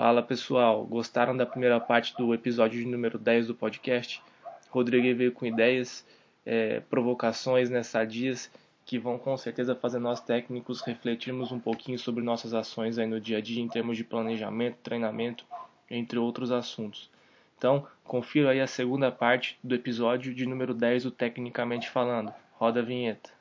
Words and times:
Fala 0.00 0.22
pessoal, 0.22 0.86
gostaram 0.86 1.36
da 1.36 1.44
primeira 1.44 1.78
parte 1.78 2.16
do 2.16 2.32
episódio 2.32 2.80
de 2.80 2.86
número 2.86 3.18
10 3.18 3.48
do 3.48 3.54
podcast? 3.54 4.22
Rodrigo 4.70 5.14
veio 5.14 5.30
com 5.30 5.44
ideias, 5.44 6.06
é, 6.46 6.80
provocações 6.80 7.68
nessa 7.68 8.02
dias 8.02 8.50
que 8.86 8.98
vão 8.98 9.18
com 9.18 9.36
certeza 9.36 9.74
fazer 9.74 9.98
nós 9.98 10.18
técnicos 10.18 10.80
refletirmos 10.80 11.52
um 11.52 11.60
pouquinho 11.60 11.98
sobre 11.98 12.24
nossas 12.24 12.54
ações 12.54 12.96
aí 12.96 13.06
no 13.06 13.20
dia 13.20 13.36
a 13.36 13.40
dia 13.42 13.62
em 13.62 13.68
termos 13.68 13.94
de 13.94 14.02
planejamento, 14.02 14.78
treinamento, 14.82 15.44
entre 15.90 16.18
outros 16.18 16.50
assuntos. 16.50 17.10
Então, 17.58 17.86
confira 18.02 18.52
aí 18.52 18.60
a 18.62 18.66
segunda 18.66 19.12
parte 19.12 19.58
do 19.62 19.74
episódio 19.74 20.34
de 20.34 20.46
número 20.46 20.72
10 20.72 21.02
do 21.02 21.10
Tecnicamente 21.10 21.90
Falando. 21.90 22.32
Roda 22.54 22.80
a 22.80 22.82
vinheta. 22.82 23.39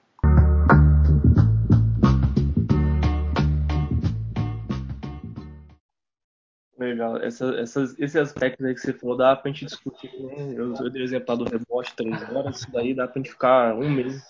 Legal. 6.89 7.17
Essa, 7.17 7.45
essas, 7.59 7.99
esse 7.99 8.17
aspecto 8.17 8.65
aí 8.65 8.73
que 8.73 8.81
você 8.81 8.93
falou, 8.93 9.15
dá 9.15 9.35
pra 9.35 9.51
gente 9.51 9.65
discutir. 9.65 10.11
Né? 10.19 10.53
Eu, 10.55 10.73
eu 10.73 10.89
dei 10.89 11.03
o 11.03 11.05
exemplo 11.05 11.37
do 11.37 11.43
rebote 11.43 11.95
três 11.95 12.29
horas, 12.29 12.57
isso 12.57 12.71
daí 12.71 12.95
dá 12.95 13.07
pra 13.07 13.19
gente 13.19 13.29
ficar 13.31 13.75
um 13.75 13.89
mês 13.89 14.23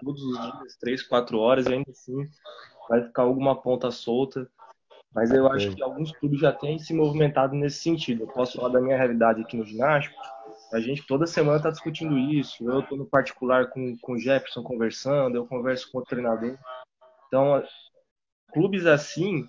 todos 0.00 0.22
os 0.22 0.40
dias, 0.40 0.76
três, 0.76 1.02
quatro 1.02 1.38
horas, 1.38 1.66
e 1.66 1.74
ainda 1.74 1.90
assim 1.90 2.28
vai 2.88 3.02
ficar 3.02 3.22
alguma 3.22 3.60
ponta 3.60 3.90
solta. 3.90 4.48
Mas 5.12 5.32
eu 5.32 5.50
acho 5.50 5.74
que 5.74 5.82
alguns 5.82 6.12
clubes 6.12 6.40
já 6.40 6.52
têm 6.52 6.78
se 6.78 6.94
movimentado 6.94 7.54
nesse 7.54 7.78
sentido. 7.78 8.22
Eu 8.22 8.28
posso 8.28 8.56
falar 8.56 8.70
da 8.70 8.80
minha 8.80 8.96
realidade 8.96 9.42
aqui 9.42 9.56
no 9.56 9.64
ginásio. 9.64 10.12
A 10.72 10.80
gente 10.80 11.06
toda 11.06 11.26
semana 11.26 11.58
está 11.58 11.70
discutindo 11.70 12.18
isso. 12.18 12.68
Eu 12.68 12.80
estou 12.80 12.98
no 12.98 13.06
particular 13.06 13.70
com, 13.70 13.96
com 13.98 14.12
o 14.14 14.18
Jefferson 14.18 14.62
conversando, 14.62 15.36
eu 15.36 15.46
converso 15.46 15.90
com 15.90 15.98
o 15.98 16.04
treinador. 16.04 16.56
Então, 17.28 17.62
clubes 18.52 18.86
assim 18.86 19.48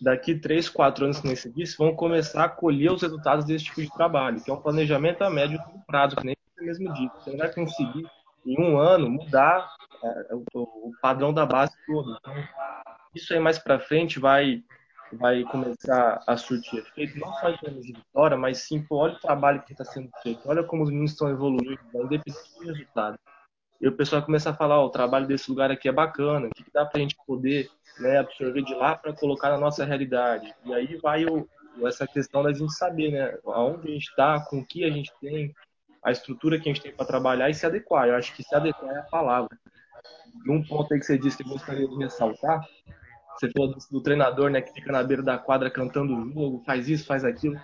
daqui 0.00 0.34
3, 0.34 0.68
4 0.68 1.04
anos, 1.04 1.20
que 1.20 1.26
nem 1.26 1.36
se 1.36 1.50
disse, 1.50 1.76
vão 1.76 1.94
começar 1.94 2.44
a 2.44 2.48
colher 2.48 2.92
os 2.92 3.02
resultados 3.02 3.44
desse 3.44 3.66
tipo 3.66 3.82
de 3.82 3.92
trabalho, 3.92 4.40
que 4.40 4.50
é 4.50 4.54
um 4.54 4.60
planejamento 4.60 5.22
a 5.22 5.30
médio 5.30 5.60
prazo, 5.86 6.16
que 6.16 6.24
nem 6.24 6.36
você 6.54 6.64
mesmo 6.64 6.92
disse. 6.92 7.14
Você 7.16 7.30
não 7.30 7.38
vai 7.38 7.52
conseguir, 7.52 8.06
em 8.44 8.60
um 8.60 8.78
ano, 8.78 9.08
mudar 9.08 9.70
é, 10.02 10.34
o, 10.34 10.44
o, 10.54 10.92
padrão 11.00 11.32
da 11.32 11.46
base 11.46 11.72
todo. 11.86 12.16
Então, 12.18 12.34
isso 13.14 13.32
aí 13.32 13.40
mais 13.40 13.58
para 13.58 13.78
frente 13.78 14.18
vai 14.18 14.62
vai 15.18 15.42
começar 15.44 16.22
a 16.26 16.36
surtir 16.38 16.78
efeito, 16.78 17.18
não 17.18 17.30
só 17.34 17.50
em 17.50 17.80
de 17.80 17.92
vitória, 17.92 18.34
mas 18.34 18.58
sim, 18.58 18.82
pô, 18.82 18.96
olha 18.96 19.12
o 19.12 19.20
trabalho 19.20 19.62
que 19.62 19.72
está 19.72 19.84
sendo 19.84 20.08
feito, 20.22 20.40
olha 20.46 20.64
como 20.64 20.82
os 20.82 20.88
meninos 20.88 21.12
estão 21.12 21.28
evoluindo, 21.28 21.78
independente 21.92 22.58
do 22.58 22.64
resultado. 22.66 23.18
E 23.82 23.88
o 23.88 23.92
pessoal 23.92 24.22
começa 24.22 24.50
a 24.50 24.54
falar, 24.54 24.78
ó, 24.78 24.86
o 24.86 24.90
trabalho 24.90 25.26
desse 25.26 25.50
lugar 25.50 25.68
aqui 25.72 25.88
é 25.88 25.92
bacana, 25.92 26.46
o 26.46 26.50
que, 26.50 26.64
dá 26.72 26.86
para 26.86 26.98
a 26.98 27.02
gente 27.02 27.16
poder 27.26 27.68
né, 27.98 28.18
absorver 28.18 28.62
de 28.62 28.72
lá 28.76 28.96
para 28.96 29.12
colocar 29.12 29.50
na 29.50 29.58
nossa 29.58 29.84
realidade. 29.84 30.54
E 30.64 30.72
aí 30.72 30.96
vai 30.98 31.26
o, 31.26 31.48
essa 31.84 32.06
questão 32.06 32.44
da 32.44 32.52
gente 32.52 32.72
saber, 32.74 33.10
né, 33.10 33.36
aonde 33.44 33.88
a 33.88 33.90
gente 33.90 34.08
está, 34.08 34.38
com 34.48 34.60
o 34.60 34.64
que 34.64 34.84
a 34.84 34.90
gente 34.90 35.10
tem, 35.20 35.52
a 36.00 36.12
estrutura 36.12 36.60
que 36.60 36.70
a 36.70 36.72
gente 36.72 36.80
tem 36.80 36.94
para 36.94 37.04
trabalhar 37.04 37.50
e 37.50 37.54
se 37.54 37.66
adequar. 37.66 38.06
Eu 38.06 38.14
acho 38.14 38.32
que 38.36 38.44
se 38.44 38.54
adequar 38.54 38.88
é 38.94 39.00
a 39.00 39.02
palavra. 39.02 39.58
E 40.46 40.50
um 40.50 40.62
ponto 40.62 40.94
aí 40.94 41.00
que 41.00 41.06
você 41.06 41.18
disse 41.18 41.38
que 41.38 41.42
eu 41.42 41.48
gostaria 41.48 41.88
de 41.88 41.96
ressaltar, 41.96 42.64
você 43.36 43.50
falou 43.50 43.72
do, 43.72 43.78
do 43.90 44.00
treinador, 44.00 44.48
né, 44.48 44.60
que 44.60 44.72
fica 44.72 44.92
na 44.92 45.02
beira 45.02 45.24
da 45.24 45.38
quadra 45.38 45.68
cantando 45.68 46.14
o 46.14 46.32
jogo, 46.32 46.62
faz 46.64 46.88
isso, 46.88 47.04
faz 47.04 47.24
aquilo. 47.24 47.60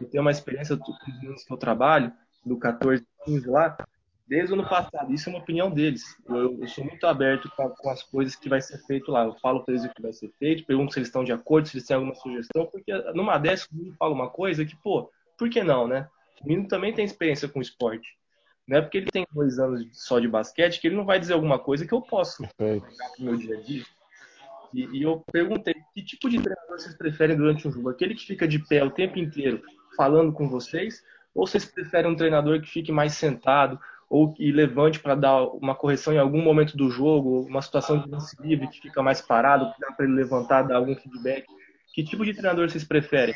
Eu 0.00 0.08
tenho 0.08 0.22
uma 0.22 0.30
experiência 0.30 0.76
com 0.76 0.92
os 0.92 0.98
meninos 1.08 1.42
que 1.42 1.52
eu 1.52 1.56
trabalho, 1.56 2.12
do 2.44 2.56
14, 2.56 3.04
15 3.24 3.50
lá, 3.50 3.76
desde 4.26 4.52
o 4.52 4.58
ano 4.58 4.68
passado. 4.68 5.12
Isso 5.12 5.28
é 5.28 5.32
uma 5.32 5.38
opinião 5.38 5.70
deles. 5.70 6.16
Eu, 6.28 6.58
eu 6.60 6.68
sou 6.68 6.84
muito 6.84 7.06
aberto 7.06 7.50
com, 7.56 7.68
com, 7.70 7.90
as 7.90 8.02
coisas 8.02 8.34
que 8.34 8.48
vai 8.48 8.60
ser 8.60 8.78
feito 8.86 9.10
lá. 9.10 9.24
Eu 9.24 9.34
falo 9.34 9.64
para 9.64 9.74
eles 9.74 9.86
o 9.86 9.94
que 9.94 10.02
vai 10.02 10.12
ser 10.12 10.30
feito, 10.38 10.64
pergunto 10.64 10.92
se 10.92 10.98
eles 10.98 11.08
estão 11.08 11.24
de 11.24 11.32
acordo, 11.32 11.68
se 11.68 11.76
eles 11.76 11.86
têm 11.86 11.94
alguma 11.94 12.14
sugestão, 12.14 12.66
porque 12.66 12.92
numa 13.14 13.38
dessas 13.38 13.66
o 13.66 13.76
menino 13.76 13.96
fala 13.98 14.14
uma 14.14 14.28
coisa 14.28 14.64
que, 14.64 14.76
pô, 14.76 15.10
por 15.38 15.48
que 15.48 15.62
não, 15.62 15.86
né? 15.86 16.08
O 16.42 16.48
menino 16.48 16.68
também 16.68 16.92
tem 16.92 17.04
experiência 17.04 17.48
com 17.48 17.60
esporte. 17.60 18.16
Não 18.66 18.78
é 18.78 18.82
porque 18.82 18.98
ele 18.98 19.10
tem 19.10 19.26
dois 19.32 19.58
anos 19.58 19.86
só 19.92 20.18
de 20.18 20.26
basquete 20.26 20.80
que 20.80 20.88
ele 20.88 20.96
não 20.96 21.04
vai 21.04 21.20
dizer 21.20 21.34
alguma 21.34 21.58
coisa 21.58 21.86
que 21.86 21.94
eu 21.94 22.02
posso 22.02 22.46
pegar 22.56 23.10
pro 23.14 23.24
meu 23.24 23.36
dia 23.36 23.56
a 23.56 23.60
dia. 23.60 23.84
E, 24.74 24.98
e, 24.98 25.02
eu 25.02 25.24
perguntei 25.32 25.74
que 25.94 26.02
tipo 26.02 26.28
de 26.28 26.40
treinador 26.40 26.78
vocês 26.78 26.94
preferem 26.94 27.36
durante 27.36 27.66
um 27.66 27.70
jogo? 27.70 27.88
Aquele 27.88 28.14
que 28.14 28.26
fica 28.26 28.46
de 28.46 28.58
pé 28.58 28.82
o 28.84 28.90
tempo 28.90 29.18
inteiro 29.18 29.62
falando 29.96 30.32
com 30.32 30.48
vocês? 30.48 31.02
Ou 31.32 31.46
vocês 31.46 31.64
preferem 31.64 32.10
um 32.10 32.16
treinador 32.16 32.60
que 32.60 32.68
fique 32.68 32.90
mais 32.90 33.14
sentado, 33.14 33.78
ou 34.08 34.32
que 34.32 34.52
levante 34.52 35.00
para 35.00 35.14
dar 35.14 35.42
uma 35.44 35.74
correção 35.74 36.12
em 36.12 36.18
algum 36.18 36.42
momento 36.42 36.76
do 36.76 36.90
jogo, 36.90 37.40
uma 37.42 37.60
situação 37.60 37.98
de 37.98 38.08
lance 38.08 38.36
livre 38.40 38.68
que 38.68 38.80
fica 38.80 39.02
mais 39.02 39.20
parado, 39.20 39.72
que 39.72 39.80
dá 39.80 39.92
para 39.92 40.04
ele 40.04 40.14
levantar, 40.14 40.62
dar 40.62 40.76
algum 40.76 40.94
feedback. 40.94 41.44
Que 41.92 42.04
tipo 42.04 42.24
de 42.24 42.34
treinador 42.34 42.68
vocês 42.68 42.84
preferem? 42.84 43.34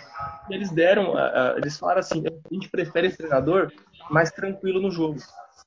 Eles 0.50 0.70
deram, 0.70 1.14
eles 1.56 1.78
falaram 1.78 2.00
assim, 2.00 2.22
a 2.26 2.54
gente 2.54 2.69
prefere 2.69 3.06
esse 3.06 3.16
treinador 3.16 3.72
mais 4.10 4.31
tranquilo 4.31 4.81
no 4.81 4.91
jogo, 4.91 5.19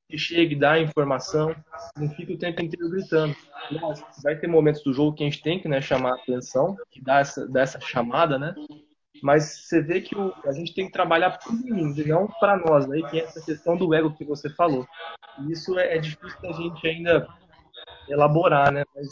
que 0.08 0.18
chegue, 0.18 0.56
dá 0.56 0.80
informação, 0.80 1.56
não 1.98 2.08
fica 2.10 2.34
o 2.34 2.38
tempo 2.38 2.62
inteiro 2.62 2.90
gritando. 2.90 3.36
Lógico, 3.72 4.08
vai 4.22 4.36
ter 4.36 4.48
momentos 4.48 4.84
do 4.84 4.94
jogo 4.94 5.16
que 5.16 5.24
a 5.24 5.26
gente 5.26 5.42
tem 5.42 5.60
que 5.60 5.68
né, 5.68 5.82
chamar 5.82 6.12
a 6.12 6.16
atenção, 6.16 6.78
que 6.92 7.02
dá 7.02 7.20
essa, 7.20 7.48
dá 7.48 7.62
essa 7.62 7.80
chamada, 7.82 8.38
né? 8.38 8.54
Mas 9.24 9.44
você 9.70 9.82
vê 9.82 10.02
que 10.02 10.14
o, 10.18 10.34
a 10.46 10.52
gente 10.52 10.76
tem 10.76 10.86
que 10.86 10.92
trabalhar 10.92 11.38
para 11.38 11.50
os 11.50 11.64
meninos 11.64 11.98
e 11.98 12.06
não 12.06 12.28
para 12.28 12.58
nós? 12.58 12.86
E 12.86 13.10
tem 13.10 13.22
essa 13.22 13.40
questão 13.40 13.78
do 13.78 13.94
ego 13.94 14.14
que 14.14 14.26
você 14.26 14.50
falou. 14.50 14.86
E 15.40 15.54
isso 15.54 15.80
é, 15.80 15.96
é 15.96 15.98
difícil 15.98 16.42
da 16.42 16.52
gente 16.52 16.86
ainda 16.86 17.26
elaborar, 18.10 18.70
né? 18.74 18.84
Mas 18.94 19.08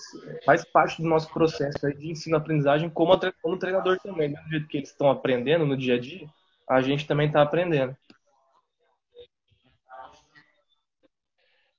faz 0.46 0.66
parte 0.66 1.02
do 1.02 1.08
nosso 1.08 1.32
processo 1.32 1.88
aí 1.88 1.96
de 1.96 2.12
ensino-aprendizagem 2.12 2.90
como, 2.90 3.18
como 3.42 3.58
treinador 3.58 3.98
também. 4.04 4.34
Do 4.34 4.50
jeito 4.50 4.68
que 4.68 4.80
eles 4.80 4.90
estão 4.90 5.10
aprendendo 5.10 5.66
no 5.66 5.78
dia 5.78 5.96
a 5.96 6.00
dia, 6.00 6.28
a 6.70 6.82
gente 6.82 7.08
também 7.08 7.28
está 7.28 7.42
aprendendo. 7.42 7.96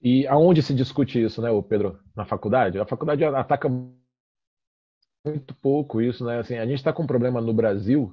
E 0.00 0.26
aonde 0.26 0.62
se 0.62 0.74
discute 0.74 1.22
isso, 1.22 1.42
né, 1.42 1.50
Pedro? 1.68 2.00
Na 2.16 2.24
faculdade? 2.24 2.80
A 2.80 2.86
faculdade 2.86 3.22
ataca 3.26 3.68
muito 5.24 5.54
pouco 5.54 6.00
isso, 6.00 6.24
né? 6.24 6.38
Assim, 6.38 6.56
a 6.56 6.66
gente 6.66 6.76
está 6.78 6.92
com 6.92 7.02
um 7.04 7.06
problema 7.06 7.40
no 7.40 7.52
Brasil 7.54 8.12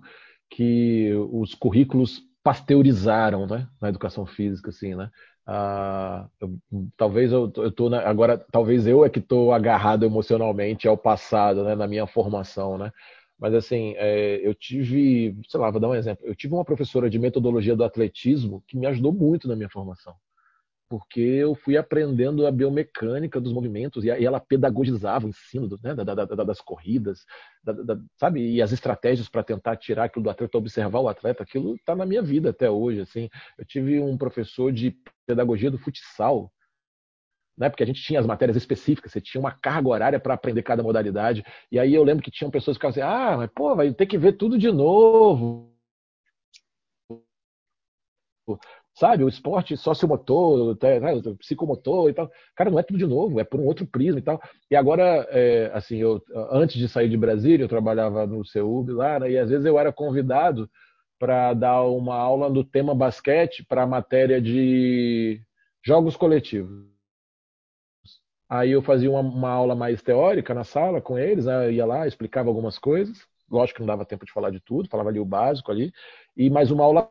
que 0.50 1.14
os 1.31 1.53
currículos 1.56 2.22
pasteurizaram, 2.44 3.46
né? 3.47 3.68
Na 3.81 3.90
educação 3.90 4.25
física, 4.25 4.70
assim, 4.70 4.96
né? 4.96 5.09
Ah, 5.46 6.28
eu, 6.40 6.58
talvez 6.96 7.31
eu, 7.31 7.52
eu 7.58 7.72
tô 7.72 7.90
na, 7.90 8.02
agora, 8.08 8.38
talvez 8.52 8.86
eu 8.88 9.03
é 9.03 9.09
que 9.09 9.19
estou 9.19 9.52
agarrado 9.53 10.06
emocionalmente 10.06 10.88
ao 10.88 10.98
passado, 10.98 11.64
né? 11.64 11.75
Na 11.75 11.88
minha 11.88 12.08
formação, 12.08 12.78
né? 12.78 12.92
Mas 13.38 13.53
assim, 13.53 13.94
é, 13.98 14.46
eu 14.46 14.53
tive, 14.53 15.36
sei 15.48 15.59
lá, 15.59 15.72
vou 15.72 15.80
dar 15.80 15.90
um 15.90 15.96
exemplo. 15.96 16.25
Eu 16.25 16.36
tive 16.36 16.53
uma 16.53 16.66
professora 16.66 17.09
de 17.09 17.18
metodologia 17.19 17.75
do 17.75 17.84
atletismo 17.84 18.64
que 18.68 18.78
me 18.78 18.86
ajudou 18.88 19.14
muito 19.14 19.48
na 19.48 19.56
minha 19.56 19.69
formação 19.69 20.16
porque 20.90 21.22
eu 21.22 21.54
fui 21.54 21.78
aprendendo 21.78 22.48
a 22.48 22.52
biomecânica 22.52 23.40
dos 23.40 23.54
movimentos 23.54 24.04
e 24.04 24.10
ela 24.10 24.40
pedagogizava 24.40 25.28
o 25.28 25.30
ensino 25.30 25.70
né, 25.84 25.94
das 25.94 26.60
corridas, 26.60 27.26
sabe? 28.18 28.42
E 28.56 28.60
as 28.60 28.72
estratégias 28.72 29.30
para 29.30 29.44
tentar 29.44 29.78
tirar 29.78 30.06
aquilo 30.06 30.24
do 30.24 30.32
atleta, 30.32 30.58
observar 30.58 31.00
o 31.00 31.08
atleta, 31.08 31.44
aquilo 31.44 31.76
está 31.76 31.96
na 31.96 32.08
minha 32.08 32.24
vida 32.24 32.50
até 32.50 32.72
hoje. 32.72 33.02
Assim, 33.02 33.30
eu 33.58 33.66
tive 33.66 34.00
um 34.00 34.18
professor 34.18 34.72
de 34.72 34.98
pedagogia 35.28 35.70
do 35.70 35.78
futsal, 35.78 36.52
né? 37.56 37.70
Porque 37.70 37.84
a 37.84 37.88
gente 37.88 38.02
tinha 38.02 38.20
as 38.20 38.26
matérias 38.26 38.58
específicas, 38.58 39.12
você 39.12 39.22
tinha 39.22 39.40
uma 39.40 39.52
carga 39.52 39.90
horária 39.90 40.20
para 40.20 40.34
aprender 40.34 40.64
cada 40.64 40.82
modalidade. 40.82 41.44
E 41.72 41.78
aí 41.78 41.94
eu 41.94 42.04
lembro 42.04 42.24
que 42.24 42.32
tinham 42.32 42.50
pessoas 42.50 42.78
que 42.78 42.88
ficavam 42.88 43.10
assim: 43.10 43.34
ah, 43.34 43.38
mas 43.38 43.52
pô, 43.54 43.76
vai 43.76 43.94
ter 43.94 44.08
que 44.08 44.18
ver 44.18 44.34
tudo 44.34 44.58
de 44.58 44.72
novo 44.72 45.70
sabe? 49.00 49.24
O 49.24 49.30
esporte 49.30 49.78
sociomotor, 49.78 50.78
né? 50.82 51.00
psicomotor 51.40 52.10
e 52.10 52.14
tal. 52.14 52.30
Cara, 52.54 52.70
não 52.70 52.78
é 52.78 52.84
tudo 52.84 53.00
de 53.00 53.06
novo, 53.06 53.40
é 53.40 53.46
por 53.46 53.60
um 53.60 53.66
outro 53.66 53.88
prisma 53.88 54.20
e 54.20 54.22
tal. 54.22 54.42
E 54.70 54.76
agora, 54.76 55.26
é, 55.30 55.72
assim, 55.74 55.98
eu 55.98 56.22
antes 56.52 56.76
de 56.76 56.90
sair 56.90 57.08
de 57.08 57.16
Brasília, 57.16 57.64
eu 57.64 57.70
trabalhava 57.70 58.28
no 58.28 58.46
CEUB 58.46 58.92
lá, 58.92 59.20
né? 59.20 59.32
e 59.32 59.38
às 59.38 59.50
vezes 59.50 59.66
eu 59.66 59.80
era 59.80 59.94
convidado 59.94 60.69
para 61.18 61.54
dar 61.54 61.84
uma 61.84 62.16
aula 62.16 62.50
do 62.50 62.63
tema 62.63 62.94
basquete 62.94 63.66
para 63.66 63.84
a 63.84 63.88
matéria 63.88 64.42
de 64.42 65.42
jogos 65.81 66.18
coletivos. 66.18 66.86
Aí 68.50 68.72
eu 68.72 68.81
fazia 68.81 69.10
uma, 69.10 69.22
uma, 69.22 69.50
aula 69.50 69.75
mais 69.75 70.01
teórica 70.01 70.54
na 70.54 70.63
sala 70.63 71.00
com 71.00 71.18
eles, 71.18 71.46
né? 71.46 71.72
ia 71.72 71.86
lá, 71.86 72.06
explicava 72.07 72.50
algumas 72.50 72.78
coisas. 72.78 73.19
Lógico 73.50 73.78
que 73.78 73.81
não 73.81 73.88
dava 73.88 74.06
tempo 74.06 74.25
de 74.25 74.31
falar 74.31 74.50
de 74.50 74.60
tudo, 74.60 74.90
falava 74.90 75.10
ali 75.10 75.19
o 75.19 75.25
básico 75.25 75.72
ali. 75.72 75.92
E 76.36 76.50
mais 76.50 76.69
uma 76.72 76.84
aula 76.84 77.10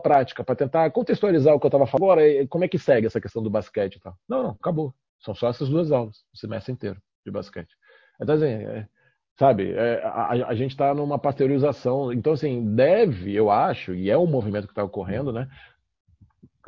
prática, 0.00 0.42
para 0.42 0.56
tentar 0.56 0.90
contextualizar 0.90 1.54
o 1.54 1.60
que 1.60 1.66
eu 1.66 1.68
estava 1.68 1.86
falando 1.86 2.12
agora, 2.12 2.46
como 2.48 2.64
é 2.64 2.68
que 2.68 2.78
segue 2.78 3.06
essa 3.06 3.20
questão 3.20 3.42
do 3.42 3.50
basquete 3.50 3.96
e 3.96 4.00
tal. 4.00 4.16
Não, 4.28 4.42
não, 4.42 4.50
acabou. 4.50 4.94
São 5.20 5.34
só 5.34 5.48
essas 5.48 5.68
duas 5.68 5.92
aulas, 5.92 6.24
o 6.32 6.38
semestre 6.38 6.72
inteiro 6.72 7.00
de 7.24 7.30
basquete. 7.30 7.74
Então, 8.20 8.34
assim, 8.34 8.46
é, 8.46 8.86
sabe, 9.38 9.72
é, 9.72 10.02
a, 10.04 10.48
a, 10.48 10.54
gente 10.54 10.72
está 10.72 10.94
numa 10.94 11.18
pasteurização. 11.18 12.12
Então, 12.12 12.32
assim, 12.32 12.74
deve, 12.74 13.34
eu 13.34 13.50
acho, 13.50 13.94
e 13.94 14.10
é 14.10 14.16
um 14.16 14.26
movimento 14.26 14.66
que 14.66 14.72
está 14.72 14.84
ocorrendo, 14.84 15.32
né? 15.32 15.48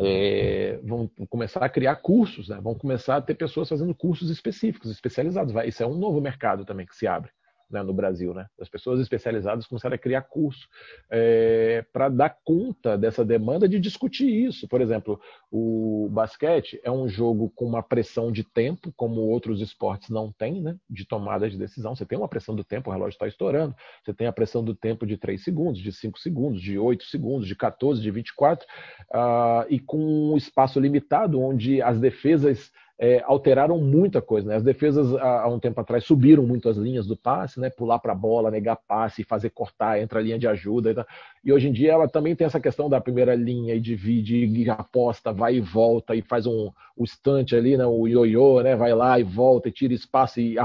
É, 0.00 0.80
vão 0.82 1.08
começar 1.28 1.64
a 1.64 1.68
criar 1.68 1.96
cursos, 1.96 2.48
né? 2.48 2.58
Vão 2.60 2.74
começar 2.74 3.16
a 3.16 3.22
ter 3.22 3.34
pessoas 3.34 3.68
fazendo 3.68 3.94
cursos 3.94 4.30
específicos, 4.30 4.90
especializados. 4.90 5.52
Vai, 5.52 5.68
isso 5.68 5.82
é 5.82 5.86
um 5.86 5.96
novo 5.96 6.20
mercado 6.20 6.64
também 6.64 6.86
que 6.86 6.96
se 6.96 7.06
abre. 7.06 7.30
Né, 7.72 7.82
no 7.82 7.92
Brasil. 7.92 8.34
Né? 8.34 8.46
As 8.60 8.68
pessoas 8.68 9.00
especializadas 9.00 9.66
começaram 9.66 9.94
a 9.94 9.98
criar 9.98 10.22
curso 10.22 10.68
é, 11.10 11.84
para 11.92 12.08
dar 12.08 12.36
conta 12.44 12.96
dessa 12.96 13.24
demanda 13.24 13.68
de 13.68 13.80
discutir 13.80 14.28
isso. 14.28 14.68
Por 14.68 14.80
exemplo, 14.80 15.20
o 15.50 16.08
basquete 16.10 16.80
é 16.84 16.90
um 16.90 17.08
jogo 17.08 17.50
com 17.56 17.64
uma 17.64 17.82
pressão 17.82 18.30
de 18.30 18.44
tempo, 18.44 18.92
como 18.96 19.20
outros 19.20 19.60
esportes 19.60 20.10
não 20.10 20.30
têm, 20.30 20.60
né, 20.60 20.76
de 20.88 21.06
tomada 21.06 21.48
de 21.48 21.56
decisão. 21.56 21.96
Você 21.96 22.04
tem 22.04 22.18
uma 22.18 22.28
pressão 22.28 22.54
do 22.54 22.62
tempo, 22.62 22.90
o 22.90 22.92
relógio 22.92 23.14
está 23.14 23.26
estourando. 23.26 23.74
Você 24.04 24.12
tem 24.12 24.26
a 24.26 24.32
pressão 24.32 24.62
do 24.62 24.74
tempo 24.74 25.06
de 25.06 25.16
3 25.16 25.42
segundos, 25.42 25.80
de 25.80 25.92
5 25.92 26.18
segundos, 26.18 26.60
de 26.60 26.78
8 26.78 27.04
segundos, 27.04 27.48
de 27.48 27.56
14, 27.56 28.00
de 28.02 28.10
24, 28.10 28.66
uh, 29.10 29.66
e 29.68 29.78
com 29.80 30.32
um 30.32 30.36
espaço 30.36 30.78
limitado, 30.78 31.40
onde 31.40 31.80
as 31.80 31.98
defesas 31.98 32.70
é, 32.98 33.22
alteraram 33.24 33.78
muita 33.78 34.20
coisa. 34.20 34.48
Né? 34.48 34.56
As 34.56 34.62
defesas, 34.62 35.14
há, 35.16 35.42
há, 35.42 35.48
um 35.48 35.58
tempo 35.58 35.80
atrás, 35.80 36.04
subiram 36.04 36.46
muito 36.46 36.68
as 36.68 36.76
linhas 36.76 37.06
do 37.06 37.16
passe, 37.16 37.58
né? 37.58 37.70
pular 37.70 37.98
para 37.98 38.12
a 38.12 38.16
bola, 38.16 38.50
negar 38.50 38.76
passe, 38.76 39.24
fazer 39.24 39.50
cortar, 39.50 40.00
entra 40.00 40.18
a 40.18 40.22
linha 40.22 40.38
de 40.38 40.46
ajuda. 40.46 41.06
E, 41.44 41.48
e, 41.48 41.52
hoje 41.52 41.68
em 41.68 41.72
dia 41.72 41.92
ela 41.92 42.08
também 42.08 42.36
tem 42.36 42.46
essa 42.46 42.60
questão 42.60 42.88
da 42.88 43.00
primeira 43.00 43.34
linha 43.34 43.74
e 43.74 43.80
divide, 43.80 44.44
e 44.44 44.70
aposta, 44.70 45.32
vai 45.32 45.56
e 45.56 45.60
volta, 45.60 46.14
e 46.14 46.22
faz 46.22 46.46
um, 46.46 46.70
um 46.96 47.02
instante 47.02 47.56
ali, 47.56 47.76
né? 47.76 47.86
o 47.86 48.06
ioiô, 48.06 48.62
né? 48.62 48.76
vai 48.76 48.94
lá 48.94 49.18
e 49.18 49.22
volta, 49.24 49.68
e 49.68 49.72
tira 49.72 49.92
espaço 49.92 50.40
e 50.40 50.56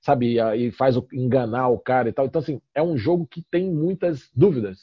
sabe, 0.00 0.36
e 0.56 0.72
faz 0.72 0.96
o, 0.96 1.06
enganar 1.12 1.68
o 1.68 1.78
cara 1.78 2.08
e 2.08 2.12
tal. 2.12 2.26
Então, 2.26 2.40
assim, 2.40 2.60
é 2.74 2.82
um 2.82 2.96
jogo 2.96 3.26
que 3.26 3.42
tem 3.50 3.70
muitas 3.70 4.30
dúvidas, 4.34 4.78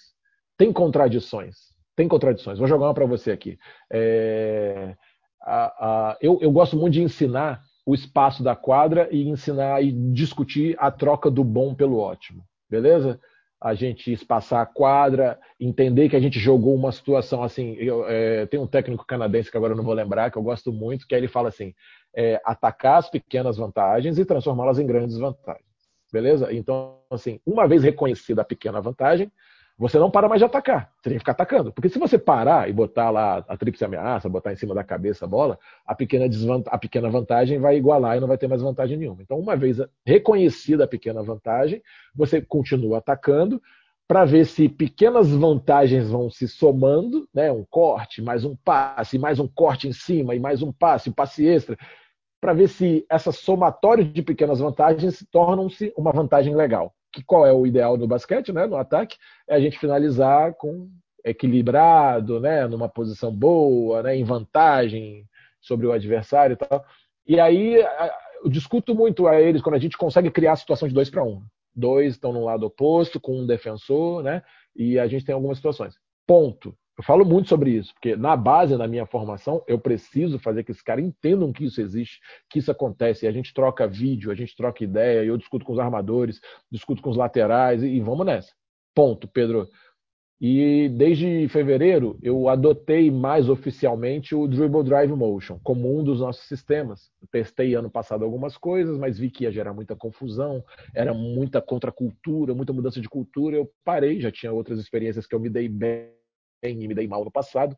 tem 0.58 0.72
contradições. 0.72 1.70
Tem 1.96 2.08
contradições. 2.08 2.58
Vou 2.58 2.68
jogar 2.68 2.86
uma 2.86 2.94
para 2.94 3.06
você 3.06 3.30
aqui. 3.30 3.58
É 3.92 4.96
a, 5.42 5.66
a, 6.12 6.18
eu, 6.22 6.40
eu 6.42 6.52
gosto 6.52 6.76
muito 6.76 6.94
de 6.94 7.02
ensinar 7.02 7.64
o 7.86 7.96
espaço 7.96 8.44
da 8.44 8.56
quadra 8.56 9.10
e 9.12 9.28
ensinar 9.28 9.84
e 9.84 9.92
discutir 9.92 10.76
a 10.80 10.92
troca 10.92 11.32
do 11.32 11.44
bom 11.44 11.74
pelo 11.74 11.98
ótimo, 11.98 12.44
beleza? 12.70 13.20
A 13.62 13.74
gente 13.74 14.12
espaçar 14.12 14.62
a 14.62 14.66
quadra, 14.66 15.40
entender 15.60 16.08
que 16.08 16.16
a 16.16 16.20
gente 16.20 16.40
jogou 16.40 16.76
uma 16.76 16.92
situação 16.92 17.44
assim. 17.44 17.74
Eu, 17.74 18.06
é, 18.08 18.46
tem 18.46 18.60
um 18.60 18.68
técnico 18.68 19.06
canadense 19.06 19.52
que 19.52 19.58
agora 19.58 19.74
eu 19.74 19.78
não 19.78 19.84
vou 19.84 19.94
lembrar, 19.94 20.32
que 20.32 20.38
eu 20.38 20.44
gosto 20.44 20.72
muito, 20.72 21.06
que 21.08 21.16
ele 21.16 21.28
fala 21.28 21.50
assim: 21.50 21.74
é, 22.16 22.40
atacar 22.46 23.00
as 23.00 23.10
pequenas 23.10 23.58
vantagens 23.58 24.18
e 24.18 24.24
transformá-las 24.24 24.80
em 24.80 24.86
grandes 24.86 25.18
vantagens, 25.18 25.66
beleza? 26.14 26.54
Então, 26.54 27.00
assim, 27.10 27.40
uma 27.46 27.68
vez 27.68 27.84
reconhecida 27.84 28.44
a 28.44 28.46
pequena 28.46 28.80
vantagem, 28.80 29.30
você 29.80 29.98
não 29.98 30.12
para 30.12 30.28
mais 30.28 30.42
de 30.42 30.46
atacar. 30.46 30.92
Você 30.98 31.04
tem 31.04 31.14
que 31.14 31.20
ficar 31.20 31.32
atacando. 31.32 31.72
Porque 31.72 31.88
se 31.88 31.98
você 31.98 32.20
parar 32.20 32.70
e 32.70 32.74
botar 32.74 33.10
lá 33.10 33.38
a 33.48 33.56
tríplice 33.56 33.86
ameaça, 33.86 34.28
botar 34.28 34.52
em 34.52 34.58
cima 34.58 34.76
da 34.76 34.84
cabeça 34.84 35.24
a 35.24 35.28
bola, 35.28 35.58
a 35.88 35.96
pequena, 35.96 36.26
a 36.68 36.78
pequena 36.78 37.10
vantagem 37.10 37.60
vai 37.60 37.78
igualar 37.78 38.18
e 38.18 38.20
não 38.20 38.28
vai 38.28 38.38
ter 38.38 38.50
mais 38.50 38.62
vantagem 38.62 38.98
nenhuma. 38.98 39.22
Então, 39.22 39.40
uma 39.40 39.56
vez 39.56 39.78
reconhecida 40.06 40.84
a 40.84 40.88
pequena 40.88 41.24
vantagem, 41.24 41.82
você 42.14 42.42
continua 42.42 42.98
atacando 42.98 43.62
para 44.06 44.26
ver 44.26 44.46
se 44.46 44.68
pequenas 44.68 45.30
vantagens 45.30 46.10
vão 46.10 46.30
se 46.30 46.46
somando, 46.46 47.26
né? 47.34 47.50
um 47.50 47.64
corte, 47.64 48.22
mais 48.22 48.44
um 48.44 48.58
passe, 48.58 49.18
mais 49.18 49.40
um 49.40 49.48
corte 49.48 49.88
em 49.88 49.94
cima, 49.94 50.36
e 50.36 50.40
mais 50.40 50.62
um 50.62 50.74
passe, 50.74 51.10
um 51.10 51.14
passe 51.14 51.48
extra, 51.48 51.78
para 52.42 52.52
ver 52.52 52.68
se 52.68 53.06
essa 53.10 53.32
somatório 53.32 54.04
de 54.04 54.22
pequenas 54.22 54.60
vantagens 54.60 55.26
tornam-se 55.32 55.94
uma 55.96 56.12
vantagem 56.12 56.54
legal 56.54 56.94
que 57.12 57.24
qual 57.24 57.46
é 57.46 57.54
o 57.54 57.66
ideal 57.66 57.98
no 57.98 58.08
basquete, 58.08 58.52
né, 58.52 58.66
no 58.66 58.78
ataque, 58.78 59.18
é 59.48 59.56
a 59.56 59.60
gente 59.60 59.80
finalizar 59.80 60.54
com 60.56 60.90
equilibrado, 61.24 62.40
né, 62.40 62.68
numa 62.68 62.88
posição 62.88 63.34
boa, 63.34 64.04
né, 64.04 64.16
em 64.16 64.24
vantagem 64.24 65.26
sobre 65.60 65.86
o 65.86 65.92
adversário 65.92 66.54
e 66.54 66.58
tal. 66.58 66.86
E 67.28 67.40
aí 67.40 67.76
eu 68.44 68.50
discuto 68.50 68.96
muito 68.96 69.28
a 69.28 69.40
eles 69.40 69.62
quando 69.62 69.76
a 69.76 69.80
gente 69.80 69.98
consegue 69.98 70.32
criar 70.32 70.54
a 70.54 70.58
situação 70.58 70.88
de 70.88 70.94
dois 70.94 71.10
para 71.10 71.24
um. 71.24 71.42
Dois 71.76 72.14
estão 72.14 72.34
no 72.34 72.44
lado 72.44 72.66
oposto, 72.66 73.20
com 73.20 73.40
um 73.40 73.46
defensor, 73.46 74.24
né? 74.24 74.42
E 74.76 74.98
a 74.98 75.08
gente 75.08 75.26
tem 75.26 75.36
algumas 75.36 75.58
situações. 75.58 75.96
Ponto. 76.26 76.76
Eu 77.00 77.04
falo 77.04 77.24
muito 77.24 77.48
sobre 77.48 77.72
isso, 77.72 77.94
porque 77.94 78.14
na 78.18 78.36
base 78.36 78.78
da 78.78 78.86
minha 78.86 79.06
formação, 79.06 79.64
eu 79.66 79.80
preciso 79.80 80.38
fazer 80.38 80.66
que 80.66 80.72
esses 80.72 80.84
caras 80.84 81.06
entendam 81.06 81.54
que 81.54 81.64
isso 81.64 81.80
existe, 81.80 82.20
que 82.50 82.60
isso 82.60 82.70
acontece. 82.70 83.26
E 83.26 83.30
a 83.30 83.32
gente 83.32 83.54
troca 83.54 83.88
vídeo, 83.88 84.30
a 84.30 84.36
gente 84.36 84.54
troca 84.54 84.84
ideia, 84.84 85.24
eu 85.24 85.38
discuto 85.38 85.64
com 85.64 85.72
os 85.72 85.80
armadores, 85.80 86.42
discuto 86.70 87.02
com 87.02 87.10
os 87.10 87.16
laterais, 87.16 87.82
e, 87.84 87.88
e 87.88 88.02
vamos 88.02 88.26
nessa. 88.26 88.52
Ponto, 88.94 89.30
Pedro. 89.30 89.70
E 90.42 90.90
desde 90.90 91.48
fevereiro 91.48 92.20
eu 92.22 92.50
adotei 92.50 93.10
mais 93.10 93.48
oficialmente 93.48 94.36
o 94.36 94.46
Dribble 94.46 94.84
Drive 94.84 95.12
Motion 95.12 95.58
como 95.64 95.98
um 95.98 96.04
dos 96.04 96.20
nossos 96.20 96.46
sistemas. 96.50 97.10
Testei 97.32 97.76
ano 97.76 97.90
passado 97.90 98.26
algumas 98.26 98.58
coisas, 98.58 98.98
mas 98.98 99.18
vi 99.18 99.32
que 99.32 99.46
ia 99.46 99.52
gerar 99.54 99.74
muita 99.74 99.96
confusão, 99.96 100.62
era 100.94 101.14
muita 101.14 101.62
contracultura, 101.62 102.54
muita 102.54 102.74
mudança 102.74 103.00
de 103.00 103.08
cultura. 103.08 103.56
Eu 103.56 103.72
parei, 103.86 104.20
já 104.20 104.30
tinha 104.30 104.52
outras 104.52 104.80
experiências 104.80 105.26
que 105.26 105.34
eu 105.34 105.40
me 105.40 105.50
dei 105.50 105.70
bem 105.70 106.19
bem 106.62 106.82
e 106.82 106.88
me 106.88 106.96
dei 106.96 107.08
mal 107.08 107.24
no 107.24 107.32
passado, 107.32 107.76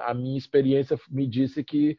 a 0.00 0.14
minha 0.14 0.38
experiência 0.38 0.98
me 1.10 1.26
disse 1.26 1.64
que 1.64 1.96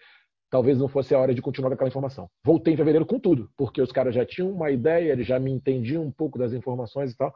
talvez 0.50 0.78
não 0.78 0.88
fosse 0.88 1.16
a 1.16 1.20
hora 1.20 1.34
de 1.34 1.42
continuar 1.42 1.70
com 1.70 1.74
aquela 1.75 1.90
informação. 1.90 2.30
Voltei 2.44 2.74
em 2.74 2.78
fevereiro 2.78 3.06
com 3.06 3.20
tudo, 3.20 3.50
porque 3.58 3.81
os 3.81 3.92
caras 3.92 4.14
já 4.14 4.25
tinham 4.25 4.52
uma 4.52 4.70
ideia, 4.70 5.12
eles 5.12 5.25
já 5.25 5.40
me 5.40 5.52
entendiam 5.52 6.04
um 6.04 6.12
pouco 6.12 6.38
das 6.38 6.54
informações 6.54 7.12
e 7.12 7.18
tal. 7.18 7.34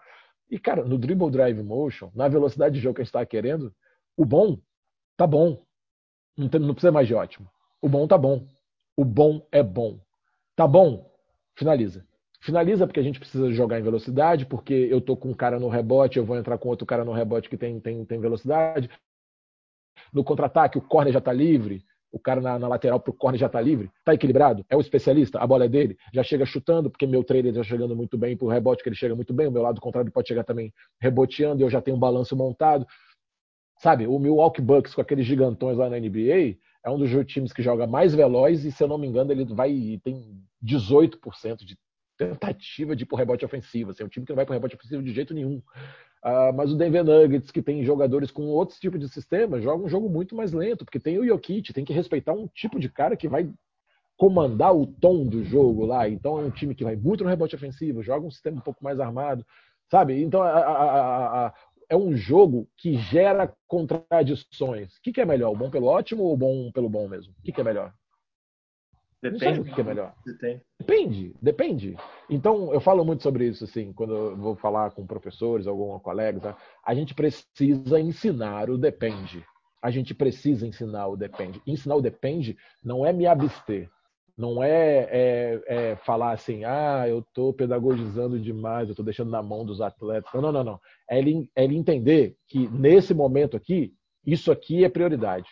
E, 0.49 0.59
cara, 0.59 0.85
no 0.85 0.97
Dribble 0.97 1.31
Drive 1.31 1.61
Motion, 1.63 2.11
na 2.13 2.27
velocidade 2.27 2.75
de 2.75 2.81
jogo 2.81 2.95
que 2.95 3.01
a 3.01 3.03
gente 3.03 3.09
está 3.09 3.25
querendo, 3.25 3.73
o 4.15 4.23
bom 4.23 4.59
tá 5.17 5.25
bom. 5.25 5.65
Não, 6.37 6.47
tem, 6.47 6.61
não 6.61 6.73
precisa 6.73 6.91
mais 6.91 7.07
de 7.07 7.15
ótimo. 7.15 7.49
O 7.81 7.89
bom 7.89 8.07
tá 8.07 8.17
bom. 8.17 8.47
O 8.95 9.03
bom 9.03 9.45
é 9.51 9.63
bom. 9.63 9.99
Tá 10.55 10.67
bom? 10.67 11.11
Finaliza. 11.55 12.05
Finaliza 12.47 12.87
porque 12.87 13.01
a 13.01 13.03
gente 13.03 13.19
precisa 13.19 13.51
jogar 13.51 13.77
em 13.77 13.83
velocidade, 13.83 14.45
porque 14.45 14.73
eu 14.73 15.01
tô 15.01 15.17
com 15.17 15.31
um 15.31 15.33
cara 15.33 15.59
no 15.59 15.67
rebote, 15.67 16.17
eu 16.17 16.23
vou 16.23 16.37
entrar 16.37 16.57
com 16.57 16.69
outro 16.69 16.85
cara 16.85 17.03
no 17.03 17.11
rebote 17.11 17.49
que 17.49 17.57
tem, 17.57 17.77
tem, 17.77 18.05
tem 18.05 18.21
velocidade. 18.21 18.89
No 20.13 20.23
contra-ataque, 20.23 20.77
o 20.77 20.81
corner 20.81 21.11
já 21.11 21.19
está 21.19 21.33
livre, 21.33 21.83
o 22.09 22.17
cara 22.17 22.39
na, 22.39 22.57
na 22.57 22.69
lateral 22.69 23.01
pro 23.01 23.11
corner 23.11 23.37
já 23.37 23.47
está 23.47 23.59
livre, 23.59 23.91
está 23.99 24.13
equilibrado, 24.13 24.65
é 24.69 24.77
o 24.77 24.79
especialista, 24.79 25.39
a 25.39 25.45
bola 25.45 25.65
é 25.65 25.67
dele, 25.67 25.97
já 26.13 26.23
chega 26.23 26.45
chutando, 26.45 26.89
porque 26.89 27.05
meu 27.05 27.21
trailer 27.21 27.51
está 27.51 27.63
chegando 27.63 27.93
muito 27.97 28.17
bem, 28.17 28.37
pro 28.37 28.47
rebote 28.47 28.81
que 28.81 28.87
ele 28.87 28.95
chega 28.95 29.13
muito 29.13 29.33
bem, 29.33 29.47
o 29.47 29.51
meu 29.51 29.61
lado 29.61 29.81
contrário 29.81 30.09
pode 30.09 30.29
chegar 30.29 30.45
também 30.45 30.73
reboteando, 31.01 31.61
eu 31.61 31.69
já 31.69 31.81
tenho 31.81 31.97
um 31.97 31.99
balanço 31.99 32.33
montado. 32.33 32.87
Sabe, 33.79 34.07
o 34.07 34.17
Milwaukee 34.17 34.61
Bucks 34.61 34.95
com 34.95 35.01
aqueles 35.01 35.25
gigantões 35.25 35.77
lá 35.77 35.89
na 35.89 35.99
NBA 35.99 36.55
é 36.81 36.89
um 36.89 36.97
dos 36.97 37.11
times 37.25 37.51
que 37.51 37.61
joga 37.61 37.85
mais 37.85 38.15
veloz 38.15 38.63
e, 38.63 38.71
se 38.71 38.81
eu 38.81 38.87
não 38.87 38.97
me 38.97 39.05
engano, 39.05 39.33
ele 39.33 39.43
vai 39.43 39.99
tem 40.01 40.41
18% 40.63 41.65
de 41.65 41.77
tentativa 42.17 42.95
de 42.95 43.03
ir 43.03 43.05
por 43.05 43.17
rebote 43.17 43.45
ofensivo. 43.45 43.91
Assim, 43.91 44.03
é 44.03 44.05
um 44.05 44.09
time 44.09 44.25
que 44.25 44.31
não 44.31 44.35
vai 44.35 44.45
por 44.45 44.53
rebote 44.53 44.75
ofensivo 44.75 45.03
de 45.03 45.13
jeito 45.13 45.33
nenhum. 45.33 45.61
Uh, 46.23 46.51
mas 46.55 46.71
o 46.71 46.75
Denver 46.75 47.03
Nuggets, 47.03 47.51
que 47.51 47.61
tem 47.61 47.83
jogadores 47.83 48.31
com 48.31 48.43
outros 48.47 48.79
tipos 48.79 48.99
de 48.99 49.07
sistema, 49.07 49.61
joga 49.61 49.85
um 49.85 49.89
jogo 49.89 50.09
muito 50.09 50.35
mais 50.35 50.51
lento, 50.51 50.83
porque 50.83 50.99
tem 50.99 51.19
o 51.19 51.25
Jokic, 51.25 51.71
tem 51.71 51.85
que 51.85 51.93
respeitar 51.93 52.33
um 52.33 52.47
tipo 52.47 52.79
de 52.79 52.89
cara 52.89 53.15
que 53.15 53.27
vai 53.27 53.49
comandar 54.17 54.75
o 54.75 54.87
tom 54.87 55.25
do 55.25 55.43
jogo 55.43 55.85
lá. 55.85 56.09
Então 56.09 56.39
é 56.39 56.41
um 56.41 56.49
time 56.49 56.73
que 56.73 56.83
vai 56.83 56.95
muito 56.95 57.23
no 57.23 57.29
rebote 57.29 57.55
ofensivo, 57.55 58.01
joga 58.01 58.25
um 58.25 58.31
sistema 58.31 58.57
um 58.57 58.61
pouco 58.61 58.83
mais 58.83 58.99
armado, 58.99 59.45
sabe? 59.89 60.21
Então 60.21 60.41
a, 60.41 60.49
a, 60.49 61.47
a, 61.47 61.53
é 61.87 61.95
um 61.95 62.15
jogo 62.15 62.67
que 62.75 62.97
gera 62.97 63.53
contradições. 63.67 64.97
O 64.97 65.01
que, 65.01 65.13
que, 65.13 65.21
é 65.21 65.25
melhor, 65.25 65.51
o 65.51 65.55
bom 65.55 65.69
pelo 65.69 65.87
ótimo 65.87 66.23
ou 66.23 66.33
o 66.33 66.37
bom 66.37 66.71
pelo 66.71 66.89
bom 66.89 67.07
mesmo? 67.07 67.33
O 67.39 67.43
que, 67.43 67.51
que 67.51 67.61
é 67.61 67.63
melhor? 67.63 67.93
Depende. 69.31 69.59
o 69.59 69.63
que 69.63 69.81
é 69.81 69.83
melhor. 69.83 70.13
Depende, 70.79 71.35
depende. 71.41 71.97
Então, 72.29 72.73
eu 72.73 72.79
falo 72.79 73.03
muito 73.03 73.23
sobre 73.23 73.47
isso, 73.47 73.63
assim, 73.63 73.93
quando 73.93 74.13
eu 74.13 74.37
vou 74.37 74.55
falar 74.55 74.91
com 74.91 75.05
professores, 75.05 75.67
algum 75.67 75.97
colega, 75.99 76.39
tá? 76.39 76.57
a 76.85 76.93
gente 76.93 77.13
precisa 77.13 77.99
ensinar 77.99 78.69
o 78.69 78.77
depende. 78.77 79.43
A 79.81 79.91
gente 79.91 80.13
precisa 80.13 80.65
ensinar 80.65 81.07
o 81.07 81.15
depende. 81.15 81.61
Ensinar 81.65 81.95
o 81.95 82.01
depende 82.01 82.57
não 82.83 83.05
é 83.05 83.13
me 83.13 83.25
abster, 83.25 83.89
não 84.37 84.63
é, 84.63 85.07
é, 85.11 85.61
é 85.67 85.95
falar 85.97 86.31
assim, 86.31 86.63
ah, 86.63 87.05
eu 87.07 87.19
estou 87.19 87.51
pedagogizando 87.51 88.39
demais, 88.39 88.87
eu 88.87 88.93
estou 88.93 89.05
deixando 89.05 89.31
na 89.31 89.41
mão 89.41 89.65
dos 89.65 89.81
atletas. 89.81 90.31
Não, 90.33 90.41
não, 90.41 90.51
não, 90.51 90.63
não. 90.63 90.79
É 91.09 91.17
ele, 91.17 91.49
é 91.55 91.63
ele 91.63 91.75
entender 91.75 92.35
que 92.47 92.67
nesse 92.67 93.13
momento 93.13 93.57
aqui, 93.57 93.93
isso 94.25 94.51
aqui 94.51 94.83
é 94.83 94.89
prioridade. 94.89 95.49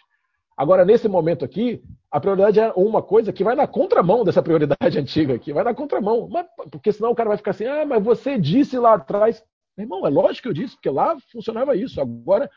Agora, 0.57 0.85
nesse 0.85 1.07
momento 1.07 1.43
aqui, 1.43 1.83
a 2.09 2.19
prioridade 2.19 2.59
é 2.59 2.71
uma 2.77 3.01
coisa 3.01 3.33
que 3.33 3.43
vai 3.43 3.55
na 3.55 3.67
contramão 3.67 4.23
dessa 4.23 4.41
prioridade 4.41 4.97
antiga 4.99 5.35
aqui, 5.35 5.51
vai 5.51 5.63
na 5.63 5.73
contramão. 5.73 6.29
Mas, 6.31 6.45
porque 6.71 6.91
senão 6.91 7.11
o 7.11 7.15
cara 7.15 7.29
vai 7.29 7.37
ficar 7.37 7.51
assim, 7.51 7.65
ah, 7.65 7.85
mas 7.85 8.03
você 8.03 8.39
disse 8.39 8.77
lá 8.79 8.93
atrás. 8.93 9.43
Meu 9.77 9.85
irmão, 9.85 10.07
é 10.07 10.09
lógico 10.09 10.43
que 10.43 10.47
eu 10.47 10.53
disse, 10.53 10.75
porque 10.75 10.89
lá 10.89 11.17
funcionava 11.31 11.75
isso. 11.75 11.99
Agora, 11.99 12.49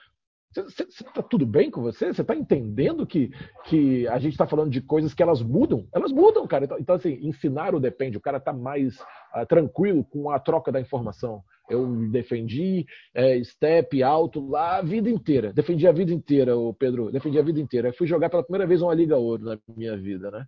você 0.54 0.84
está 0.84 1.22
tudo 1.22 1.46
bem 1.46 1.70
com 1.70 1.82
você? 1.82 2.12
Você 2.12 2.22
está 2.22 2.34
entendendo 2.34 3.06
que, 3.06 3.30
que 3.66 4.08
a 4.08 4.18
gente 4.18 4.32
está 4.32 4.46
falando 4.46 4.70
de 4.70 4.80
coisas 4.80 5.12
que 5.12 5.22
elas 5.22 5.42
mudam? 5.42 5.86
Elas 5.92 6.10
mudam, 6.10 6.46
cara. 6.46 6.64
Então, 6.64 6.78
então 6.78 6.94
assim, 6.94 7.18
ensinar 7.20 7.74
o 7.74 7.80
depende. 7.80 8.16
O 8.16 8.20
cara 8.20 8.38
está 8.38 8.52
mais 8.52 8.98
uh, 8.98 9.46
tranquilo 9.46 10.04
com 10.04 10.30
a 10.30 10.38
troca 10.38 10.72
da 10.72 10.80
informação. 10.80 11.42
Eu 11.68 12.10
defendi 12.10 12.86
é, 13.14 13.42
step 13.44 14.02
alto 14.02 14.48
lá 14.48 14.78
a 14.78 14.82
vida 14.82 15.10
inteira. 15.10 15.52
Defendi 15.52 15.86
a 15.86 15.92
vida 15.92 16.12
inteira, 16.12 16.56
o 16.56 16.72
Pedro. 16.72 17.12
Defendi 17.12 17.38
a 17.38 17.42
vida 17.42 17.60
inteira. 17.60 17.88
Eu 17.88 17.94
fui 17.94 18.06
jogar 18.06 18.30
pela 18.30 18.42
primeira 18.42 18.66
vez 18.66 18.80
uma 18.80 18.94
Liga 18.94 19.18
Ouro 19.18 19.44
na 19.44 19.58
minha 19.76 19.96
vida, 19.96 20.30
né? 20.30 20.46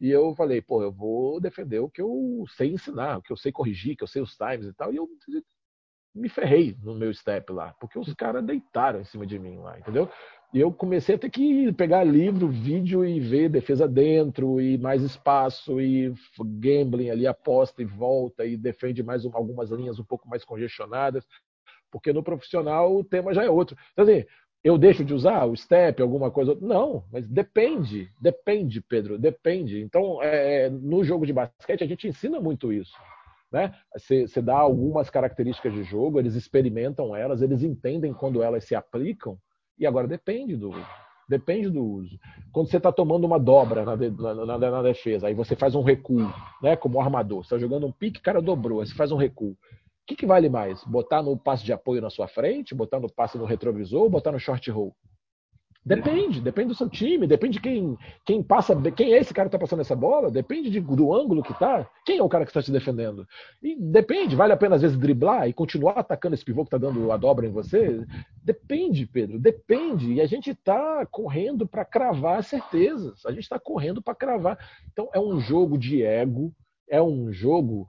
E 0.00 0.10
eu 0.10 0.34
falei, 0.34 0.60
pô, 0.60 0.82
eu 0.82 0.92
vou 0.92 1.40
defender 1.40 1.80
o 1.80 1.90
que 1.90 2.00
eu 2.00 2.44
sei 2.56 2.72
ensinar, 2.72 3.18
o 3.18 3.22
que 3.22 3.32
eu 3.32 3.36
sei 3.36 3.50
corrigir, 3.50 3.96
que 3.96 4.04
eu 4.04 4.08
sei 4.08 4.22
os 4.22 4.36
times 4.36 4.66
e 4.66 4.74
tal. 4.74 4.92
E 4.92 4.96
eu 4.96 5.08
me 6.18 6.28
ferrei 6.28 6.76
no 6.82 6.94
meu 6.94 7.12
step 7.14 7.52
lá, 7.52 7.74
porque 7.80 7.98
os 7.98 8.12
caras 8.14 8.44
deitaram 8.44 9.00
em 9.00 9.04
cima 9.04 9.26
de 9.26 9.38
mim 9.38 9.58
lá, 9.58 9.78
entendeu? 9.78 10.08
E 10.52 10.60
eu 10.60 10.72
comecei 10.72 11.14
a 11.14 11.18
ter 11.18 11.28
que 11.28 11.70
pegar 11.74 12.04
livro, 12.04 12.48
vídeo 12.48 13.04
e 13.04 13.20
ver 13.20 13.50
defesa 13.50 13.86
dentro, 13.86 14.60
e 14.60 14.78
mais 14.78 15.02
espaço, 15.02 15.78
e 15.80 16.12
gambling 16.40 17.10
ali, 17.10 17.26
aposta 17.26 17.82
e 17.82 17.84
volta, 17.84 18.46
e 18.46 18.56
defende 18.56 19.02
mais 19.02 19.26
algumas 19.26 19.70
linhas 19.70 19.98
um 19.98 20.04
pouco 20.04 20.26
mais 20.28 20.44
congestionadas, 20.44 21.26
porque 21.90 22.12
no 22.12 22.22
profissional 22.22 22.96
o 22.96 23.04
tema 23.04 23.34
já 23.34 23.44
é 23.44 23.50
outro. 23.50 23.76
Então, 23.92 24.04
assim, 24.04 24.24
eu 24.64 24.78
deixo 24.78 25.04
de 25.04 25.12
usar 25.12 25.44
o 25.44 25.54
step, 25.54 26.00
alguma 26.00 26.30
coisa? 26.30 26.56
Não, 26.60 27.04
mas 27.12 27.28
depende, 27.28 28.10
depende, 28.20 28.80
Pedro, 28.80 29.18
depende. 29.18 29.80
Então, 29.80 30.22
é, 30.22 30.70
no 30.70 31.04
jogo 31.04 31.26
de 31.26 31.32
basquete, 31.32 31.84
a 31.84 31.86
gente 31.86 32.08
ensina 32.08 32.40
muito 32.40 32.72
isso. 32.72 32.92
Né? 33.50 33.72
Você, 33.96 34.42
dá 34.42 34.58
algumas 34.58 35.08
características 35.08 35.72
de 35.72 35.82
jogo, 35.82 36.18
eles 36.18 36.34
experimentam 36.34 37.16
elas, 37.16 37.40
eles 37.40 37.62
entendem 37.62 38.12
quando 38.12 38.42
elas 38.42 38.64
se 38.64 38.74
aplicam, 38.74 39.38
e 39.78 39.86
agora 39.86 40.06
depende 40.06 40.56
do 40.56 40.72
depende 41.28 41.68
do 41.68 41.84
uso. 41.84 42.18
Quando 42.50 42.70
você 42.70 42.78
está 42.78 42.90
tomando 42.90 43.26
uma 43.26 43.38
dobra 43.38 43.84
na, 43.84 43.94
na, 43.94 44.46
na, 44.46 44.70
na, 44.70 44.82
defesa, 44.82 45.26
aí 45.26 45.34
você 45.34 45.54
faz 45.54 45.74
um 45.74 45.82
recuo, 45.82 46.32
né? 46.62 46.74
Como 46.74 46.98
armador, 46.98 47.44
você 47.44 47.54
está 47.54 47.58
jogando 47.58 47.86
um 47.86 47.92
pique, 47.92 48.18
cara 48.18 48.40
dobrou, 48.40 48.80
aí 48.80 48.86
você 48.86 48.94
faz 48.94 49.12
um 49.12 49.16
recuo 49.16 49.54
que, 50.08 50.16
que 50.16 50.26
vale 50.26 50.48
mais? 50.48 50.82
Botar 50.84 51.22
no 51.22 51.36
passe 51.36 51.62
de 51.64 51.72
apoio 51.72 52.00
na 52.00 52.08
sua 52.08 52.26
frente, 52.26 52.74
botar 52.74 52.98
no 52.98 53.12
passe 53.12 53.36
no 53.36 53.44
retrovisor 53.44 54.04
ou 54.04 54.10
botar 54.10 54.32
no 54.32 54.40
short 54.40 54.70
roll? 54.70 54.96
Depende, 55.88 56.40
depende 56.40 56.68
do 56.68 56.74
seu 56.74 56.88
time, 56.88 57.26
depende 57.26 57.54
de 57.54 57.60
quem, 57.60 57.96
quem 58.24 58.42
passa, 58.42 58.74
quem 58.92 59.14
é 59.14 59.18
esse 59.18 59.32
cara 59.32 59.48
que 59.48 59.56
está 59.56 59.58
passando 59.58 59.80
essa 59.80 59.96
bola, 59.96 60.30
depende 60.30 60.68
de, 60.68 60.80
do 60.80 61.14
ângulo 61.14 61.42
que 61.42 61.52
está, 61.52 61.88
quem 62.04 62.18
é 62.18 62.22
o 62.22 62.28
cara 62.28 62.44
que 62.44 62.50
está 62.50 62.62
te 62.62 62.70
defendendo. 62.70 63.26
E 63.62 63.74
depende, 63.74 64.36
vale 64.36 64.52
a 64.52 64.56
pena 64.56 64.76
às 64.76 64.82
vezes 64.82 64.98
driblar 64.98 65.48
e 65.48 65.52
continuar 65.52 65.92
atacando 65.92 66.34
esse 66.34 66.44
pivô 66.44 66.62
que 66.62 66.68
está 66.68 66.78
dando 66.78 67.10
a 67.10 67.16
dobra 67.16 67.46
em 67.46 67.50
você? 67.50 68.04
Depende, 68.44 69.06
Pedro, 69.06 69.38
depende. 69.38 70.12
E 70.12 70.20
a 70.20 70.26
gente 70.26 70.50
está 70.50 71.06
correndo 71.06 71.66
para 71.66 71.84
cravar 71.84 72.44
certezas, 72.44 73.24
a 73.24 73.30
gente 73.30 73.44
está 73.44 73.58
correndo 73.58 74.02
para 74.02 74.14
cravar. 74.14 74.58
Então 74.92 75.08
é 75.14 75.18
um 75.18 75.40
jogo 75.40 75.78
de 75.78 76.02
ego, 76.02 76.52
é 76.88 77.00
um 77.00 77.32
jogo 77.32 77.86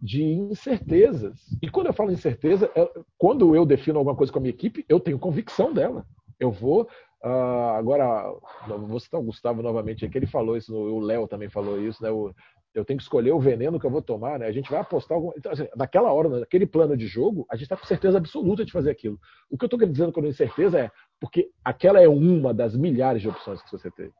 de 0.00 0.22
incertezas. 0.22 1.40
E 1.62 1.68
quando 1.68 1.88
eu 1.88 1.92
falo 1.92 2.12
incerteza, 2.12 2.70
é, 2.74 2.90
quando 3.16 3.54
eu 3.54 3.64
defino 3.64 3.98
alguma 3.98 4.16
coisa 4.16 4.32
com 4.32 4.38
a 4.38 4.42
minha 4.42 4.54
equipe, 4.54 4.84
eu 4.88 5.00
tenho 5.00 5.18
convicção 5.18 5.72
dela. 5.72 6.04
Eu 6.38 6.50
vou. 6.50 6.88
Uh, 7.26 7.74
agora, 7.76 8.32
vou 8.68 9.00
citar 9.00 9.20
o 9.20 9.24
Gustavo 9.24 9.60
novamente 9.60 10.04
aqui, 10.04 10.16
ele 10.16 10.28
falou 10.28 10.56
isso, 10.56 10.72
o 10.72 11.00
Léo 11.00 11.26
também 11.26 11.48
falou 11.48 11.80
isso, 11.80 12.00
né? 12.00 12.08
O, 12.08 12.32
eu 12.72 12.84
tenho 12.84 12.98
que 12.98 13.02
escolher 13.02 13.32
o 13.32 13.40
veneno 13.40 13.80
que 13.80 13.86
eu 13.86 13.90
vou 13.90 14.00
tomar, 14.00 14.38
né? 14.38 14.46
A 14.46 14.52
gente 14.52 14.70
vai 14.70 14.78
apostar 14.78 15.16
algum... 15.16 15.32
então, 15.36 15.50
assim, 15.50 15.66
naquela 15.74 16.12
hora, 16.12 16.28
naquele 16.28 16.66
plano 16.66 16.96
de 16.96 17.08
jogo, 17.08 17.44
a 17.50 17.56
gente 17.56 17.64
está 17.64 17.76
com 17.76 17.84
certeza 17.84 18.18
absoluta 18.18 18.64
de 18.64 18.70
fazer 18.70 18.90
aquilo. 18.90 19.18
O 19.50 19.58
que 19.58 19.64
eu 19.64 19.66
estou 19.66 19.88
dizendo 19.88 20.12
com 20.12 20.24
incerteza 20.24 20.78
é 20.78 20.90
porque 21.18 21.50
aquela 21.64 22.00
é 22.00 22.06
uma 22.06 22.54
das 22.54 22.76
milhares 22.76 23.22
de 23.22 23.28
opções 23.28 23.60
que 23.60 23.72
você 23.72 23.90
tem. 23.90 24.12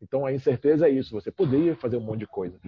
Então 0.00 0.24
a 0.24 0.32
incerteza 0.32 0.86
é 0.86 0.90
isso, 0.90 1.10
você 1.10 1.32
poderia 1.32 1.74
fazer 1.74 1.96
um 1.96 2.02
monte 2.02 2.20
de 2.20 2.26
coisa. 2.28 2.60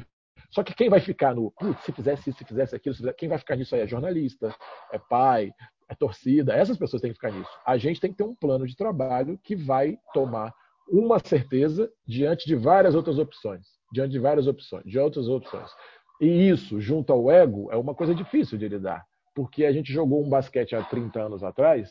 Só 0.50 0.64
que 0.64 0.74
quem 0.74 0.88
vai 0.88 1.00
ficar 1.00 1.34
no, 1.34 1.52
se 1.84 1.92
fizesse 1.92 2.30
isso, 2.30 2.38
se 2.38 2.44
fizesse 2.44 2.74
aquilo, 2.74 2.94
se 2.94 3.00
fizesse... 3.00 3.16
quem 3.16 3.28
vai 3.28 3.38
ficar 3.38 3.54
nisso 3.54 3.74
aí 3.74 3.82
é 3.82 3.86
jornalista, 3.86 4.54
é 4.92 4.98
pai, 4.98 5.52
é 5.88 5.94
torcida, 5.94 6.54
essas 6.54 6.76
pessoas 6.76 7.02
têm 7.02 7.10
que 7.10 7.16
ficar 7.16 7.30
nisso. 7.30 7.50
A 7.66 7.76
gente 7.76 8.00
tem 8.00 8.10
que 8.10 8.16
ter 8.16 8.24
um 8.24 8.34
plano 8.34 8.66
de 8.66 8.76
trabalho 8.76 9.38
que 9.42 9.54
vai 9.54 9.98
tomar 10.12 10.54
uma 10.88 11.18
certeza 11.18 11.90
diante 12.06 12.46
de 12.46 12.54
várias 12.54 12.94
outras 12.94 13.18
opções, 13.18 13.66
diante 13.92 14.12
de 14.12 14.18
várias 14.18 14.46
opções, 14.46 14.84
de 14.84 14.98
outras 14.98 15.28
opções. 15.28 15.70
E 16.20 16.26
isso, 16.26 16.80
junto 16.80 17.12
ao 17.12 17.30
ego, 17.30 17.70
é 17.72 17.76
uma 17.76 17.94
coisa 17.94 18.14
difícil 18.14 18.56
de 18.58 18.68
lidar, 18.68 19.04
porque 19.34 19.64
a 19.64 19.72
gente 19.72 19.92
jogou 19.92 20.24
um 20.24 20.28
basquete 20.28 20.74
há 20.76 20.82
30 20.82 21.20
anos 21.20 21.42
atrás 21.42 21.90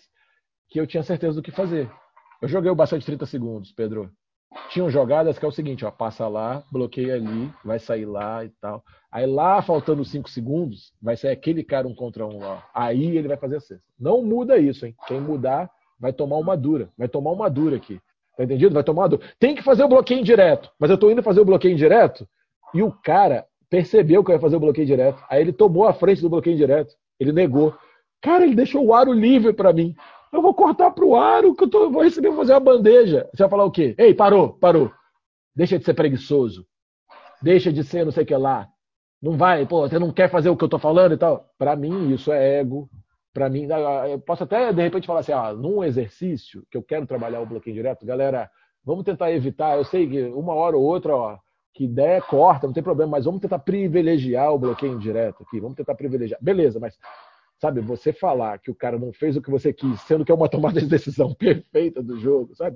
que 0.70 0.80
eu 0.80 0.88
tinha 0.88 1.04
certeza 1.04 1.36
do 1.36 1.44
que 1.44 1.52
fazer. 1.52 1.92
Eu 2.42 2.48
joguei 2.48 2.72
o 2.72 2.76
basquete 2.76 3.06
30 3.06 3.26
segundos, 3.26 3.72
Pedro 3.72 4.12
tinham 4.74 4.90
jogadas 4.90 5.38
que 5.38 5.46
é 5.46 5.48
o 5.48 5.52
seguinte, 5.52 5.86
ó, 5.86 5.92
passa 5.92 6.28
lá, 6.28 6.64
bloqueia 6.72 7.14
ali, 7.14 7.48
vai 7.64 7.78
sair 7.78 8.06
lá 8.06 8.44
e 8.44 8.50
tal. 8.60 8.84
Aí 9.12 9.28
lá, 9.28 9.62
faltando 9.62 10.04
cinco 10.04 10.28
segundos, 10.28 10.92
vai 11.00 11.16
sair 11.16 11.32
aquele 11.32 11.64
cara 11.64 11.88
um 11.88 11.94
contra 11.94 12.26
um 12.26 12.40
lá. 12.40 12.68
Aí 12.74 13.16
ele 13.16 13.28
vai 13.28 13.38
fazer 13.38 13.58
a 13.58 13.60
cesta. 13.60 13.84
Não 14.00 14.24
muda 14.24 14.58
isso, 14.58 14.88
hein? 14.88 14.96
Quem 15.08 15.22
mudar 15.22 15.70
vai 16.00 16.12
tomar 16.12 16.38
uma 16.38 16.58
dura. 16.58 16.90
Vai 16.98 17.08
tomar 17.08 17.32
uma 17.32 17.52
dura 17.52 17.76
aqui. 17.76 18.02
Tá 18.36 18.46
entendido? 18.46 18.74
Vai 18.74 18.84
tomar 18.84 19.04
uma 19.04 19.10
dura. 19.10 19.22
Tem 19.40 19.54
que 19.54 19.62
fazer 19.62 19.84
o 19.84 19.88
bloqueio 19.88 20.24
direto. 20.24 20.72
Mas 20.80 20.90
eu 20.90 20.98
tô 20.98 21.12
indo 21.12 21.22
fazer 21.22 21.42
o 21.42 21.46
bloqueio 21.46 21.78
direto 21.78 22.28
e 22.74 22.82
o 22.82 22.92
cara 22.92 23.46
percebeu 23.70 24.24
que 24.24 24.32
eu 24.32 24.36
ia 24.36 24.42
fazer 24.42 24.56
o 24.56 24.60
bloqueio 24.60 24.88
direto. 24.88 25.24
Aí 25.30 25.40
ele 25.40 25.54
tomou 25.54 25.86
a 25.86 25.94
frente 25.94 26.20
do 26.20 26.30
bloqueio 26.32 26.58
direto. 26.58 26.96
Ele 27.20 27.32
negou. 27.32 27.76
Cara, 28.20 28.44
ele 28.44 28.56
deixou 28.56 28.84
o 28.84 28.92
aro 28.96 29.14
livre 29.14 29.54
para 29.54 29.72
mim. 29.72 29.96
Eu 30.34 30.42
vou 30.42 30.54
cortar 30.54 30.90
para 30.90 31.06
o 31.06 31.16
aro 31.16 31.54
que 31.54 31.64
eu, 31.64 31.70
tô, 31.70 31.92
vou 31.92 32.02
receber, 32.02 32.30
vou 32.30 32.40
fazer 32.40 32.54
uma 32.54 32.60
bandeja. 32.60 33.30
Você 33.32 33.44
vai 33.44 33.50
falar 33.52 33.66
o 33.66 33.72
quê? 33.72 33.94
Ei, 34.00 34.16
parou, 34.16 34.54
parou. 34.54 34.92
Deixa 35.56 35.78
de 35.78 35.86
ser 35.86 35.94
preguiçoso. 35.94 36.66
Deixa 37.40 37.72
de 37.72 37.84
ser 37.84 38.04
não 38.04 38.12
sei 38.12 38.24
o 38.24 38.26
que 38.26 38.36
lá. 38.36 38.68
Não 39.22 39.38
vai, 39.38 39.66
pô, 39.68 39.88
você 39.88 40.00
não 40.00 40.12
quer 40.12 40.30
fazer 40.30 40.50
o 40.50 40.58
que 40.58 40.64
eu 40.64 40.70
tô 40.70 40.80
falando 40.80 41.14
e 41.14 41.18
tal. 41.18 41.48
Para 41.56 41.76
mim, 41.76 42.12
isso 42.12 42.32
é 42.32 42.60
ego. 42.60 42.90
Para 43.32 43.48
mim, 43.48 43.68
eu 44.10 44.20
posso 44.20 44.44
até 44.44 44.74
de 44.74 44.82
repente 44.82 45.06
falar 45.06 45.20
assim, 45.20 45.32
ah, 45.32 45.54
num 45.54 45.84
exercício 45.84 46.66
que 46.70 46.78
eu 46.78 46.84
quero 46.84 47.06
trabalhar 47.06 47.40
o 47.40 47.46
bloqueio 47.46 47.76
direto, 47.76 48.06
galera, 48.06 48.50
vamos 48.84 49.04
tentar 49.04 49.32
evitar. 49.32 49.78
Eu 49.78 49.86
sei 49.86 50.10
que 50.10 50.24
uma 50.24 50.56
hora 50.56 50.76
ou 50.76 50.84
outra, 50.84 51.16
ó, 51.16 51.38
que 51.74 51.88
der, 51.88 52.24
corta, 52.24 52.66
não 52.66 52.74
tem 52.74 52.84
problema, 52.84 53.12
mas 53.12 53.26
vamos 53.26 53.40
tentar 53.40 53.60
privilegiar 53.60 54.52
o 54.52 54.60
bloqueio 54.60 54.98
direto 54.98 55.44
aqui. 55.44 55.60
Vamos 55.60 55.76
tentar 55.76 55.96
privilegiar. 55.96 56.40
Beleza, 56.42 56.80
mas 56.80 56.98
Sabe, 57.64 57.80
você 57.80 58.12
falar 58.12 58.60
que 58.60 58.70
o 58.70 58.76
cara 58.76 59.00
não 59.00 59.14
fez 59.14 59.38
o 59.38 59.42
que 59.42 59.50
você 59.50 59.72
quis, 59.72 60.02
sendo 60.02 60.26
que 60.26 60.32
é 60.34 60.36
uma 60.36 60.50
tomada 60.52 60.82
de 60.82 60.86
decisão 60.86 61.34
perfeita 61.34 62.04
do 62.04 62.20
jogo, 62.20 62.54
sabe? 62.54 62.76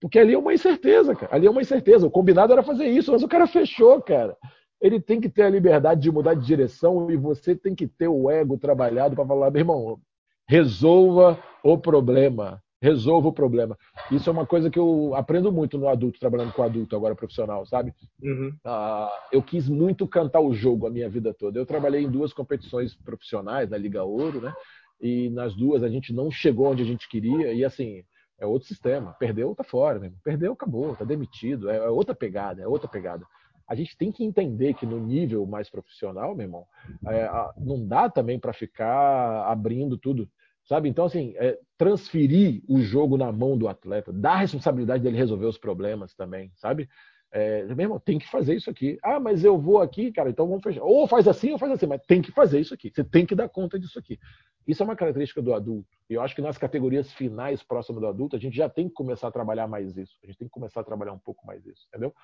Porque 0.00 0.20
ali 0.20 0.34
é 0.34 0.38
uma 0.38 0.54
incerteza, 0.54 1.16
cara. 1.16 1.34
Ali 1.34 1.48
é 1.48 1.50
uma 1.50 1.60
incerteza. 1.60 2.06
O 2.06 2.10
combinado 2.12 2.52
era 2.52 2.62
fazer 2.62 2.86
isso, 2.86 3.10
mas 3.10 3.24
o 3.24 3.28
cara 3.28 3.48
fechou, 3.48 4.00
cara. 4.00 4.36
Ele 4.80 5.00
tem 5.00 5.20
que 5.20 5.28
ter 5.28 5.42
a 5.42 5.50
liberdade 5.50 6.00
de 6.00 6.12
mudar 6.12 6.34
de 6.34 6.46
direção 6.46 7.10
e 7.10 7.16
você 7.16 7.56
tem 7.56 7.74
que 7.74 7.88
ter 7.88 8.06
o 8.06 8.30
ego 8.30 8.56
trabalhado 8.56 9.16
para 9.16 9.26
falar, 9.26 9.50
meu 9.50 9.62
irmão, 9.62 10.00
resolva 10.46 11.36
o 11.64 11.76
problema 11.76 12.62
resolva 12.80 13.28
o 13.28 13.32
problema. 13.32 13.76
Isso 14.10 14.28
é 14.28 14.32
uma 14.32 14.46
coisa 14.46 14.70
que 14.70 14.78
eu 14.78 15.14
aprendo 15.14 15.52
muito 15.52 15.76
no 15.76 15.88
adulto, 15.88 16.18
trabalhando 16.18 16.52
com 16.52 16.62
adulto 16.62 16.96
agora 16.96 17.14
profissional, 17.14 17.66
sabe? 17.66 17.94
Uhum. 18.22 18.48
Uh, 18.64 19.08
eu 19.30 19.42
quis 19.42 19.68
muito 19.68 20.06
cantar 20.06 20.40
o 20.40 20.54
jogo 20.54 20.86
a 20.86 20.90
minha 20.90 21.08
vida 21.08 21.34
toda. 21.34 21.58
Eu 21.58 21.66
trabalhei 21.66 22.02
em 22.02 22.10
duas 22.10 22.32
competições 22.32 22.94
profissionais, 22.94 23.68
na 23.68 23.76
Liga 23.76 24.02
Ouro, 24.02 24.40
né? 24.40 24.52
E 25.00 25.30
nas 25.30 25.54
duas 25.54 25.82
a 25.82 25.88
gente 25.88 26.12
não 26.12 26.30
chegou 26.30 26.70
onde 26.70 26.82
a 26.82 26.86
gente 26.86 27.08
queria 27.08 27.52
e 27.52 27.64
assim 27.64 28.02
é 28.38 28.46
outro 28.46 28.68
sistema. 28.68 29.14
Perdeu, 29.18 29.54
tá 29.54 29.62
fora, 29.62 29.98
mesmo. 29.98 30.16
Perdeu, 30.24 30.52
acabou, 30.52 30.96
tá 30.96 31.04
demitido. 31.04 31.68
É, 31.68 31.76
é 31.76 31.88
outra 31.90 32.14
pegada, 32.14 32.62
é 32.62 32.66
outra 32.66 32.88
pegada 32.88 33.26
a 33.70 33.74
gente 33.76 33.96
tem 33.96 34.10
que 34.10 34.24
entender 34.24 34.74
que 34.74 34.84
no 34.84 34.98
nível 34.98 35.46
mais 35.46 35.70
profissional, 35.70 36.34
meu 36.34 36.44
irmão, 36.44 36.66
é, 37.06 37.30
não 37.56 37.86
dá 37.86 38.10
também 38.10 38.36
para 38.36 38.52
ficar 38.52 39.48
abrindo 39.48 39.96
tudo. 39.96 40.28
Sabe? 40.70 40.88
Então, 40.88 41.04
assim, 41.04 41.34
é, 41.36 41.58
transferir 41.76 42.62
o 42.68 42.80
jogo 42.80 43.16
na 43.16 43.32
mão 43.32 43.58
do 43.58 43.66
atleta, 43.66 44.12
dar 44.12 44.34
a 44.34 44.36
responsabilidade 44.36 45.02
dele 45.02 45.16
resolver 45.16 45.46
os 45.46 45.58
problemas 45.58 46.14
também, 46.14 46.52
sabe? 46.54 46.88
É, 47.32 47.64
mesmo, 47.74 47.98
tem 47.98 48.20
que 48.20 48.30
fazer 48.30 48.54
isso 48.54 48.70
aqui. 48.70 48.96
Ah, 49.02 49.18
mas 49.18 49.42
eu 49.42 49.58
vou 49.58 49.80
aqui, 49.80 50.12
cara, 50.12 50.30
então 50.30 50.46
vamos 50.46 50.62
fechar. 50.62 50.84
Ou 50.84 51.08
faz 51.08 51.26
assim 51.26 51.50
ou 51.50 51.58
faz 51.58 51.72
assim, 51.72 51.86
mas 51.86 52.00
tem 52.06 52.22
que 52.22 52.30
fazer 52.30 52.60
isso 52.60 52.72
aqui. 52.72 52.88
Você 52.88 53.02
tem 53.02 53.26
que 53.26 53.34
dar 53.34 53.48
conta 53.48 53.80
disso 53.80 53.98
aqui. 53.98 54.16
Isso 54.64 54.80
é 54.80 54.84
uma 54.84 54.94
característica 54.94 55.42
do 55.42 55.52
adulto. 55.52 55.88
E 56.08 56.14
eu 56.14 56.22
acho 56.22 56.36
que 56.36 56.42
nas 56.42 56.56
categorias 56.56 57.12
finais 57.14 57.64
próximas 57.64 58.00
do 58.00 58.06
adulto, 58.06 58.36
a 58.36 58.38
gente 58.38 58.56
já 58.56 58.68
tem 58.68 58.86
que 58.86 58.94
começar 58.94 59.26
a 59.26 59.32
trabalhar 59.32 59.66
mais 59.66 59.96
isso. 59.96 60.16
A 60.22 60.26
gente 60.28 60.38
tem 60.38 60.46
que 60.46 60.54
começar 60.54 60.82
a 60.82 60.84
trabalhar 60.84 61.12
um 61.12 61.18
pouco 61.18 61.44
mais 61.44 61.66
isso, 61.66 61.84
entendeu? 61.88 62.14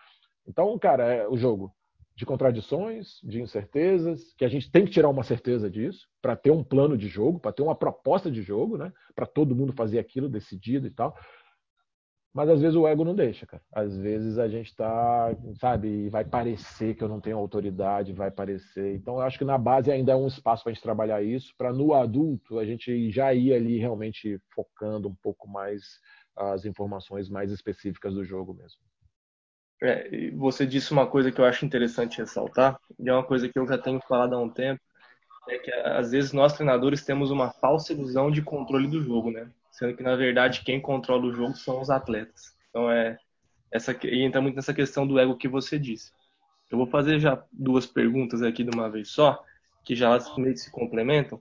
Então, 0.47 0.79
cara, 0.79 1.13
é 1.13 1.29
o 1.29 1.37
jogo 1.37 1.75
de 2.17 2.25
contradições, 2.25 3.21
de 3.23 3.43
incertezas, 3.43 4.33
que 4.39 4.45
a 4.45 4.49
gente 4.49 4.71
tem 4.71 4.87
que 4.87 4.91
tirar 4.91 5.11
uma 5.11 5.23
certeza 5.23 5.71
disso 5.71 6.09
para 6.23 6.35
ter 6.35 6.51
um 6.51 6.65
plano 6.65 6.97
de 6.97 7.09
jogo, 7.09 7.39
para 7.39 7.53
ter 7.53 7.63
uma 7.63 7.75
proposta 7.75 8.31
de 8.31 8.43
jogo, 8.43 8.79
né? 8.79 8.91
Para 9.15 9.27
todo 9.27 9.55
mundo 9.55 9.75
fazer 9.75 9.99
aquilo 9.99 10.29
decidido 10.29 10.87
e 10.87 10.91
tal. 10.91 11.15
Mas 12.33 12.49
às 12.49 12.61
vezes 12.61 12.77
o 12.77 12.87
ego 12.87 13.05
não 13.05 13.15
deixa, 13.15 13.47
cara. 13.47 13.63
Às 13.73 13.97
vezes 13.97 14.39
a 14.39 14.49
gente 14.49 14.75
tá, 14.75 15.35
sabe, 15.59 16.09
vai 16.09 16.25
parecer 16.25 16.95
que 16.95 17.05
eu 17.05 17.09
não 17.09 17.21
tenho 17.21 17.39
autoridade, 17.39 18.13
vai 18.13 18.31
parecer. 18.31 18.95
Então 18.95 19.15
eu 19.15 19.21
acho 19.21 19.39
que 19.39 19.45
na 19.45 19.59
base 19.59 19.91
ainda 19.91 20.13
é 20.13 20.17
um 20.17 20.27
espaço 20.27 20.63
para 20.63 20.71
a 20.71 20.75
gente 20.75 20.83
trabalhar 20.83 21.23
isso, 21.23 21.55
para 21.57 21.73
no 21.73 21.95
adulto 21.95 22.59
a 22.59 22.65
gente 22.65 23.11
já 23.11 23.33
ir 23.33 23.53
ali 23.53 23.79
realmente 23.79 24.39
focando 24.55 25.09
um 25.09 25.15
pouco 25.15 25.49
mais 25.49 25.83
as 26.35 26.65
informações 26.65 27.29
mais 27.29 27.51
específicas 27.51 28.15
do 28.15 28.25
jogo 28.25 28.53
mesmo. 28.53 28.81
É, 29.83 30.31
você 30.31 30.67
disse 30.67 30.93
uma 30.93 31.07
coisa 31.07 31.31
que 31.31 31.41
eu 31.41 31.45
acho 31.45 31.67
interessante 31.67 32.19
ressaltar, 32.19 32.79
e 32.99 33.09
é 33.09 33.13
uma 33.13 33.25
coisa 33.25 33.49
que 33.49 33.59
eu 33.59 33.67
já 33.67 33.77
tenho 33.77 34.01
falado 34.01 34.35
há 34.35 34.39
um 34.39 34.49
tempo, 34.49 34.81
é 35.49 35.59
que 35.59 35.71
às 35.71 36.11
vezes 36.11 36.33
nós 36.33 36.55
treinadores 36.55 37.05
temos 37.05 37.31
uma 37.31 37.51
falsa 37.51 37.93
ilusão 37.93 38.31
de 38.31 38.43
controle 38.43 38.89
do 38.89 39.03
jogo, 39.03 39.31
né? 39.31 39.49
Sendo 39.71 39.97
que 39.97 40.03
na 40.03 40.17
verdade 40.17 40.63
quem 40.65 40.81
controla 40.81 41.27
o 41.27 41.33
jogo 41.33 41.55
são 41.55 41.81
os 41.81 41.91
atletas. 41.91 42.55
Então 42.71 42.91
é 42.91 43.19
essa 43.71 43.97
e 44.05 44.23
entra 44.23 44.41
muito 44.41 44.57
nessa 44.57 44.75
questão 44.75 45.07
do 45.07 45.19
ego 45.19 45.37
que 45.37 45.49
você 45.49 45.79
disse. 45.79 46.13
Eu 46.71 46.79
vou 46.79 46.87
fazer 46.87 47.21
já 47.21 47.43
duas 47.53 47.87
perguntas 47.87 48.43
aqui 48.43 48.65
de 48.65 48.77
uma 48.77 48.91
vez 48.91 49.11
só, 49.11 49.41
que 49.85 49.95
já 49.95 50.07
elas 50.07 50.37
meio 50.37 50.55
que 50.55 50.61
se 50.61 50.71
complementam. 50.71 51.41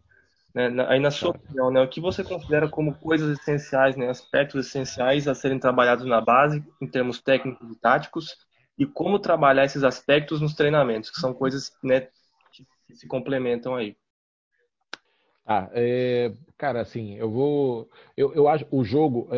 Né? 0.55 0.69
Aí, 0.87 1.01
na 1.01 1.11
sua 1.11 1.31
opinião, 1.31 1.69
né, 1.69 1.81
o 1.81 1.89
que 1.89 1.99
você 1.99 2.23
considera 2.23 2.69
como 2.69 2.95
coisas 2.95 3.37
essenciais, 3.37 3.97
né, 3.97 4.07
aspectos 4.07 4.65
essenciais 4.65 5.27
a 5.27 5.35
serem 5.35 5.59
trabalhados 5.59 6.05
na 6.05 6.21
base, 6.21 6.63
em 6.81 6.87
termos 6.87 7.21
técnicos 7.21 7.69
e 7.69 7.75
táticos, 7.77 8.37
e 8.79 8.85
como 8.85 9.19
trabalhar 9.19 9.65
esses 9.65 9.83
aspectos 9.83 10.39
nos 10.39 10.55
treinamentos, 10.55 11.09
que 11.09 11.19
são 11.19 11.33
coisas 11.33 11.71
né, 11.83 12.07
que 12.87 12.95
se 12.95 13.05
complementam 13.05 13.75
aí? 13.75 13.97
Ah, 15.45 15.69
é, 15.73 16.31
cara, 16.57 16.81
assim, 16.81 17.15
eu 17.17 17.29
vou. 17.29 17.87
Eu, 18.17 18.33
eu 18.33 18.47
acho 18.47 18.65
o 18.71 18.83
jogo, 18.83 19.29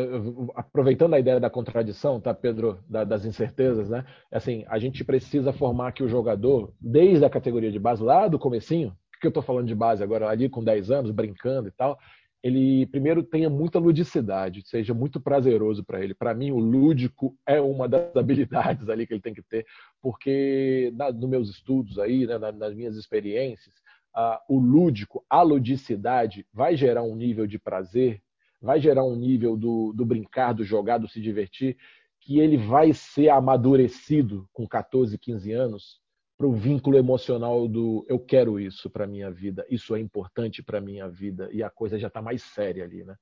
aproveitando 0.54 1.12
a 1.12 1.18
ideia 1.18 1.38
da 1.38 1.50
contradição, 1.50 2.18
tá, 2.18 2.32
Pedro, 2.32 2.82
da, 2.88 3.04
das 3.04 3.26
incertezas, 3.26 3.90
né? 3.90 4.06
Assim, 4.32 4.64
a 4.68 4.78
gente 4.78 5.04
precisa 5.04 5.52
formar 5.52 5.92
que 5.92 6.02
o 6.02 6.08
jogador, 6.08 6.72
desde 6.80 7.26
a 7.26 7.30
categoria 7.30 7.70
de 7.70 7.78
base, 7.78 8.02
lá 8.02 8.26
do 8.26 8.38
comecinho, 8.38 8.96
que 9.20 9.26
eu 9.26 9.30
estou 9.30 9.42
falando 9.42 9.66
de 9.66 9.74
base 9.74 10.02
agora, 10.02 10.28
ali 10.28 10.48
com 10.48 10.62
10 10.62 10.90
anos, 10.90 11.10
brincando 11.10 11.68
e 11.68 11.72
tal, 11.72 11.98
ele 12.42 12.86
primeiro 12.86 13.22
tenha 13.22 13.50
muita 13.50 13.78
ludicidade, 13.78 14.62
seja 14.64 14.94
muito 14.94 15.20
prazeroso 15.20 15.84
para 15.84 16.02
ele. 16.02 16.14
Para 16.14 16.34
mim, 16.34 16.50
o 16.50 16.58
lúdico 16.58 17.36
é 17.46 17.60
uma 17.60 17.88
das 17.88 18.14
habilidades 18.16 18.88
ali 18.88 19.06
que 19.06 19.14
ele 19.14 19.20
tem 19.20 19.34
que 19.34 19.42
ter, 19.42 19.66
porque 20.00 20.92
na, 20.94 21.10
nos 21.12 21.28
meus 21.28 21.50
estudos 21.50 21.98
aí, 21.98 22.26
né, 22.26 22.38
nas 22.38 22.74
minhas 22.74 22.96
experiências, 22.96 23.74
uh, 24.16 24.38
o 24.48 24.58
lúdico, 24.58 25.24
a 25.28 25.42
ludicidade 25.42 26.46
vai 26.52 26.76
gerar 26.76 27.02
um 27.02 27.16
nível 27.16 27.46
de 27.46 27.58
prazer, 27.58 28.22
vai 28.60 28.80
gerar 28.80 29.04
um 29.04 29.16
nível 29.16 29.56
do, 29.56 29.92
do 29.92 30.06
brincar, 30.06 30.52
do 30.52 30.64
jogar, 30.64 30.98
do 30.98 31.08
se 31.08 31.20
divertir, 31.20 31.76
que 32.20 32.38
ele 32.38 32.56
vai 32.56 32.92
ser 32.92 33.30
amadurecido 33.30 34.48
com 34.52 34.66
14, 34.66 35.16
15 35.18 35.52
anos 35.52 36.00
para 36.38 36.46
o 36.46 36.52
vínculo 36.52 36.96
emocional 36.96 37.66
do 37.66 38.06
eu 38.08 38.18
quero 38.20 38.60
isso 38.60 38.88
para 38.88 39.08
minha 39.08 39.28
vida, 39.28 39.66
isso 39.68 39.96
é 39.96 40.00
importante 40.00 40.62
para 40.62 40.80
minha 40.80 41.08
vida 41.08 41.48
e 41.52 41.64
a 41.64 41.68
coisa 41.68 41.98
já 41.98 42.06
está 42.06 42.22
mais 42.22 42.42
séria 42.42 42.84
ali, 42.84 43.02
né? 43.04 43.16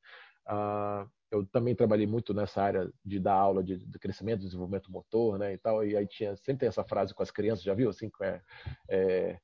Uh, 0.46 1.08
eu 1.30 1.44
também 1.46 1.74
trabalhei 1.74 2.06
muito 2.06 2.32
nessa 2.34 2.62
área 2.62 2.88
de 3.04 3.18
dar 3.18 3.34
aula 3.34 3.64
de, 3.64 3.78
de, 3.78 3.98
crescimento, 3.98 4.44
desenvolvimento 4.44 4.92
motor, 4.92 5.38
né, 5.38 5.54
e 5.54 5.58
tal. 5.58 5.84
E 5.84 5.96
aí 5.96 6.06
tinha 6.06 6.36
sempre 6.36 6.60
tem 6.60 6.68
essa 6.68 6.84
frase 6.84 7.14
com 7.14 7.22
as 7.22 7.30
crianças, 7.30 7.64
já 7.64 7.74
viu? 7.74 7.90
Assim, 7.90 8.10
é, 8.22 8.40
é, 8.88 9.38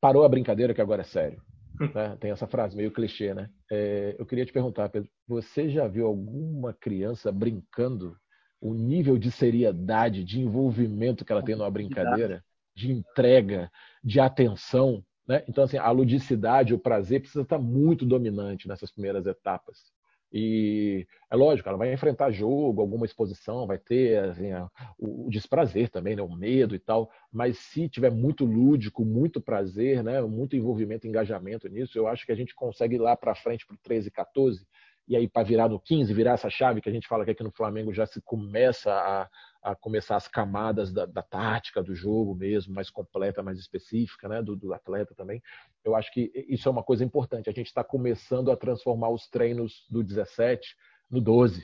parou 0.00 0.24
a 0.24 0.28
brincadeira 0.28 0.74
que 0.74 0.80
agora 0.80 1.02
é 1.02 1.04
sério. 1.04 1.40
Né? 1.94 2.14
Tem 2.20 2.30
essa 2.30 2.46
frase 2.46 2.76
meio 2.76 2.92
clichê, 2.92 3.32
né? 3.32 3.48
É, 3.70 4.14
eu 4.18 4.26
queria 4.26 4.44
te 4.44 4.52
perguntar, 4.52 4.90
Pedro, 4.90 5.08
você 5.26 5.66
já 5.70 5.88
viu 5.88 6.06
alguma 6.06 6.74
criança 6.74 7.32
brincando 7.32 8.14
o 8.60 8.74
nível 8.74 9.16
de 9.16 9.30
seriedade, 9.30 10.22
de 10.22 10.40
envolvimento 10.40 11.24
que 11.24 11.32
ela 11.32 11.42
tem 11.42 11.56
numa 11.56 11.70
brincadeira, 11.70 12.44
de 12.80 12.90
entrega, 12.90 13.70
de 14.02 14.18
atenção? 14.18 15.04
Né? 15.28 15.44
Então, 15.48 15.64
assim, 15.64 15.76
a 15.76 15.90
ludicidade, 15.90 16.74
o 16.74 16.78
prazer 16.78 17.20
precisa 17.20 17.42
estar 17.42 17.58
muito 17.58 18.06
dominante 18.06 18.66
nessas 18.66 18.90
primeiras 18.90 19.26
etapas. 19.26 19.92
E 20.32 21.08
é 21.28 21.34
lógico, 21.34 21.68
ela 21.68 21.76
vai 21.76 21.92
enfrentar 21.92 22.30
jogo, 22.30 22.80
alguma 22.80 23.04
exposição, 23.04 23.66
vai 23.66 23.78
ter 23.78 24.16
assim, 24.24 24.50
o, 24.96 25.28
desprazer 25.28 25.88
também, 25.90 26.14
né, 26.14 26.22
o 26.22 26.34
medo 26.34 26.74
e 26.74 26.78
tal. 26.78 27.10
Mas 27.32 27.58
se 27.58 27.88
tiver 27.88 28.10
muito 28.10 28.44
lúdico, 28.44 29.04
muito 29.04 29.40
prazer, 29.40 30.04
né, 30.04 30.22
muito 30.22 30.54
envolvimento, 30.54 31.06
engajamento 31.06 31.68
nisso, 31.68 31.98
eu 31.98 32.06
acho 32.06 32.24
que 32.24 32.32
a 32.32 32.36
gente 32.36 32.54
consegue 32.54 32.94
ir 32.94 33.00
lá 33.00 33.16
para 33.16 33.34
frente 33.34 33.66
para 33.66 33.74
o 33.74 33.78
13, 33.82 34.10
14 34.10 34.64
e 35.10 35.16
aí 35.16 35.26
para 35.26 35.42
virar 35.42 35.68
no 35.68 35.80
15, 35.80 36.14
virar 36.14 36.34
essa 36.34 36.48
chave 36.48 36.80
que 36.80 36.88
a 36.88 36.92
gente 36.92 37.08
fala 37.08 37.24
que 37.24 37.32
aqui 37.32 37.42
no 37.42 37.50
Flamengo 37.50 37.92
já 37.92 38.06
se 38.06 38.20
começa 38.20 38.92
a, 38.92 39.28
a 39.60 39.74
começar 39.74 40.14
as 40.14 40.28
camadas 40.28 40.92
da, 40.92 41.04
da, 41.04 41.20
tática 41.20 41.82
do 41.82 41.96
jogo 41.96 42.32
mesmo, 42.32 42.72
mais 42.72 42.90
completa, 42.90 43.42
mais 43.42 43.58
específica, 43.58 44.28
né, 44.28 44.40
do, 44.40 44.54
do, 44.54 44.72
atleta 44.72 45.12
também. 45.16 45.42
Eu 45.84 45.96
acho 45.96 46.12
que 46.12 46.30
isso 46.48 46.68
é 46.68 46.70
uma 46.70 46.84
coisa 46.84 47.04
importante. 47.04 47.50
A 47.50 47.52
gente 47.52 47.66
está 47.66 47.82
começando 47.82 48.52
a 48.52 48.56
transformar 48.56 49.10
os 49.10 49.28
treinos 49.28 49.84
do 49.90 50.04
17 50.04 50.76
no 51.10 51.20
12, 51.20 51.60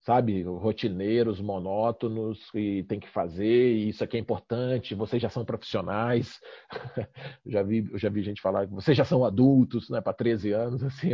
sabe? 0.00 0.42
Rotineiros, 0.42 1.40
monótonos, 1.40 2.40
e 2.56 2.82
tem 2.82 2.98
que 2.98 3.08
fazer, 3.08 3.72
e 3.72 3.90
isso 3.90 4.02
aqui 4.02 4.16
é 4.16 4.20
importante, 4.20 4.96
vocês 4.96 5.22
já 5.22 5.28
são 5.28 5.44
profissionais. 5.44 6.40
já 7.46 7.62
vi, 7.62 7.88
eu 7.88 7.98
já 7.98 8.08
vi 8.08 8.20
gente 8.20 8.42
falar 8.42 8.66
que 8.66 8.74
vocês 8.74 8.96
já 8.96 9.04
são 9.04 9.24
adultos, 9.24 9.88
né, 9.88 10.00
para 10.00 10.12
13 10.12 10.50
anos, 10.50 10.82
assim, 10.82 11.10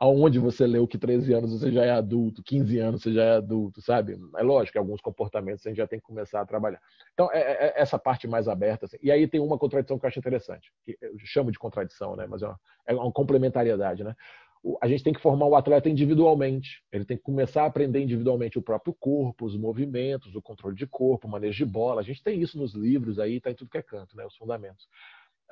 aonde 0.00 0.38
você 0.38 0.66
leu 0.66 0.88
que 0.88 0.96
13 0.96 1.34
anos 1.34 1.52
você 1.52 1.70
já 1.70 1.84
é 1.84 1.90
adulto, 1.90 2.42
15 2.42 2.78
anos 2.78 3.02
você 3.02 3.12
já 3.12 3.22
é 3.22 3.36
adulto, 3.36 3.82
sabe? 3.82 4.18
É 4.38 4.42
lógico 4.42 4.72
que 4.72 4.78
alguns 4.78 5.02
comportamentos 5.02 5.64
a 5.66 5.68
gente 5.68 5.76
já 5.76 5.86
tem 5.86 5.98
que 6.00 6.06
começar 6.06 6.40
a 6.40 6.46
trabalhar. 6.46 6.80
Então, 7.12 7.30
é, 7.30 7.38
é, 7.38 7.66
é 7.66 7.72
essa 7.76 7.98
parte 7.98 8.26
mais 8.26 8.48
aberta. 8.48 8.86
Assim. 8.86 8.96
E 9.02 9.12
aí 9.12 9.28
tem 9.28 9.40
uma 9.40 9.58
contradição 9.58 9.98
que 9.98 10.06
eu 10.06 10.08
acho 10.08 10.18
interessante, 10.18 10.72
que 10.86 10.96
eu 11.02 11.18
chamo 11.18 11.52
de 11.52 11.58
contradição, 11.58 12.16
né? 12.16 12.26
mas 12.26 12.42
é 12.42 12.46
uma, 12.46 12.60
é 12.86 12.94
uma 12.94 13.12
complementariedade. 13.12 14.02
Né? 14.02 14.16
A 14.80 14.88
gente 14.88 15.04
tem 15.04 15.12
que 15.12 15.20
formar 15.20 15.44
o 15.44 15.54
atleta 15.54 15.90
individualmente. 15.90 16.82
Ele 16.90 17.04
tem 17.04 17.18
que 17.18 17.22
começar 17.22 17.64
a 17.64 17.66
aprender 17.66 18.00
individualmente 18.00 18.58
o 18.58 18.62
próprio 18.62 18.94
corpo, 18.98 19.44
os 19.44 19.54
movimentos, 19.54 20.34
o 20.34 20.40
controle 20.40 20.76
de 20.76 20.86
corpo, 20.86 21.28
o 21.28 21.30
manejo 21.30 21.62
de 21.62 21.70
bola. 21.70 22.00
A 22.00 22.04
gente 22.04 22.22
tem 22.22 22.40
isso 22.40 22.56
nos 22.56 22.72
livros 22.72 23.18
aí, 23.18 23.36
está 23.36 23.50
em 23.50 23.54
tudo 23.54 23.70
que 23.70 23.76
é 23.76 23.82
canto, 23.82 24.16
né? 24.16 24.24
os 24.24 24.36
fundamentos. 24.36 24.88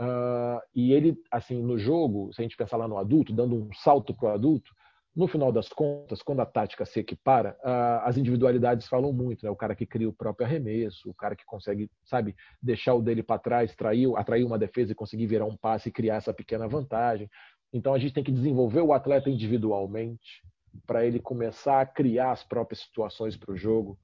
Uh, 0.00 0.60
e 0.74 0.92
ele, 0.92 1.16
assim, 1.30 1.60
no 1.60 1.76
jogo, 1.76 2.32
se 2.32 2.40
a 2.40 2.44
gente 2.44 2.56
pensar 2.56 2.76
lá 2.76 2.86
no 2.86 2.98
adulto, 2.98 3.32
dando 3.32 3.56
um 3.56 3.72
salto 3.72 4.14
para 4.14 4.28
o 4.28 4.32
adulto, 4.32 4.70
no 5.18 5.26
final 5.26 5.50
das 5.50 5.68
contas, 5.68 6.22
quando 6.22 6.40
a 6.40 6.46
tática 6.46 6.86
se 6.86 7.00
equipara, 7.00 7.56
uh, 7.64 8.06
as 8.06 8.16
individualidades 8.16 8.86
falam 8.86 9.12
muito, 9.12 9.44
né? 9.44 9.50
O 9.50 9.56
cara 9.56 9.74
que 9.74 9.84
cria 9.84 10.08
o 10.08 10.12
próprio 10.12 10.46
arremesso, 10.46 11.10
o 11.10 11.14
cara 11.14 11.34
que 11.34 11.44
consegue, 11.44 11.90
sabe, 12.04 12.36
deixar 12.62 12.94
o 12.94 13.02
dele 13.02 13.24
para 13.24 13.40
trás, 13.40 13.74
trair, 13.74 14.08
atrair 14.16 14.44
uma 14.44 14.56
defesa 14.56 14.92
e 14.92 14.94
conseguir 14.94 15.26
virar 15.26 15.46
um 15.46 15.56
passe 15.56 15.88
e 15.88 15.92
criar 15.92 16.16
essa 16.16 16.32
pequena 16.32 16.68
vantagem. 16.68 17.28
Então 17.72 17.92
a 17.92 17.98
gente 17.98 18.14
tem 18.14 18.22
que 18.22 18.30
desenvolver 18.30 18.80
o 18.80 18.92
atleta 18.92 19.28
individualmente 19.28 20.42
para 20.86 21.04
ele 21.04 21.18
começar 21.18 21.80
a 21.80 21.86
criar 21.86 22.30
as 22.30 22.44
próprias 22.44 22.80
situações 22.80 23.36
para 23.36 23.52
o 23.52 23.56
jogo, 23.56 23.98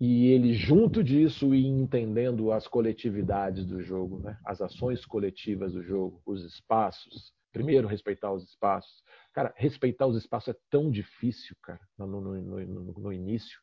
e 0.00 0.28
ele 0.28 0.54
junto 0.54 1.04
disso 1.04 1.54
e 1.54 1.66
entendendo 1.66 2.50
as 2.52 2.66
coletividades 2.66 3.66
do 3.66 3.82
jogo, 3.82 4.18
né? 4.20 4.38
as 4.46 4.62
ações 4.62 5.04
coletivas 5.04 5.74
do 5.74 5.82
jogo, 5.82 6.22
os 6.24 6.42
espaços. 6.42 7.34
Primeiro, 7.52 7.86
respeitar 7.86 8.32
os 8.32 8.44
espaços. 8.44 9.02
Cara, 9.34 9.52
respeitar 9.56 10.06
os 10.06 10.16
espaços 10.16 10.54
é 10.54 10.58
tão 10.70 10.90
difícil, 10.90 11.54
cara, 11.62 11.80
no, 11.98 12.06
no, 12.06 12.40
no, 12.40 12.92
no 12.98 13.12
início. 13.12 13.60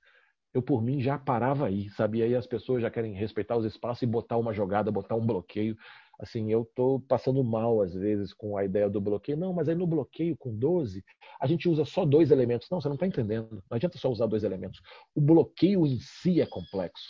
Eu, 0.53 0.61
por 0.61 0.81
mim, 0.81 1.01
já 1.01 1.17
parava 1.17 1.65
aí, 1.65 1.89
sabia? 1.91 2.25
Aí 2.25 2.35
as 2.35 2.45
pessoas 2.45 2.81
já 2.81 2.91
querem 2.91 3.13
respeitar 3.13 3.57
os 3.57 3.65
espaços 3.65 4.03
e 4.03 4.07
botar 4.07 4.37
uma 4.37 4.53
jogada, 4.53 4.91
botar 4.91 5.15
um 5.15 5.25
bloqueio 5.25 5.75
assim, 6.19 6.51
eu 6.51 6.69
tô 6.75 6.99
passando 7.07 7.43
mal 7.43 7.81
às 7.81 7.93
vezes 7.93 8.33
com 8.33 8.57
a 8.57 8.65
ideia 8.65 8.89
do 8.89 8.99
bloqueio. 8.99 9.37
Não, 9.37 9.53
mas 9.53 9.69
aí 9.69 9.75
no 9.75 9.87
bloqueio 9.87 10.35
com 10.37 10.55
12, 10.55 11.03
a 11.39 11.47
gente 11.47 11.69
usa 11.69 11.85
só 11.85 12.05
dois 12.05 12.31
elementos. 12.31 12.69
Não, 12.69 12.81
você 12.81 12.87
não 12.87 12.95
está 12.95 13.07
entendendo. 13.07 13.63
Não 13.69 13.75
adianta 13.75 13.97
só 13.97 14.09
usar 14.09 14.25
dois 14.27 14.43
elementos. 14.43 14.81
O 15.15 15.21
bloqueio 15.21 15.85
em 15.85 15.99
si 15.99 16.41
é 16.41 16.45
complexo. 16.45 17.07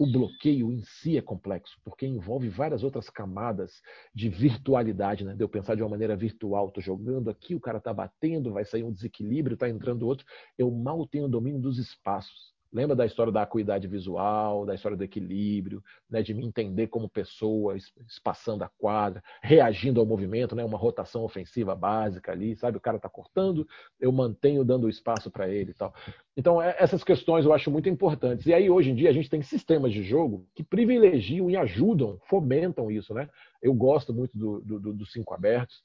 O 0.00 0.06
bloqueio 0.06 0.70
em 0.70 0.80
si 0.84 1.16
é 1.16 1.20
complexo, 1.20 1.76
porque 1.84 2.06
envolve 2.06 2.48
várias 2.48 2.84
outras 2.84 3.10
camadas 3.10 3.82
de 4.14 4.28
virtualidade, 4.28 5.24
né? 5.24 5.34
De 5.34 5.42
eu 5.42 5.48
pensar 5.48 5.74
de 5.74 5.82
uma 5.82 5.88
maneira 5.88 6.16
virtual, 6.16 6.70
tô 6.70 6.80
jogando 6.80 7.28
aqui, 7.28 7.52
o 7.52 7.60
cara 7.60 7.80
tá 7.80 7.92
batendo, 7.92 8.52
vai 8.52 8.64
sair 8.64 8.84
um 8.84 8.92
desequilíbrio, 8.92 9.56
tá 9.56 9.68
entrando 9.68 10.06
outro. 10.06 10.24
Eu 10.56 10.70
mal 10.70 11.04
tenho 11.08 11.28
domínio 11.28 11.60
dos 11.60 11.78
espaços. 11.78 12.54
Lembra 12.72 12.94
da 12.94 13.06
história 13.06 13.32
da 13.32 13.42
acuidade 13.42 13.88
visual, 13.88 14.66
da 14.66 14.74
história 14.74 14.96
do 14.96 15.02
equilíbrio, 15.02 15.82
né, 16.08 16.22
de 16.22 16.34
me 16.34 16.44
entender 16.44 16.88
como 16.88 17.08
pessoa, 17.08 17.76
espaçando 18.06 18.62
a 18.62 18.68
quadra, 18.68 19.22
reagindo 19.42 20.00
ao 20.00 20.06
movimento, 20.06 20.54
né, 20.54 20.64
uma 20.64 20.76
rotação 20.76 21.22
ofensiva 21.22 21.74
básica 21.74 22.32
ali, 22.32 22.54
sabe? 22.56 22.76
O 22.76 22.80
cara 22.80 22.98
está 22.98 23.08
cortando, 23.08 23.66
eu 23.98 24.12
mantenho 24.12 24.64
dando 24.64 24.88
espaço 24.88 25.30
para 25.30 25.48
ele 25.48 25.70
e 25.70 25.74
tal. 25.74 25.94
Então, 26.36 26.60
é, 26.60 26.76
essas 26.78 27.02
questões 27.02 27.44
eu 27.44 27.52
acho 27.52 27.70
muito 27.70 27.88
importantes. 27.88 28.46
E 28.46 28.52
aí, 28.52 28.70
hoje 28.70 28.90
em 28.90 28.94
dia, 28.94 29.08
a 29.08 29.14
gente 29.14 29.30
tem 29.30 29.42
sistemas 29.42 29.92
de 29.92 30.02
jogo 30.02 30.46
que 30.54 30.62
privilegiam 30.62 31.50
e 31.50 31.56
ajudam, 31.56 32.20
fomentam 32.28 32.90
isso, 32.90 33.14
né? 33.14 33.28
Eu 33.62 33.72
gosto 33.74 34.12
muito 34.12 34.36
do, 34.36 34.60
do, 34.60 34.92
do 34.92 35.06
cinco 35.06 35.34
abertos 35.34 35.82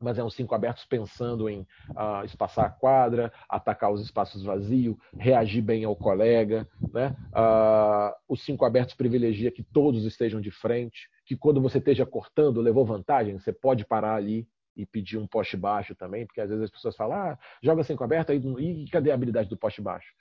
mas 0.00 0.18
é 0.18 0.24
um 0.24 0.30
cinco 0.30 0.54
abertos 0.54 0.84
pensando 0.86 1.48
em 1.48 1.60
uh, 1.90 2.24
espaçar 2.24 2.64
a 2.64 2.70
quadra, 2.70 3.30
atacar 3.48 3.92
os 3.92 4.00
espaços 4.00 4.42
vazios, 4.42 4.96
reagir 5.18 5.60
bem 5.60 5.84
ao 5.84 5.94
colega. 5.94 6.66
Né? 6.92 7.14
Uh, 7.34 8.14
os 8.28 8.42
cinco 8.42 8.64
abertos 8.64 8.94
privilegia 8.94 9.50
que 9.50 9.62
todos 9.62 10.04
estejam 10.04 10.40
de 10.40 10.50
frente, 10.50 11.08
que 11.26 11.36
quando 11.36 11.60
você 11.60 11.78
esteja 11.78 12.06
cortando, 12.06 12.60
levou 12.60 12.84
vantagem, 12.84 13.38
você 13.38 13.52
pode 13.52 13.84
parar 13.84 14.14
ali 14.14 14.48
e 14.74 14.86
pedir 14.86 15.18
um 15.18 15.26
poste 15.26 15.56
baixo 15.56 15.94
também, 15.94 16.26
porque 16.26 16.40
às 16.40 16.48
vezes 16.48 16.64
as 16.64 16.70
pessoas 16.70 16.96
falam, 16.96 17.16
ah, 17.16 17.38
joga 17.62 17.84
cinco 17.84 18.02
aberto, 18.02 18.32
aí, 18.32 18.38
e 18.38 18.88
cadê 18.88 19.10
a 19.10 19.14
habilidade 19.14 19.50
do 19.50 19.56
poste 19.56 19.82
baixo? 19.82 20.14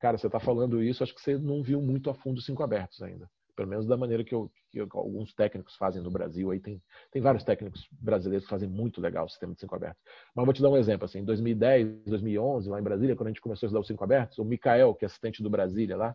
Cara, 0.00 0.16
você 0.16 0.26
está 0.26 0.40
falando 0.40 0.82
isso, 0.82 1.02
acho 1.02 1.14
que 1.14 1.20
você 1.20 1.36
não 1.36 1.62
viu 1.62 1.82
muito 1.82 2.08
a 2.08 2.14
fundo 2.14 2.40
cinco 2.40 2.62
abertos 2.62 3.02
ainda 3.02 3.28
pelo 3.56 3.68
menos 3.68 3.86
da 3.86 3.96
maneira 3.96 4.22
que, 4.22 4.34
eu, 4.34 4.52
que 4.70 4.78
eu, 4.78 4.88
alguns 4.92 5.34
técnicos 5.34 5.74
fazem 5.76 6.02
no 6.02 6.10
Brasil. 6.10 6.50
Aí 6.50 6.60
tem, 6.60 6.80
tem 7.10 7.22
vários 7.22 7.42
técnicos 7.42 7.88
brasileiros 7.90 8.44
que 8.44 8.50
fazem 8.50 8.68
muito 8.68 9.00
legal 9.00 9.24
o 9.24 9.28
sistema 9.28 9.54
de 9.54 9.60
cinco 9.60 9.74
abertos. 9.74 10.00
Mas 10.34 10.44
vou 10.44 10.54
te 10.54 10.62
dar 10.62 10.68
um 10.68 10.76
exemplo. 10.76 11.06
Assim, 11.06 11.20
em 11.20 11.24
2010, 11.24 12.04
2011, 12.04 12.68
lá 12.68 12.78
em 12.78 12.82
Brasília, 12.82 13.16
quando 13.16 13.28
a 13.28 13.30
gente 13.30 13.40
começou 13.40 13.66
a 13.66 13.68
estudar 13.68 13.80
os 13.80 13.86
cinco 13.86 14.04
abertos, 14.04 14.38
o 14.38 14.44
Mikael, 14.44 14.94
que 14.94 15.04
é 15.04 15.06
assistente 15.06 15.42
do 15.42 15.50
Brasília 15.50 15.96
lá, 15.96 16.14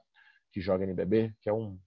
que 0.53 0.61
joga 0.61 0.83
NBB, 0.83 1.33
que 1.41 1.49
é 1.49 1.53
um 1.53 1.77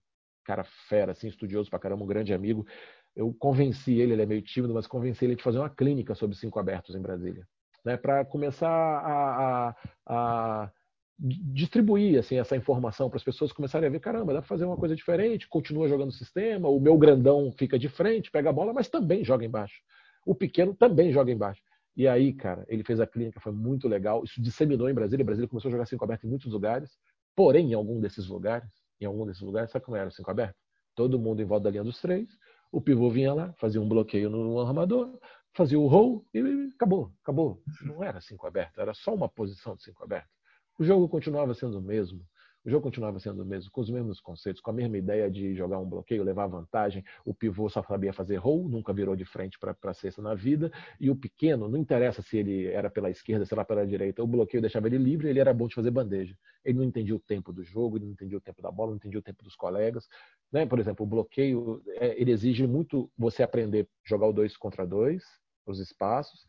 cara 0.44 0.64
fera, 0.88 1.12
assim, 1.12 1.28
estudioso 1.28 1.70
pra 1.70 1.78
caramba, 1.78 2.04
um 2.04 2.08
grande 2.08 2.34
amigo. 2.34 2.66
Eu 3.14 3.32
convenci 3.32 3.94
ele, 4.00 4.12
ele 4.12 4.22
é 4.22 4.26
meio 4.26 4.42
tímido, 4.42 4.74
mas 4.74 4.86
convenci 4.86 5.24
ele 5.24 5.36
de 5.36 5.42
fazer 5.42 5.58
uma 5.58 5.70
clínica 5.70 6.14
sobre 6.14 6.36
cinco 6.36 6.58
abertos 6.58 6.96
em 6.96 7.00
Brasília, 7.00 7.46
né? 7.84 7.96
Para 7.96 8.24
começar 8.24 8.68
a, 8.68 9.68
a, 9.68 9.76
a 10.06 10.72
distribuir 11.18 12.18
assim 12.18 12.38
essa 12.38 12.56
informação 12.56 13.08
para 13.08 13.16
as 13.16 13.24
pessoas 13.24 13.52
começarem 13.52 13.88
a 13.88 13.90
ver, 13.90 14.00
caramba, 14.00 14.32
dá 14.32 14.40
para 14.40 14.48
fazer 14.48 14.64
uma 14.64 14.76
coisa 14.76 14.96
diferente, 14.96 15.48
continua 15.48 15.88
jogando 15.88 16.08
o 16.08 16.12
sistema, 16.12 16.68
o 16.68 16.80
meu 16.80 16.98
grandão 16.98 17.52
fica 17.52 17.78
de 17.78 17.88
frente, 17.88 18.30
pega 18.30 18.50
a 18.50 18.52
bola, 18.52 18.72
mas 18.72 18.88
também 18.88 19.24
joga 19.24 19.44
embaixo. 19.44 19.80
O 20.26 20.34
pequeno 20.34 20.74
também 20.74 21.12
joga 21.12 21.30
embaixo. 21.30 21.62
E 21.96 22.08
aí, 22.08 22.32
cara, 22.32 22.64
ele 22.68 22.82
fez 22.82 22.98
a 22.98 23.06
clínica, 23.06 23.38
foi 23.38 23.52
muito 23.52 23.86
legal. 23.86 24.24
Isso 24.24 24.42
disseminou 24.42 24.88
em 24.90 24.94
Brasília. 24.94 25.24
Brasília 25.24 25.48
começou 25.48 25.68
a 25.68 25.72
jogar 25.72 25.86
cinco 25.86 26.04
aberto 26.04 26.24
em 26.24 26.30
muitos 26.30 26.52
lugares. 26.52 26.98
Porém, 27.36 27.70
em 27.70 27.74
algum 27.74 28.00
desses 28.00 28.26
lugares, 28.26 28.68
em 29.00 29.04
algum 29.04 29.24
desses 29.26 29.42
lugares, 29.42 29.70
sabe 29.70 29.84
como 29.84 29.96
era 29.96 30.08
o 30.08 30.12
cinco 30.12 30.30
aberto? 30.30 30.56
Todo 30.94 31.18
mundo 31.18 31.40
em 31.40 31.44
volta 31.44 31.64
da 31.64 31.70
linha 31.70 31.84
dos 31.84 32.00
três. 32.00 32.28
O 32.72 32.80
pivô 32.80 33.08
vinha 33.10 33.32
lá, 33.32 33.52
fazia 33.54 33.80
um 33.80 33.88
bloqueio 33.88 34.28
no 34.28 34.60
armador, 34.60 35.16
fazia 35.52 35.78
o 35.78 35.86
roll 35.86 36.26
e 36.34 36.70
acabou, 36.74 37.12
acabou. 37.22 37.62
Não 37.82 38.02
era 38.02 38.20
cinco 38.20 38.46
aberto, 38.46 38.80
era 38.80 38.92
só 38.92 39.14
uma 39.14 39.28
posição 39.28 39.76
de 39.76 39.84
cinco 39.84 40.02
aberto. 40.02 40.33
O 40.78 40.84
jogo 40.84 41.08
continuava 41.08 41.54
sendo 41.54 41.78
o 41.78 41.82
mesmo. 41.82 42.24
O 42.64 42.70
jogo 42.70 42.84
continuava 42.84 43.20
sendo 43.20 43.42
o 43.42 43.44
mesmo, 43.44 43.70
com 43.70 43.82
os 43.82 43.90
mesmos 43.90 44.20
conceitos, 44.20 44.62
com 44.62 44.70
a 44.70 44.74
mesma 44.74 44.96
ideia 44.96 45.30
de 45.30 45.54
jogar 45.54 45.78
um 45.78 45.84
bloqueio, 45.86 46.24
levar 46.24 46.46
vantagem. 46.46 47.04
O 47.22 47.34
pivô 47.34 47.68
só 47.68 47.82
sabia 47.82 48.10
fazer 48.10 48.36
roll, 48.36 48.66
nunca 48.66 48.90
virou 48.90 49.14
de 49.14 49.24
frente 49.24 49.58
para 49.58 49.76
a 49.82 49.94
cesta 49.94 50.22
na 50.22 50.34
vida. 50.34 50.72
E 50.98 51.10
o 51.10 51.16
pequeno, 51.16 51.68
não 51.68 51.78
interessa 51.78 52.22
se 52.22 52.38
ele 52.38 52.68
era 52.68 52.88
pela 52.88 53.10
esquerda, 53.10 53.44
se 53.44 53.52
era 53.52 53.66
pela 53.66 53.86
direita, 53.86 54.22
o 54.22 54.26
bloqueio 54.26 54.62
deixava 54.62 54.86
ele 54.86 54.96
livre, 54.96 55.28
ele 55.28 55.38
era 55.38 55.52
bom 55.52 55.68
de 55.68 55.74
fazer 55.74 55.90
bandeja. 55.90 56.34
Ele 56.64 56.78
não 56.78 56.84
entendia 56.84 57.14
o 57.14 57.20
tempo 57.20 57.52
do 57.52 57.62
jogo, 57.62 57.98
ele 57.98 58.06
não 58.06 58.12
entendia 58.12 58.38
o 58.38 58.40
tempo 58.40 58.62
da 58.62 58.70
bola, 58.70 58.92
não 58.92 58.96
entendia 58.96 59.18
o 59.18 59.22
tempo 59.22 59.44
dos 59.44 59.54
colegas. 59.54 60.08
Né? 60.50 60.64
Por 60.64 60.78
exemplo, 60.78 61.04
o 61.04 61.08
bloqueio, 61.08 61.82
é, 61.88 62.18
ele 62.18 62.32
exige 62.32 62.66
muito 62.66 63.10
você 63.16 63.42
aprender 63.42 63.86
jogar 64.02 64.26
o 64.26 64.32
dois 64.32 64.56
contra 64.56 64.86
dois, 64.86 65.22
os 65.66 65.80
espaços, 65.80 66.46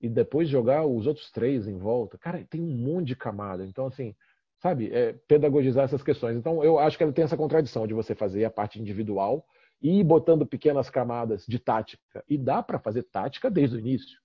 e 0.00 0.08
depois 0.08 0.48
jogar 0.48 0.86
os 0.86 1.06
outros 1.06 1.30
três 1.30 1.68
em 1.68 1.76
volta. 1.76 2.16
Cara, 2.18 2.44
tem 2.48 2.60
um 2.60 2.76
monte 2.76 3.08
de 3.08 3.16
camada. 3.16 3.64
Então, 3.64 3.86
assim, 3.86 4.14
sabe, 4.60 4.90
é, 4.92 5.12
pedagogizar 5.28 5.84
essas 5.84 6.02
questões. 6.02 6.36
Então, 6.36 6.64
eu 6.64 6.78
acho 6.78 6.96
que 6.96 7.02
ela 7.02 7.12
tem 7.12 7.24
essa 7.24 7.36
contradição 7.36 7.86
de 7.86 7.94
você 7.94 8.14
fazer 8.14 8.44
a 8.44 8.50
parte 8.50 8.80
individual 8.80 9.44
e 9.82 10.00
ir 10.00 10.04
botando 10.04 10.46
pequenas 10.46 10.88
camadas 10.88 11.44
de 11.46 11.58
tática. 11.58 12.24
E 12.28 12.38
dá 12.38 12.62
para 12.62 12.78
fazer 12.78 13.02
tática 13.04 13.50
desde 13.50 13.76
o 13.76 13.78
início. 13.78 14.18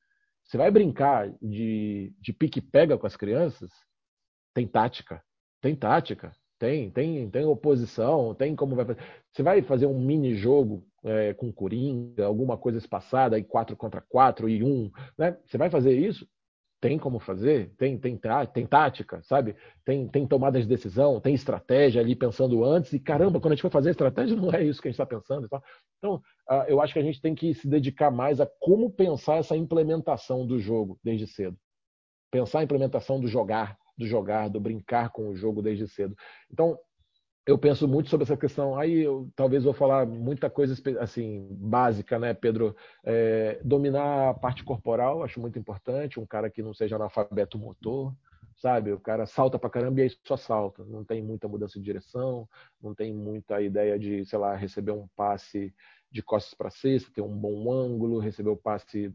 Você 0.44 0.58
vai 0.58 0.70
brincar 0.70 1.32
de, 1.42 2.14
de 2.20 2.32
pique-pega 2.32 2.98
com 2.98 3.08
as 3.08 3.16
crianças? 3.16 3.72
Tem 4.54 4.68
tática. 4.68 5.24
Tem 5.62 5.76
tática. 5.76 6.32
Tem, 6.58 6.90
tem, 6.90 7.30
tem 7.30 7.46
oposição, 7.46 8.34
tem 8.34 8.56
como 8.56 8.76
vai 8.76 8.86
fazer. 8.86 9.00
Você 9.32 9.44
vai 9.44 9.62
fazer 9.62 9.88
um 9.88 10.00
mini 10.00 10.36
jogo 10.36 10.88
é, 11.06 11.34
com 11.36 11.54
Coringa, 11.54 12.26
alguma 12.26 12.58
coisa 12.58 12.80
espaçada, 12.80 13.38
e 13.38 13.44
4 13.44 13.78
contra 13.78 14.02
4 14.02 14.50
e 14.50 14.63
1, 14.63 14.91
né? 15.18 15.38
Você 15.46 15.58
vai 15.58 15.70
fazer 15.70 15.96
isso? 15.96 16.28
Tem 16.82 16.98
como 16.98 17.20
fazer? 17.20 17.74
Tem, 17.78 17.98
tem, 17.98 18.20
tem 18.54 18.65
tática, 18.68 19.22
sabe? 19.24 19.56
Tem, 19.86 20.08
tem 20.08 20.28
tomada 20.28 20.60
de 20.60 20.68
decisão, 20.68 21.22
tem 21.22 21.34
estratégia 21.34 22.02
ali 22.02 22.15
pensando 22.15 22.63
antes, 22.63 22.91
e 22.91 23.00
caramba, 23.00 23.39
quando 23.39 23.54
a 23.54 23.56
gente 23.56 23.62
for 23.62 23.72
fazer 23.72 23.89
a 23.89 23.91
estratégia, 23.91 24.36
não 24.36 24.52
é 24.52 24.63
isso 24.63 24.82
que 24.82 24.88
a 24.88 24.91
gente 24.91 25.00
está 25.00 25.06
pensando. 25.06 25.48
Então, 26.00 26.15
uh, 26.50 26.63
eu 26.68 26.82
acho 26.82 26.94
que 26.94 27.00
a 27.00 27.04
gente 27.04 27.22
tem 27.22 27.36
que 27.36 27.54
se 27.54 27.68
dedicar 27.68 28.12
mais 28.12 28.41
a 28.41 28.50
como 28.60 28.89
pensar 28.89 29.38
essa 29.38 29.56
implementação 29.56 30.46
do 30.46 30.60
jogo 30.60 31.00
desde 31.04 31.28
cedo. 31.28 31.58
Pensar 32.32 32.60
a 32.60 32.63
implementação 32.63 33.20
do 33.20 33.28
jogar, 33.28 33.78
do 33.98 34.06
jogar, 34.06 34.50
do 34.50 34.60
brincar 34.60 35.10
com 35.12 35.30
o 35.30 35.36
jogo 35.36 35.62
desde 35.62 35.88
cedo. 35.88 36.15
Então, 36.52 36.78
eu 37.45 37.58
penso 37.58 37.88
muito 37.88 38.10
sobre 38.10 38.23
essa 38.23 38.36
questão. 38.36 38.77
Aí 38.77 39.01
eu 39.01 39.29
talvez 39.36 39.63
vou 39.63 39.73
falar 39.73 40.05
muita 40.05 40.49
coisa 40.49 40.75
assim 40.99 41.47
básica, 41.51 42.17
né, 42.17 42.34
Pedro? 42.34 42.75
É, 43.03 43.60
dominar 43.63 44.29
a 44.29 44.34
parte 44.34 44.63
corporal, 44.63 45.23
acho 45.23 45.39
muito 45.39 45.60
importante. 45.60 46.19
Um 46.19 46.25
cara 46.25 46.49
que 46.49 46.63
não 46.63 46.73
seja 46.73 46.95
analfabeto 46.95 47.60
motor, 47.60 48.13
sabe? 48.58 48.91
O 48.91 48.99
cara 48.99 49.27
salta 49.27 49.60
pra 49.60 49.69
caramba 49.69 49.99
e 49.99 50.03
aí 50.03 50.12
só 50.23 50.36
salta. 50.36 50.84
Não 50.86 51.03
tem 51.03 51.21
muita 51.21 51.47
mudança 51.47 51.77
de 51.77 51.86
direção, 51.86 52.49
não 52.81 52.95
tem 52.95 53.13
muita 53.13 53.62
ideia 53.62 53.99
de, 53.99 54.25
sei 54.25 54.39
lá, 54.39 54.55
receber 54.55 54.91
um 54.91 55.08
passe 55.15 55.73
de 56.12 56.23
costas 56.23 56.53
para 56.53 56.71
cesta, 56.71 57.12
ter 57.13 57.21
um 57.21 57.36
bom 57.36 57.71
ângulo, 57.71 58.19
receber 58.19 58.49
o 58.49 58.58
passe 58.58 59.13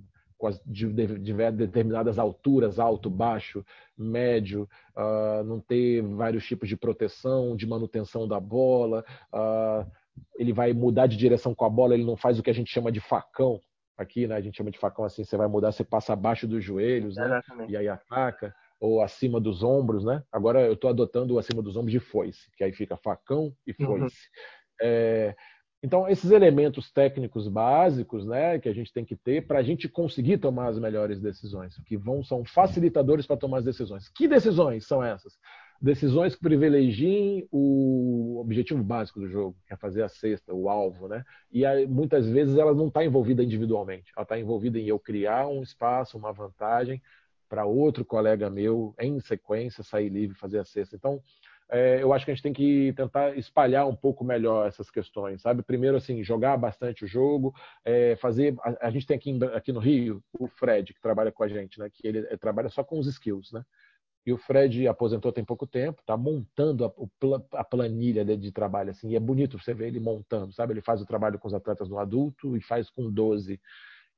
de, 0.65 0.87
determinadas 1.53 2.19
alturas, 2.19 2.79
alto, 2.79 3.11
baixo, 3.11 3.65
médio, 3.97 4.69
uh, 4.97 5.45
não 5.45 5.61
ter 5.61 6.03
vários 6.03 6.47
tipos 6.47 6.69
de 6.69 6.77
proteção, 6.77 7.55
de 7.57 7.67
manutenção 7.67 8.27
da 8.27 8.41
bola, 8.41 9.05
uh, 9.33 9.91
ele 10.39 10.53
vai 10.53 10.73
mudar 10.73 11.07
de 11.07 11.17
direção 11.17 11.55
com 11.55 11.65
a 11.65 11.71
bola, 11.71 11.95
ele 11.95 12.05
não 12.05 12.17
faz 12.17 12.39
o 12.39 12.43
que 12.43 12.51
a 12.51 12.55
gente 12.55 12.71
chama 12.71 12.91
de 12.91 13.01
facão. 13.01 13.61
Aqui, 13.97 14.27
né, 14.27 14.35
a 14.35 14.41
gente 14.41 14.57
chama 14.57 14.71
de 14.71 14.79
facão 14.79 15.05
assim, 15.05 15.25
você 15.25 15.37
vai 15.37 15.47
mudar, 15.47 15.73
você 15.73 15.85
passa 15.85 16.15
abaixo 16.15 16.49
dos 16.49 16.65
joelhos, 16.65 17.17
né, 17.17 17.43
e 17.69 17.77
aí 17.77 17.87
ataca, 17.87 18.55
ou 18.81 19.03
acima 19.03 19.39
dos 19.39 19.63
ombros, 19.63 20.03
né? 20.03 20.23
Agora 20.33 20.63
eu 20.63 20.73
estou 20.73 20.89
adotando 20.89 21.35
o 21.35 21.39
acima 21.39 21.61
dos 21.61 21.77
ombros 21.77 21.93
de 21.93 22.01
foice, 22.01 22.51
que 22.57 22.65
aí 22.65 22.73
fica 22.73 22.97
facão 22.97 23.55
e 23.67 23.75
uhum. 23.79 23.87
foice. 23.87 24.17
Uhum. 24.17 24.79
É, 24.81 25.37
então, 25.83 26.07
esses 26.07 26.31
elementos 26.31 26.93
técnicos 26.93 27.49
básicos 27.49 28.27
né, 28.27 28.59
que 28.59 28.69
a 28.69 28.73
gente 28.73 28.93
tem 28.93 29.03
que 29.03 29.17
ter 29.17 29.47
para 29.47 29.61
a 29.61 29.63
gente 29.63 29.89
conseguir 29.89 30.37
tomar 30.37 30.69
as 30.69 30.79
melhores 30.79 31.19
decisões, 31.19 31.75
que 31.87 31.97
vão 31.97 32.23
são 32.23 32.45
facilitadores 32.45 33.27
para 33.27 33.39
tomar 33.39 33.59
as 33.59 33.65
decisões. 33.65 34.09
Que 34.11 34.29
decisões 34.29 34.87
são 34.87 35.03
essas? 35.03 35.39
Decisões 35.81 36.35
que 36.35 36.43
privilegiem 36.43 37.49
o 37.51 38.39
objetivo 38.39 38.85
básico 38.85 39.21
do 39.21 39.29
jogo, 39.29 39.57
que 39.67 39.73
é 39.73 39.77
fazer 39.77 40.03
a 40.03 40.09
cesta, 40.11 40.53
o 40.53 40.69
alvo, 40.69 41.09
né? 41.09 41.25
E 41.51 41.65
aí, 41.65 41.87
muitas 41.87 42.29
vezes 42.29 42.59
ela 42.59 42.75
não 42.75 42.89
está 42.89 43.03
envolvida 43.03 43.43
individualmente, 43.43 44.13
ela 44.15 44.25
está 44.25 44.39
envolvida 44.39 44.79
em 44.79 44.87
eu 44.87 44.99
criar 44.99 45.49
um 45.49 45.63
espaço, 45.63 46.19
uma 46.19 46.31
vantagem 46.31 47.01
para 47.49 47.65
outro 47.65 48.05
colega 48.05 48.51
meu, 48.51 48.95
em 49.01 49.19
sequência, 49.19 49.83
sair 49.83 50.11
livre 50.11 50.37
fazer 50.37 50.59
a 50.59 50.65
cesta. 50.65 50.95
Então, 50.95 51.23
é, 51.71 52.03
eu 52.03 52.13
acho 52.13 52.25
que 52.25 52.31
a 52.31 52.35
gente 52.35 52.43
tem 52.43 52.53
que 52.53 52.93
tentar 52.95 53.37
espalhar 53.37 53.87
um 53.87 53.95
pouco 53.95 54.25
melhor 54.25 54.67
essas 54.67 54.91
questões, 54.91 55.41
sabe? 55.43 55.63
Primeiro, 55.63 55.97
assim, 55.97 56.23
jogar 56.23 56.57
bastante 56.57 57.05
o 57.05 57.09
jogo, 57.09 57.55
é, 57.85 58.17
fazer. 58.17 58.57
A, 58.63 58.89
a, 58.89 58.91
gente 58.91 59.07
tem 59.07 59.17
aqui, 59.17 59.39
aqui 59.55 59.73
no 59.73 59.81
Rio 59.81 60.23
o 60.39 60.49
Fred, 60.49 60.93
que 60.93 61.01
trabalha 61.01 61.31
com 61.31 61.45
a 61.45 61.49
gente, 61.49 61.79
né? 61.79 61.89
Que 61.89 62.07
ele, 62.07 62.19
ele 62.19 62.37
trabalha 62.39 62.69
só 62.69 62.83
com 62.83 62.99
os 62.99 63.07
skills, 63.07 63.53
né? 63.53 63.65
E 64.27 64.33
o 64.33 64.37
Fred 64.37 64.87
aposentou 64.87 65.33
tem 65.33 65.45
pouco 65.45 65.67
tempo, 65.67 66.03
tá 66.05 66.17
montando 66.17 66.85
a, 66.85 67.59
a 67.61 67.65
planilha 67.65 68.25
de 68.25 68.53
trabalho, 68.53 68.91
assim, 68.91 69.11
e 69.11 69.17
é 69.17 69.21
bonito 69.21 69.59
você 69.59 69.73
ver 69.73 69.89
ele 69.89 70.01
montando, 70.01 70.53
sabe? 70.53 70.75
Ele 70.75 70.83
faz 70.83 71.01
o 71.01 71.07
trabalho 71.07 71.39
com 71.39 71.49
os 71.49 71.55
atletas 71.55 71.89
no 71.89 71.99
adulto 71.99 72.57
e 72.57 72.61
faz 72.61 72.91
com 72.91 73.11
12. 73.11 73.61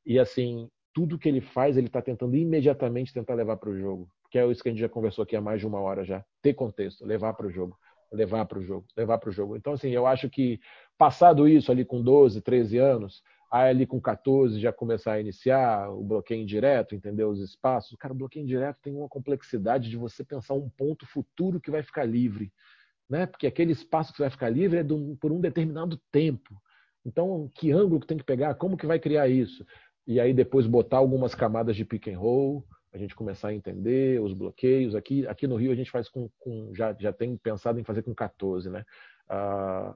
E, 0.05 0.19
assim, 0.19 0.69
tudo 0.93 1.19
que 1.19 1.29
ele 1.29 1.41
faz, 1.41 1.77
ele 1.77 1.87
está 1.87 2.03
tentando 2.03 2.35
imediatamente 2.37 3.12
tentar 3.12 3.35
levar 3.35 3.57
para 3.59 3.71
o 3.71 3.79
jogo 3.79 4.09
que 4.33 4.38
é 4.38 4.51
isso 4.51 4.62
que 4.62 4.71
a 4.71 4.73
gente 4.73 4.81
já 4.81 4.88
conversou 4.88 5.25
aqui 5.25 5.37
há 5.37 5.42
mais 5.42 5.61
de 5.61 5.66
uma 5.66 5.79
hora 5.79 6.03
já. 6.05 6.25
Ter 6.40 6.55
contexto, 6.55 7.05
levar 7.05 7.35
para 7.35 7.47
o 7.47 7.51
jogo, 7.51 7.79
levar 8.11 8.47
para 8.47 8.59
o 8.59 8.62
jogo, 8.62 8.87
levar 8.97 9.18
para 9.18 9.29
o 9.29 9.33
jogo. 9.33 9.57
Então, 9.59 9.75
assim, 9.75 9.90
eu 9.90 10.07
acho 10.07 10.31
que 10.31 10.59
passado 10.97 11.47
isso 11.47 11.71
ali 11.71 11.85
com 11.85 12.03
12, 12.03 12.40
13 12.40 12.79
anos, 12.79 13.23
aí 13.53 13.68
ali 13.68 13.87
com 13.87 14.01
14 14.01 14.59
já 14.59 14.73
começar 14.73 15.12
a 15.12 15.21
iniciar 15.21 15.90
o 15.90 16.03
bloqueio 16.03 16.40
indireto, 16.40 16.95
entender 16.95 17.25
os 17.25 17.40
espaços. 17.40 17.95
Cara, 17.99 18.14
o 18.14 18.16
bloqueio 18.16 18.42
indireto 18.42 18.79
tem 18.81 18.95
uma 18.95 19.07
complexidade 19.07 19.90
de 19.90 19.99
você 19.99 20.25
pensar 20.25 20.55
um 20.55 20.71
ponto 20.71 21.05
futuro 21.05 21.61
que 21.61 21.71
vai 21.71 21.83
ficar 21.83 22.07
livre, 22.07 22.51
né? 23.11 23.27
Porque 23.27 23.47
aquele 23.47 23.73
espaço 23.73 24.14
que 24.14 24.21
vai 24.21 24.31
ficar 24.31 24.49
livre 24.49 24.79
é 24.79 24.85
por 25.21 25.31
um 25.31 25.42
determinado 25.42 26.01
tempo. 26.11 26.57
Então, 27.05 27.51
que 27.55 27.71
ângulo 27.71 28.01
que 28.01 28.07
tem 28.07 28.16
que 28.16 28.25
pegar? 28.25 28.55
Como 28.55 28.79
que 28.79 28.87
vai 28.87 28.99
criar 28.99 29.29
isso? 29.29 29.62
E 30.07 30.18
aí 30.18 30.33
depois 30.33 30.66
botar 30.66 30.97
algumas 30.97 31.35
camadas 31.35 31.77
de 31.77 31.85
pick 31.85 32.09
and 32.09 32.18
roll, 32.18 32.64
a 32.93 32.99
gente 32.99 33.15
começar 33.15 33.49
a 33.49 33.55
entender 33.55 34.21
os 34.21 34.33
bloqueios. 34.33 34.95
Aqui, 34.95 35.27
aqui 35.27 35.47
no 35.47 35.57
Rio 35.57 35.73
a 35.73 35.75
gente 35.75 35.91
faz 35.91 36.09
com, 36.09 36.29
com 36.39 36.75
já, 36.75 36.95
já 36.99 37.13
tem 37.13 37.37
pensado 37.37 37.81
em 37.81 37.85
fazer 37.85 38.03
com 38.03 38.15
14, 38.15 38.69
né? 38.69 38.85
Ah, 39.29 39.95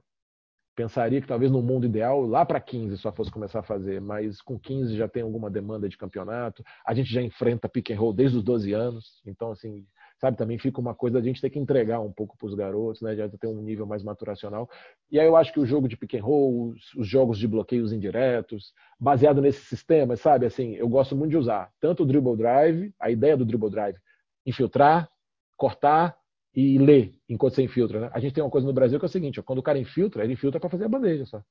pensaria 0.75 1.19
que 1.19 1.27
talvez 1.27 1.51
no 1.51 1.61
mundo 1.61 1.85
ideal 1.85 2.21
lá 2.21 2.45
para 2.45 2.59
15 2.59 2.97
só 2.97 3.11
fosse 3.11 3.31
começar 3.31 3.59
a 3.59 3.63
fazer, 3.63 3.99
mas 3.99 4.41
com 4.41 4.59
15 4.59 4.95
já 4.95 5.07
tem 5.07 5.23
alguma 5.23 5.49
demanda 5.49 5.89
de 5.89 5.97
campeonato. 5.97 6.63
A 6.85 6.93
gente 6.93 7.11
já 7.11 7.21
enfrenta 7.21 7.67
pick 7.69 7.89
and 7.91 7.99
roll 7.99 8.13
desde 8.13 8.37
os 8.37 8.43
12 8.43 8.73
anos, 8.73 9.21
então 9.25 9.51
assim 9.51 9.85
sabe? 10.19 10.37
Também 10.37 10.57
fica 10.57 10.79
uma 10.79 10.95
coisa 10.95 11.19
da 11.19 11.25
gente 11.25 11.41
ter 11.41 11.49
que 11.49 11.59
entregar 11.59 11.99
um 11.99 12.11
pouco 12.11 12.37
para 12.37 12.47
os 12.47 12.53
garotos, 12.55 13.01
né? 13.01 13.15
Já 13.15 13.29
ter 13.29 13.47
um 13.47 13.61
nível 13.61 13.85
mais 13.85 14.03
maturacional. 14.03 14.69
E 15.11 15.19
aí 15.19 15.27
eu 15.27 15.35
acho 15.35 15.53
que 15.53 15.59
o 15.59 15.65
jogo 15.65 15.87
de 15.87 15.97
pick 15.97 16.15
and 16.15 16.23
roll, 16.23 16.69
os, 16.69 16.93
os 16.95 17.07
jogos 17.07 17.37
de 17.37 17.47
bloqueios 17.47 17.93
indiretos, 17.93 18.73
baseado 18.99 19.41
nesse 19.41 19.65
sistema, 19.65 20.15
sabe? 20.15 20.45
Assim, 20.45 20.73
eu 20.75 20.87
gosto 20.89 21.15
muito 21.15 21.31
de 21.31 21.37
usar 21.37 21.71
tanto 21.79 22.03
o 22.03 22.05
dribble 22.05 22.37
drive, 22.37 22.93
a 22.99 23.09
ideia 23.11 23.37
do 23.37 23.45
dribble 23.45 23.69
drive, 23.69 23.97
infiltrar, 24.45 25.09
cortar 25.55 26.17
e 26.55 26.77
ler 26.79 27.13
enquanto 27.29 27.53
você 27.55 27.63
infiltra, 27.63 27.99
né? 27.99 28.09
A 28.13 28.19
gente 28.19 28.33
tem 28.33 28.43
uma 28.43 28.49
coisa 28.49 28.65
no 28.65 28.73
Brasil 28.73 28.99
que 28.99 29.05
é 29.05 29.07
o 29.07 29.11
seguinte, 29.11 29.39
ó, 29.39 29.43
quando 29.43 29.59
o 29.59 29.63
cara 29.63 29.77
infiltra, 29.77 30.23
ele 30.23 30.33
infiltra 30.33 30.59
para 30.59 30.69
fazer 30.69 30.85
a 30.85 30.89
bandeja 30.89 31.25
só. 31.25 31.43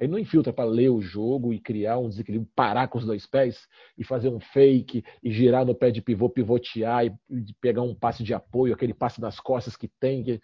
Ele 0.00 0.10
não 0.10 0.18
infiltra 0.18 0.52
para 0.52 0.64
ler 0.64 0.88
o 0.88 1.02
jogo 1.02 1.52
e 1.52 1.60
criar 1.60 1.98
um 1.98 2.08
desequilíbrio, 2.08 2.50
parar 2.56 2.88
com 2.88 2.98
os 2.98 3.04
dois 3.04 3.26
pés 3.26 3.68
e 3.98 4.02
fazer 4.02 4.30
um 4.30 4.40
fake 4.40 5.04
e 5.22 5.30
girar 5.30 5.66
no 5.66 5.74
pé 5.74 5.90
de 5.90 6.00
pivô, 6.00 6.30
pivotear 6.30 7.04
e 7.04 7.14
pegar 7.60 7.82
um 7.82 7.94
passe 7.94 8.24
de 8.24 8.32
apoio, 8.32 8.72
aquele 8.72 8.94
passe 8.94 9.20
das 9.20 9.38
costas 9.38 9.76
que 9.76 9.88
tem. 10.00 10.24
Que... 10.24 10.40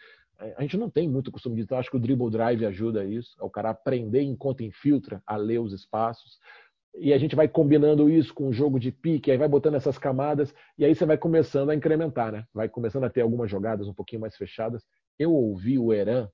A 0.56 0.60
gente 0.60 0.76
não 0.76 0.90
tem 0.90 1.08
muito 1.08 1.32
costume 1.32 1.56
disso. 1.56 1.72
Eu 1.72 1.78
acho 1.78 1.90
que 1.90 1.96
o 1.96 2.00
dribble 2.00 2.30
drive 2.30 2.66
ajuda 2.66 3.04
isso. 3.04 3.34
É 3.40 3.44
o 3.44 3.50
cara 3.50 3.70
aprender 3.70 4.20
enquanto 4.20 4.62
infiltra 4.62 5.22
a 5.26 5.36
ler 5.36 5.58
os 5.58 5.72
espaços. 5.72 6.38
E 6.98 7.12
a 7.12 7.18
gente 7.18 7.34
vai 7.34 7.46
combinando 7.48 8.08
isso 8.08 8.32
com 8.32 8.48
o 8.48 8.52
jogo 8.52 8.78
de 8.78 8.90
pique, 8.90 9.30
aí 9.30 9.36
vai 9.36 9.48
botando 9.48 9.74
essas 9.74 9.98
camadas, 9.98 10.54
e 10.78 10.84
aí 10.84 10.94
você 10.94 11.04
vai 11.04 11.18
começando 11.18 11.68
a 11.68 11.74
incrementar, 11.74 12.32
né? 12.32 12.44
Vai 12.54 12.70
começando 12.70 13.04
a 13.04 13.10
ter 13.10 13.20
algumas 13.20 13.50
jogadas 13.50 13.86
um 13.86 13.92
pouquinho 13.92 14.22
mais 14.22 14.34
fechadas. 14.34 14.82
Eu 15.18 15.32
ouvi 15.32 15.78
o 15.78 15.92
Eran, 15.92 16.28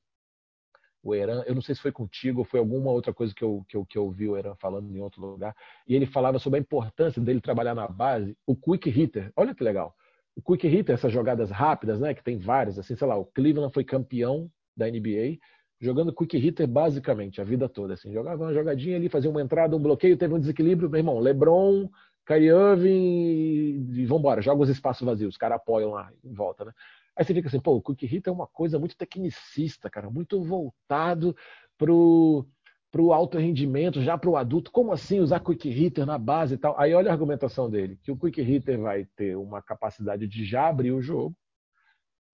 o 1.03 1.15
Eran, 1.15 1.43
eu 1.47 1.55
não 1.55 1.63
sei 1.63 1.75
se 1.75 1.81
foi 1.81 1.93
contigo 1.93 2.41
ou 2.41 2.45
foi 2.45 2.61
alguma 2.61 2.91
outra 2.91 3.13
coisa 3.13 3.35
que 3.35 3.43
eu, 3.43 3.65
que 3.69 3.77
eu, 3.77 3.85
que 3.85 3.99
eu 3.99 4.05
ouvi 4.05 4.29
o 4.29 4.37
Eran 4.37 4.55
falando 4.57 4.95
em 4.95 5.01
outro 5.01 5.21
lugar, 5.21 5.55
e 5.87 5.95
ele 5.95 6.07
falava 6.07 6.39
sobre 6.39 6.59
a 6.59 6.63
importância 6.63 7.21
dele 7.21 7.41
trabalhar 7.41 7.75
na 7.75 7.89
base, 7.89 8.37
o 8.47 8.55
quick 8.55 8.89
hitter. 8.89 9.33
Olha 9.37 9.55
que 9.55 9.65
legal 9.65 9.95
o 10.35 10.43
quick 10.43 10.67
hitter, 10.67 10.95
essas 10.95 11.13
jogadas 11.13 11.51
rápidas, 11.51 12.01
né, 12.01 12.15
que 12.15 12.25
tem 12.25 12.39
várias, 12.39 12.79
assim, 12.79 12.97
sei 12.97 13.07
lá, 13.07 13.17
o 13.17 13.25
Cleveland 13.25 13.73
foi 13.73 13.85
campeão 13.85 14.51
da 14.77 14.87
NBA 14.89 15.39
jogando 15.81 16.13
quick 16.13 16.39
hitter 16.39 16.67
basicamente 16.67 17.41
a 17.41 17.45
vida 17.45 17.69
toda, 17.69 17.95
assim, 17.95 18.13
jogava 18.13 18.45
uma 18.45 18.55
jogadinha 18.55 18.97
ali, 18.97 19.09
fazia 19.09 19.29
uma 19.29 19.43
entrada, 19.43 19.77
um 19.77 19.83
bloqueio, 19.83 20.17
teve 20.17 20.33
um 20.33 20.39
desequilíbrio, 20.39 20.89
meu 20.89 20.99
irmão, 20.99 21.19
LeBron, 21.19 21.91
Kyrie 22.25 22.51
Irving 22.51 23.91
e 23.93 24.07
vambora, 24.07 24.41
joga 24.41 24.63
os 24.63 24.69
espaços 24.69 25.05
vazios, 25.05 25.35
os 25.35 25.37
caras 25.37 25.57
apoiam 25.57 25.91
lá 25.91 26.11
em 26.25 26.33
volta, 26.33 26.65
né? 26.65 26.73
Aí 27.17 27.25
você 27.25 27.35
fica 27.35 27.49
assim, 27.49 27.61
pô, 27.61 27.77
o 27.77 27.83
quick 27.83 28.07
hitter 28.07 28.31
é 28.31 28.35
uma 28.35 28.47
coisa 28.47 28.79
muito 28.79 28.97
tecnicista, 28.97 29.91
cara, 29.91 30.11
muito 30.11 30.43
voltado 30.43 31.37
pro 31.77 32.47
para 32.91 33.01
o 33.01 33.11
alto 33.11 33.39
rendimento, 33.39 34.03
já 34.03 34.19
para 34.19 34.29
o 34.29 34.37
adulto. 34.37 34.71
Como 34.71 34.93
assim 34.93 35.19
usar 35.19 35.41
quick 35.41 35.67
hitter 35.71 36.05
na 36.05 36.19
base 36.19 36.55
e 36.55 36.59
tal? 36.59 36.79
Aí 36.79 36.93
olha 36.93 37.11
a 37.11 37.15
argumentação 37.15 37.71
dele, 37.71 37.99
que 38.03 38.13
o 38.13 38.17
quick 38.19 38.43
hitter 38.43 38.79
vai 38.79 39.07
ter 39.17 39.35
uma 39.35 39.63
capacidade 39.63 40.29
de 40.29 40.45
já 40.45 40.69
abrir 40.69 40.93
o 40.93 41.01
jogo, 41.01 41.35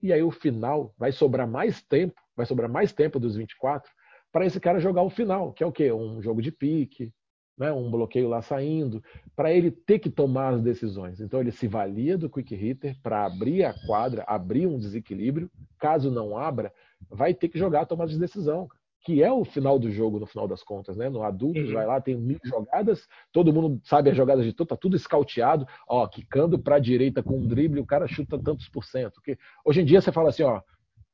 e 0.02 0.12
aí 0.12 0.20
o 0.20 0.32
final 0.32 0.92
vai 0.98 1.12
sobrar 1.12 1.46
mais 1.46 1.80
tempo, 1.82 2.20
vai 2.36 2.44
sobrar 2.44 2.68
mais 2.68 2.92
tempo 2.92 3.20
dos 3.20 3.36
24 3.36 3.88
para 4.32 4.46
esse 4.46 4.58
cara 4.58 4.80
jogar 4.80 5.02
o 5.02 5.10
final, 5.10 5.52
que 5.52 5.62
é 5.62 5.66
o 5.66 5.72
quê? 5.72 5.92
Um 5.92 6.20
jogo 6.20 6.42
de 6.42 6.50
pique, 6.50 7.12
né? 7.58 7.72
um 7.72 7.90
bloqueio 7.90 8.28
lá 8.28 8.40
saindo, 8.40 9.02
para 9.34 9.52
ele 9.52 9.70
ter 9.70 9.98
que 9.98 10.10
tomar 10.10 10.54
as 10.54 10.62
decisões. 10.62 11.20
Então 11.20 11.40
ele 11.40 11.50
se 11.50 11.66
valia 11.66 12.16
do 12.16 12.30
quick 12.30 12.54
hitter 12.54 12.96
para 13.02 13.24
abrir 13.24 13.64
a 13.64 13.74
quadra, 13.86 14.24
abrir 14.26 14.66
um 14.66 14.78
desequilíbrio. 14.78 15.50
Caso 15.78 16.10
não 16.10 16.36
abra, 16.36 16.72
vai 17.10 17.34
ter 17.34 17.48
que 17.48 17.58
jogar 17.58 17.82
a 17.82 17.86
tomada 17.86 18.10
de 18.10 18.18
decisão 18.18 18.68
que 19.04 19.22
é 19.22 19.32
o 19.32 19.42
final 19.42 19.78
do 19.78 19.90
jogo, 19.90 20.18
no 20.18 20.26
final 20.26 20.46
das 20.46 20.62
contas, 20.62 20.94
né? 20.94 21.08
No 21.08 21.22
adulto, 21.22 21.58
uhum. 21.58 21.72
vai 21.72 21.86
lá, 21.86 21.98
tem 21.98 22.14
mil 22.14 22.38
jogadas, 22.44 23.08
todo 23.32 23.52
mundo 23.52 23.80
sabe 23.84 24.10
as 24.10 24.16
jogadas 24.16 24.44
de 24.44 24.52
tudo, 24.52 24.68
tá 24.68 24.76
tudo 24.76 24.96
escauteado, 24.96 25.66
ó, 25.88 26.06
quicando 26.06 26.58
para 26.58 26.76
a 26.76 26.78
direita 26.78 27.22
com 27.22 27.38
um 27.38 27.46
drible, 27.46 27.80
o 27.80 27.86
cara 27.86 28.06
chuta 28.06 28.38
tantos 28.38 28.68
por 28.68 28.84
cento. 28.84 29.14
Porque 29.14 29.38
hoje 29.64 29.80
em 29.80 29.84
dia 29.86 30.02
você 30.02 30.12
fala 30.12 30.28
assim, 30.28 30.42
ó, 30.42 30.60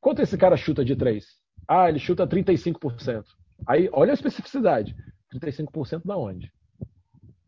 quanto 0.00 0.22
esse 0.22 0.36
cara 0.36 0.56
chuta 0.56 0.84
de 0.84 0.96
três? 0.96 1.24
Ah, 1.68 1.88
ele 1.88 1.98
chuta 1.98 2.26
35%. 2.26 3.24
Aí, 3.66 3.88
olha 3.92 4.10
a 4.10 4.14
especificidade. 4.14 4.96
35% 5.40 6.02
da 6.04 6.16
onde? 6.16 6.52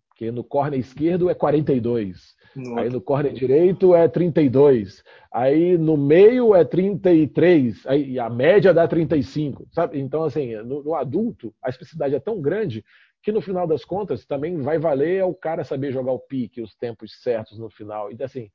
Porque 0.09 0.31
no 0.31 0.43
corner 0.43 0.81
esquerdo 0.81 1.29
é 1.29 1.35
42. 1.35 2.35
Nossa. 2.55 2.81
Aí 2.81 2.89
no 2.89 3.03
corner 3.03 3.35
direito 3.35 3.95
é 3.95 4.09
32. 4.09 5.05
Aí 5.31 5.77
no 5.77 5.95
meio 5.97 6.55
é 6.55 6.65
33. 6.65 7.87
Aí 7.87 8.19
a 8.19 8.31
média 8.31 8.73
dá 8.73 8.89
35. 8.89 9.69
Sabe? 9.73 10.01
Então, 10.01 10.25
assim, 10.25 10.57
no, 10.57 10.83
no 10.83 10.95
adulto, 10.95 11.55
a 11.63 11.69
especificidade 11.69 12.15
é 12.15 12.21
tão 12.21 12.41
grande 12.41 12.83
que 13.23 13.31
no 13.31 13.43
final 13.43 13.67
das 13.67 13.85
contas 13.85 14.25
também 14.25 14.57
vai 14.63 14.79
valer 14.79 15.23
o 15.25 15.35
cara 15.35 15.65
saber 15.65 15.93
jogar 15.93 16.13
o 16.13 16.19
pique, 16.19 16.63
os 16.63 16.75
tempos 16.75 17.21
certos 17.23 17.59
no 17.59 17.69
final. 17.69 18.11
E 18.11 18.23
assim, 18.23 18.51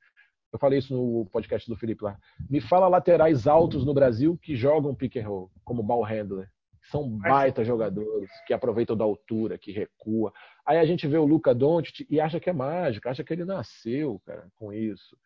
eu 0.52 0.58
falei 0.58 0.78
isso 0.80 0.94
no 0.94 1.26
podcast 1.26 1.68
do 1.68 1.76
Felipe 1.76 2.02
lá. 2.02 2.18
Me 2.50 2.60
fala 2.60 2.88
laterais 2.88 3.46
altos 3.46 3.84
no 3.84 3.94
Brasil 3.94 4.36
que 4.42 4.56
jogam 4.56 4.94
pick 4.94 5.16
and 5.16 5.28
roll, 5.28 5.50
como 5.64 5.82
ball 5.82 6.02
handler. 6.02 6.48
São 6.92 7.08
baita 7.08 7.64
jogadores 7.64 8.30
que 8.46 8.52
aproveitam 8.52 8.94
da 8.94 9.02
altura, 9.02 9.56
que 9.56 9.72
recua. 9.72 10.30
Aí 10.64 10.76
a 10.76 10.84
gente 10.84 11.08
vê 11.08 11.16
o 11.16 11.24
Luca 11.24 11.54
Doncic 11.54 12.06
e 12.10 12.20
acha 12.20 12.38
que 12.38 12.50
é 12.50 12.52
mágica, 12.52 13.10
acha 13.10 13.24
que 13.24 13.32
ele 13.32 13.46
nasceu, 13.46 14.20
cara, 14.26 14.46
com 14.56 14.70
isso. 14.70 15.16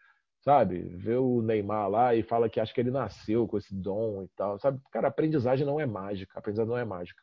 Sabe? 0.43 0.79
Vê 0.97 1.17
o 1.17 1.43
Neymar 1.43 1.91
lá 1.91 2.15
e 2.15 2.23
fala 2.23 2.49
que 2.49 2.61
acha 2.61 2.73
que 2.73 2.81
ele 2.81 2.93
nasceu 2.93 3.49
com 3.49 3.59
esse 3.59 3.75
dom 3.75 4.23
e 4.23 4.29
tal. 4.37 4.61
Sabe? 4.61 4.81
Cara, 4.93 5.09
aprendizagem 5.09 5.67
não 5.67 5.81
é 5.81 5.85
mágica, 5.85 6.39
aprendizagem 6.39 6.71
não 6.71 6.79
é 6.79 6.85
mágica. 6.85 7.21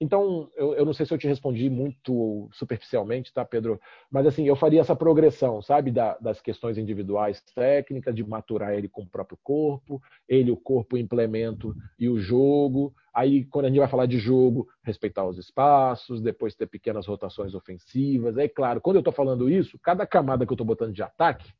Então, 0.00 0.50
eu, 0.56 0.74
eu, 0.74 0.84
não 0.84 0.92
sei 0.92 1.06
se 1.06 1.14
eu 1.14 1.18
te 1.18 1.28
respondi 1.28 1.70
muito 1.70 2.48
superficialmente, 2.52 3.32
tá, 3.32 3.44
Pedro? 3.44 3.80
Mas, 4.10 4.26
assim, 4.26 4.46
eu 4.46 4.56
faria 4.56 4.80
essa 4.80 4.96
progressão, 4.96 5.62
sabe, 5.62 5.90
da, 5.92 6.16
das 6.18 6.40
questões 6.40 6.76
individuais 6.76 7.40
técnicas, 7.54 8.14
de 8.14 8.24
maturar 8.24 8.72
ele 8.72 8.88
com 8.88 9.02
o 9.02 9.08
próprio 9.08 9.38
corpo, 9.42 10.02
ele, 10.28 10.50
o 10.50 10.56
corpo, 10.56 10.96
o 10.96 10.98
implemento 10.98 11.74
e 11.98 12.08
o 12.08 12.18
jogo. 12.18 12.94
Aí, 13.14 13.44
quando 13.44 13.66
a 13.66 13.68
gente 13.68 13.78
vai 13.78 13.88
falar 13.88 14.06
de 14.06 14.18
jogo, 14.18 14.68
respeitar 14.82 15.24
os 15.24 15.38
espaços, 15.38 16.20
depois 16.20 16.54
ter 16.54 16.66
pequenas 16.66 17.06
rotações 17.06 17.54
ofensivas. 17.54 18.36
É 18.36 18.48
claro, 18.48 18.80
quando 18.80 18.96
eu 18.96 19.00
estou 19.00 19.12
falando 19.12 19.48
isso, 19.48 19.78
cada 19.78 20.06
camada 20.06 20.44
que 20.44 20.52
eu 20.52 20.56
estou 20.56 20.66
botando 20.66 20.92
de 20.92 21.02
ataque, 21.02 21.52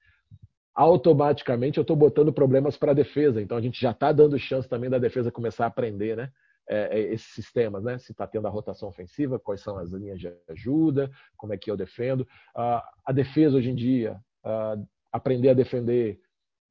automaticamente 0.75 1.79
eu 1.79 1.83
estou 1.83 1.97
botando 1.97 2.33
problemas 2.33 2.77
para 2.77 2.91
a 2.91 2.95
defesa. 2.95 3.41
Então, 3.41 3.57
a 3.57 3.61
gente 3.61 3.81
já 3.81 3.93
está 3.93 4.11
dando 4.11 4.39
chance 4.39 4.69
também 4.69 4.91
da 4.91 4.99
defesa 4.99 5.31
começar 5.31 5.65
a 5.65 5.69
aprender, 5.69 6.17
né? 6.17 6.31
é, 6.69 6.99
é 6.99 7.15
esses 7.15 7.29
sistemas, 7.29 7.83
né? 7.83 7.99
Se 7.99 8.13
está 8.13 8.27
tendo 8.27 8.47
a 8.47 8.51
rotação 8.51 8.89
ofensiva, 8.89 9.39
quais 9.39 9.61
são 9.61 9.79
as 9.79 9.91
linhas 9.91 10.19
de 10.19 10.33
ajuda, 10.49 11.11
como 11.37 11.53
é 11.53 11.59
que 11.59 11.71
eu 11.71 11.77
defendo. 11.77 12.23
Uh, 12.57 12.81
a 13.05 13.13
defesa 13.13 13.57
hoje 13.57 13.71
em 13.71 13.75
dia, 13.75 14.21
uh, 14.45 14.87
aprender 15.13 15.51
a 15.51 15.55
defender 15.55 16.19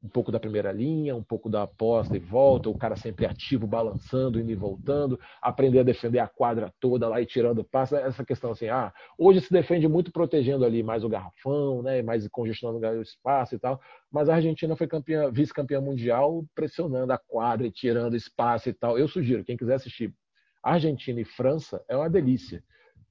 um 0.03 0.09
pouco 0.09 0.31
da 0.31 0.39
primeira 0.39 0.71
linha, 0.71 1.15
um 1.15 1.23
pouco 1.23 1.49
da 1.49 1.63
aposta 1.63 2.15
e 2.17 2.19
volta, 2.19 2.69
o 2.69 2.77
cara 2.77 2.95
sempre 2.95 3.25
ativo, 3.25 3.65
balançando, 3.65 4.39
indo 4.39 4.51
e 4.51 4.55
voltando, 4.55 5.17
aprender 5.41 5.79
a 5.79 5.83
defender 5.83 6.19
a 6.19 6.27
quadra 6.27 6.73
toda 6.79 7.07
lá 7.07 7.21
e 7.21 7.25
tirando 7.25 7.63
passo, 7.63 7.95
essa 7.95 8.25
questão 8.25 8.51
assim, 8.51 8.67
ah, 8.67 8.93
hoje 9.17 9.39
se 9.39 9.51
defende 9.51 9.87
muito 9.87 10.11
protegendo 10.11 10.65
ali 10.65 10.83
mais 10.83 11.05
o 11.05 11.09
garrafão, 11.09 11.81
né, 11.81 12.01
mais 12.01 12.27
congestionando 12.27 12.85
o 12.85 13.01
espaço 13.01 13.55
e 13.55 13.59
tal, 13.59 13.79
mas 14.11 14.27
a 14.27 14.35
Argentina 14.35 14.75
foi 14.75 14.87
campeã, 14.87 15.31
vice-campeã 15.31 15.79
mundial 15.79 16.45
pressionando 16.53 17.13
a 17.13 17.17
quadra 17.17 17.65
e 17.65 17.71
tirando 17.71 18.15
espaço 18.15 18.67
e 18.67 18.73
tal. 18.73 18.97
Eu 18.97 19.07
sugiro, 19.07 19.43
quem 19.45 19.55
quiser 19.55 19.75
assistir 19.75 20.13
Argentina 20.61 21.21
e 21.21 21.25
França, 21.25 21.83
é 21.87 21.95
uma 21.95 22.09
delícia 22.09 22.61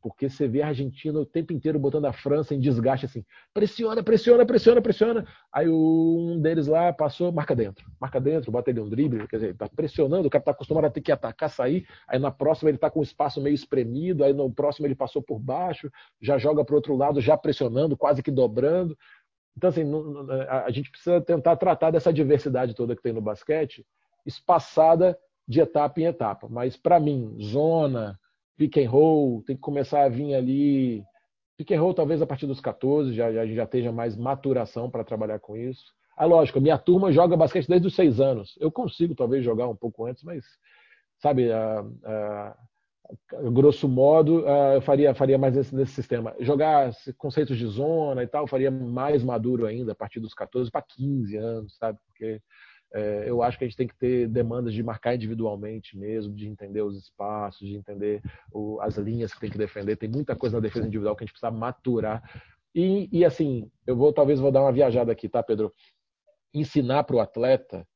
porque 0.03 0.29
você 0.29 0.49
vê 0.49 0.61
a 0.61 0.69
Argentina 0.69 1.19
o 1.19 1.25
tempo 1.25 1.53
inteiro 1.53 1.79
botando 1.79 2.07
a 2.07 2.12
França 2.12 2.55
em 2.55 2.59
desgaste 2.59 3.07
assim, 3.07 3.25
pressiona, 3.55 4.03
pressiona, 4.03 4.45
pressiona, 4.45 4.83
pressiona. 4.83 5.27
Aí 5.53 5.69
um 5.69 6.41
deles 6.41 6.67
lá 6.67 6.93
passou, 6.93 7.31
marca 7.31 7.55
dentro, 7.55 7.88
marca 8.01 8.21
dentro, 8.21 8.51
bota 8.51 8.71
ele 8.71 8.81
um 8.81 8.88
drible, 8.88 9.27
quer 9.29 9.37
dizer, 9.37 9.57
tá 9.57 9.69
pressionando, 9.69 10.27
o 10.27 10.31
cara 10.31 10.43
tá 10.43 10.51
acostumado 10.51 10.87
a 10.87 10.91
ter 10.91 11.01
que 11.01 11.12
atacar, 11.12 11.49
sair, 11.49 11.87
aí 12.09 12.19
na 12.19 12.31
próxima 12.31 12.69
ele 12.71 12.79
tá 12.79 12.91
com 12.91 13.01
o 13.01 13.05
espaço 13.05 13.41
meio 13.41 13.55
espremido, 13.55 14.25
aí 14.25 14.33
no 14.33 14.53
próximo 14.53 14.87
ele 14.87 14.95
passou 14.95 15.23
por 15.23 15.38
baixo, 15.38 15.91
já 16.21 16.37
joga 16.37 16.65
para 16.65 16.73
o 16.73 16.77
outro 16.77 16.97
lado, 16.97 17.21
já 17.21 17.37
pressionando, 17.37 17.97
quase 17.97 18.23
que 18.23 18.31
dobrando. 18.31 18.99
Então, 19.57 19.69
assim, 19.71 19.85
a 20.49 20.71
gente 20.71 20.91
precisa 20.91 21.21
tentar 21.21 21.57
tratar 21.57 21.91
dessa 21.91 22.12
diversidade 22.12 22.75
toda 22.75 22.97
que 22.97 23.03
tem 23.03 23.12
no 23.12 23.21
basquete, 23.21 23.87
espaçada 24.25 25.17
de 25.47 25.61
etapa 25.61 26.01
em 26.01 26.05
etapa. 26.05 26.49
Mas, 26.49 26.77
para 26.77 26.99
mim, 26.99 27.37
zona, 27.41 28.19
pick 28.57 28.77
and 28.79 28.88
roll, 28.88 29.43
tem 29.43 29.57
que 29.57 29.62
começar 29.62 30.05
a 30.05 30.09
vir 30.09 30.35
ali. 30.35 31.05
Pick 31.57 31.73
and 31.73 31.81
roll 31.81 31.95
talvez 31.95 32.21
a 32.23 32.27
partir 32.27 32.47
dos 32.47 32.61
14, 32.61 33.12
já, 33.12 33.33
já, 33.33 33.47
já 33.47 33.65
esteja 33.65 33.93
mais 33.93 34.17
maturação 34.17 34.91
para 34.91 35.05
trabalhar 35.05 35.38
com 35.38 35.57
isso. 35.57 35.85
Ah, 36.17 36.25
lógico, 36.25 36.61
minha 36.61 36.79
turma 36.79 37.12
joga 37.12 37.37
basquete 37.37 37.69
desde 37.69 37.87
os 37.87 37.95
seis 37.95 38.21
anos. 38.21 38.57
Eu 38.61 38.71
consigo 38.71 39.15
talvez 39.15 39.45
jogar 39.45 39.69
um 39.69 39.77
pouco 39.77 40.07
antes, 40.07 40.23
mas, 40.23 40.45
sabe, 41.19 41.51
a, 41.51 41.85
a, 42.05 42.57
a 43.35 43.51
grosso 43.51 43.88
modo, 43.88 44.47
a, 44.47 44.75
eu 44.75 44.83
faria, 44.83 45.15
faria 45.15 45.38
mais 45.38 45.55
nesse, 45.55 45.75
nesse 45.75 45.93
sistema. 45.93 46.35
Jogar 46.41 46.93
conceitos 47.17 47.57
de 47.57 47.67
zona 47.67 48.23
e 48.23 48.27
tal, 48.27 48.47
faria 48.47 48.71
mais 48.71 49.25
maduro 49.25 49.67
ainda, 49.67 49.93
a 49.93 49.97
partir 49.97 50.21
dos 50.21 50.35
14 50.35 50.71
para 50.71 50.83
15 50.83 51.37
anos, 51.37 51.77
sabe? 51.77 51.99
Porque 52.07 52.41
é, 52.94 53.24
eu 53.26 53.42
acho 53.42 53.59
que 53.59 53.64
a 53.64 53.66
gente 53.66 53.76
tem 53.76 53.87
que 53.87 53.96
ter 53.96 54.28
demandas 54.28 54.74
de 54.74 54.83
marcar 54.83 55.14
individualmente 55.14 55.96
mesmo, 55.96 56.35
de 56.35 56.46
entender 56.46 56.83
os 56.83 56.96
espaços, 56.96 57.66
de 57.66 57.74
entender 57.74 58.20
o, 58.52 58.81
as 58.81 58.96
linhas 58.96 59.33
que 59.33 59.40
tem 59.40 59.50
que 59.50 59.59
defender. 59.59 59.96
Tem 59.96 60.09
muita 60.09 60.37
coisa 60.37 60.57
na 60.57 60.62
defesa 60.62 60.87
individual 60.87 61.16
que 61.16 61.24
a 61.24 61.26
gente 61.26 61.33
precisa 61.33 61.50
maturar. 61.50 62.22
E, 62.74 63.09
e 63.11 63.24
assim, 63.24 63.70
eu 63.87 63.96
vou 63.96 64.12
talvez 64.12 64.38
vou 64.38 64.52
dar 64.52 64.61
uma 64.61 64.72
viajada 64.72 65.11
aqui, 65.11 65.28
tá, 65.28 65.42
Pedro? 65.42 65.72
Ensinar 66.52 67.05
para 67.05 67.16
o 67.16 67.20
atleta 67.20 67.87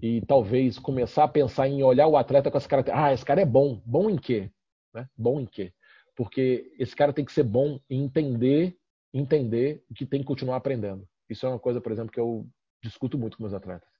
e 0.00 0.20
talvez 0.22 0.78
começar 0.78 1.24
a 1.24 1.28
pensar 1.28 1.68
em 1.68 1.82
olhar 1.82 2.06
o 2.06 2.16
atleta 2.16 2.50
com 2.50 2.56
essa 2.56 2.68
características. 2.68 3.10
Ah, 3.10 3.12
esse 3.12 3.24
cara 3.24 3.40
é 3.40 3.46
bom. 3.46 3.82
Bom 3.84 4.08
em 4.08 4.16
quê? 4.16 4.50
Né? 4.92 5.08
Bom 5.16 5.40
em 5.40 5.46
quê? 5.46 5.72
Porque 6.16 6.72
esse 6.78 6.94
cara 6.94 7.12
tem 7.12 7.24
que 7.24 7.32
ser 7.32 7.42
bom 7.42 7.80
em 7.90 8.04
entender, 8.04 8.76
entender 9.12 9.82
que 9.96 10.06
tem 10.06 10.20
que 10.20 10.26
continuar 10.26 10.56
aprendendo. 10.56 11.08
Isso 11.28 11.44
é 11.44 11.48
uma 11.48 11.58
coisa, 11.58 11.80
por 11.80 11.90
exemplo, 11.90 12.12
que 12.12 12.20
eu 12.20 12.46
discuto 12.80 13.18
muito 13.18 13.36
com 13.36 13.42
meus 13.42 13.54
atletas. 13.54 13.93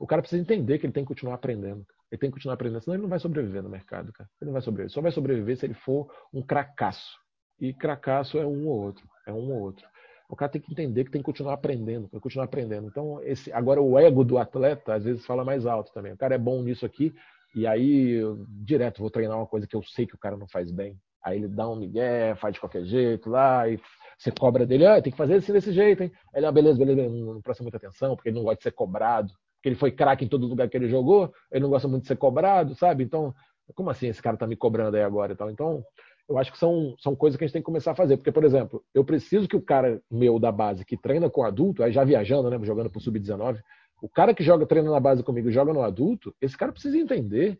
O 0.00 0.06
cara 0.06 0.22
precisa 0.22 0.40
entender 0.40 0.78
que 0.78 0.86
ele 0.86 0.94
tem 0.94 1.04
que 1.04 1.08
continuar 1.08 1.34
aprendendo. 1.34 1.86
Ele 2.10 2.18
tem 2.18 2.30
que 2.30 2.34
continuar 2.34 2.54
aprendendo, 2.54 2.82
senão 2.82 2.94
ele 2.94 3.02
não 3.02 3.10
vai 3.10 3.18
sobreviver 3.18 3.62
no 3.62 3.68
mercado, 3.68 4.10
cara. 4.14 4.28
Ele 4.40 4.46
não 4.46 4.54
vai 4.54 4.62
sobreviver. 4.62 4.90
Só 4.90 5.02
vai 5.02 5.12
sobreviver 5.12 5.58
se 5.58 5.66
ele 5.66 5.74
for 5.74 6.10
um 6.32 6.42
cracaço. 6.42 7.18
E 7.60 7.74
cracaço 7.74 8.38
é 8.38 8.46
um 8.46 8.66
ou 8.66 8.80
outro. 8.80 9.06
É 9.26 9.32
um 9.32 9.52
ou 9.52 9.60
outro. 9.60 9.86
o 10.26 10.34
cara 10.34 10.50
tem 10.50 10.60
que 10.60 10.72
entender 10.72 11.04
que 11.04 11.10
tem 11.10 11.20
que 11.20 11.26
continuar 11.26 11.52
aprendendo, 11.52 12.08
tem 12.08 12.18
que 12.18 12.22
continuar 12.22 12.46
aprendendo. 12.46 12.88
Então, 12.88 13.20
esse, 13.22 13.52
agora 13.52 13.82
o 13.82 13.98
ego 13.98 14.24
do 14.24 14.38
atleta 14.38 14.94
às 14.94 15.04
vezes 15.04 15.26
fala 15.26 15.44
mais 15.44 15.66
alto 15.66 15.92
também. 15.92 16.12
O 16.12 16.16
cara 16.16 16.34
é 16.34 16.38
bom 16.38 16.62
nisso 16.62 16.86
aqui, 16.86 17.12
e 17.54 17.66
aí 17.66 18.20
direto 18.48 19.00
vou 19.00 19.10
treinar 19.10 19.36
uma 19.36 19.46
coisa 19.46 19.66
que 19.66 19.76
eu 19.76 19.82
sei 19.82 20.06
que 20.06 20.14
o 20.14 20.18
cara 20.18 20.36
não 20.36 20.48
faz 20.48 20.70
bem. 20.70 20.96
Aí 21.22 21.38
ele 21.38 21.48
dá 21.48 21.68
um 21.68 21.76
migué, 21.76 22.34
faz 22.36 22.54
de 22.54 22.60
qualquer 22.60 22.84
jeito 22.84 23.28
lá, 23.28 23.68
e 23.68 23.78
você 24.16 24.30
cobra 24.30 24.64
dele, 24.64 24.86
ah, 24.86 25.02
tem 25.02 25.10
que 25.10 25.18
fazer 25.18 25.34
assim 25.34 25.52
desse 25.52 25.72
jeito, 25.72 26.02
hein? 26.02 26.12
Ele, 26.34 26.46
ah, 26.46 26.52
beleza, 26.52 26.78
beleza, 26.78 27.02
não, 27.02 27.34
não 27.34 27.42
presta 27.42 27.62
muita 27.62 27.76
atenção, 27.76 28.14
porque 28.14 28.30
ele 28.30 28.36
não 28.36 28.44
gosta 28.44 28.58
de 28.58 28.62
ser 28.62 28.72
cobrado, 28.72 29.32
porque 29.60 29.68
ele 29.68 29.76
foi 29.76 29.92
craque 29.92 30.24
em 30.24 30.28
todo 30.28 30.46
lugar 30.46 30.68
que 30.70 30.76
ele 30.76 30.88
jogou, 30.88 31.30
ele 31.52 31.62
não 31.62 31.68
gosta 31.68 31.86
muito 31.86 32.02
de 32.02 32.08
ser 32.08 32.16
cobrado, 32.16 32.74
sabe? 32.74 33.04
Então, 33.04 33.34
como 33.74 33.90
assim 33.90 34.08
esse 34.08 34.22
cara 34.22 34.36
tá 34.36 34.46
me 34.46 34.56
cobrando 34.56 34.96
aí 34.96 35.02
agora 35.02 35.34
e 35.34 35.36
tal? 35.36 35.50
Então, 35.50 35.84
eu 36.26 36.38
acho 36.38 36.50
que 36.50 36.58
são, 36.58 36.94
são 36.98 37.14
coisas 37.14 37.36
que 37.36 37.44
a 37.44 37.46
gente 37.46 37.52
tem 37.52 37.60
que 37.60 37.66
começar 37.66 37.90
a 37.90 37.94
fazer. 37.94 38.16
Porque, 38.16 38.32
por 38.32 38.42
exemplo, 38.42 38.82
eu 38.94 39.04
preciso 39.04 39.46
que 39.46 39.56
o 39.56 39.60
cara 39.60 40.00
meu 40.10 40.38
da 40.38 40.50
base 40.50 40.84
que 40.84 40.96
treina 40.96 41.28
com 41.28 41.44
adulto, 41.44 41.82
aí 41.82 41.92
já 41.92 42.02
viajando, 42.04 42.48
né, 42.48 42.58
jogando 42.64 42.88
pro 42.88 43.00
Sub-19, 43.00 43.60
o 44.00 44.08
cara 44.08 44.32
que 44.32 44.42
joga 44.42 44.66
treina 44.66 44.90
na 44.90 44.98
base 44.98 45.22
comigo 45.22 45.50
joga 45.50 45.74
no 45.74 45.82
adulto, 45.82 46.34
esse 46.40 46.56
cara 46.56 46.72
precisa 46.72 46.96
entender 46.96 47.58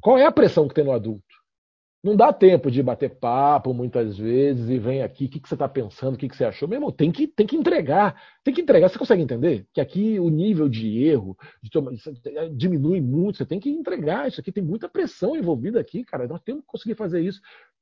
qual 0.00 0.16
é 0.16 0.24
a 0.24 0.30
pressão 0.32 0.68
que 0.68 0.74
tem 0.74 0.84
no 0.84 0.92
adulto. 0.92 1.24
Não 2.02 2.14
dá 2.14 2.32
tempo 2.32 2.70
de 2.70 2.80
bater 2.80 3.10
papo 3.18 3.74
muitas 3.74 4.16
vezes 4.16 4.70
e 4.70 4.78
vem 4.78 5.02
aqui, 5.02 5.24
o 5.24 5.28
que, 5.28 5.40
que 5.40 5.48
você 5.48 5.56
está 5.56 5.68
pensando, 5.68 6.14
o 6.14 6.16
que, 6.16 6.28
que 6.28 6.36
você 6.36 6.44
achou. 6.44 6.68
Meu 6.68 6.76
irmão, 6.76 6.92
tem 6.92 7.10
que, 7.10 7.26
tem 7.26 7.44
que 7.44 7.56
entregar. 7.56 8.14
Tem 8.44 8.54
que 8.54 8.60
entregar. 8.60 8.88
Você 8.88 8.98
consegue 8.98 9.20
entender? 9.20 9.66
Que 9.74 9.80
aqui 9.80 10.18
o 10.20 10.30
nível 10.30 10.68
de 10.68 11.02
erro 11.04 11.36
de 11.60 11.70
tomar, 11.70 11.92
é, 12.26 12.48
diminui 12.50 13.00
muito. 13.00 13.38
Você 13.38 13.44
tem 13.44 13.58
que 13.58 13.68
entregar. 13.68 14.28
Isso 14.28 14.40
aqui 14.40 14.52
tem 14.52 14.62
muita 14.62 14.88
pressão 14.88 15.36
envolvida 15.36 15.80
aqui, 15.80 16.04
cara. 16.04 16.28
Nós 16.28 16.40
temos 16.42 16.62
que 16.62 16.68
conseguir 16.68 16.94
fazer 16.94 17.20
isso. 17.20 17.40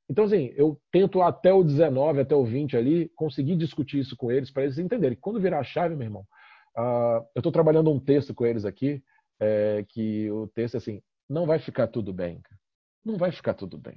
Então, 0.09 0.24
assim, 0.24 0.52
eu 0.57 0.81
tento 0.90 1.20
até 1.20 1.52
o 1.52 1.62
19, 1.62 2.20
até 2.20 2.35
o 2.35 2.44
20 2.44 2.76
ali, 2.76 3.11
conseguir 3.14 3.57
discutir 3.57 3.98
isso 3.98 4.16
com 4.16 4.31
eles, 4.31 4.50
para 4.50 4.62
eles 4.62 4.79
entenderem. 4.79 5.18
Quando 5.20 5.40
virar 5.40 5.59
a 5.59 5.64
chave, 5.64 5.94
meu 5.94 6.07
irmão, 6.07 6.24
uh, 6.79 7.26
eu 7.35 7.40
estou 7.40 7.52
trabalhando 7.52 7.90
um 7.90 8.00
texto 8.00 8.33
com 8.33 8.46
eles 8.46 8.64
aqui, 8.64 9.02
é, 9.40 9.85
que 9.88 10.31
o 10.31 10.46
texto 10.46 10.76
é 10.76 10.79
assim, 10.79 11.02
não 11.29 11.44
vai 11.44 11.59
ficar 11.59 11.88
tudo 11.88 12.12
bem, 12.12 12.40
cara. 12.40 12.65
Não 13.07 13.16
vai 13.16 13.31
ficar 13.31 13.55
tudo 13.55 13.79
bem. 13.79 13.97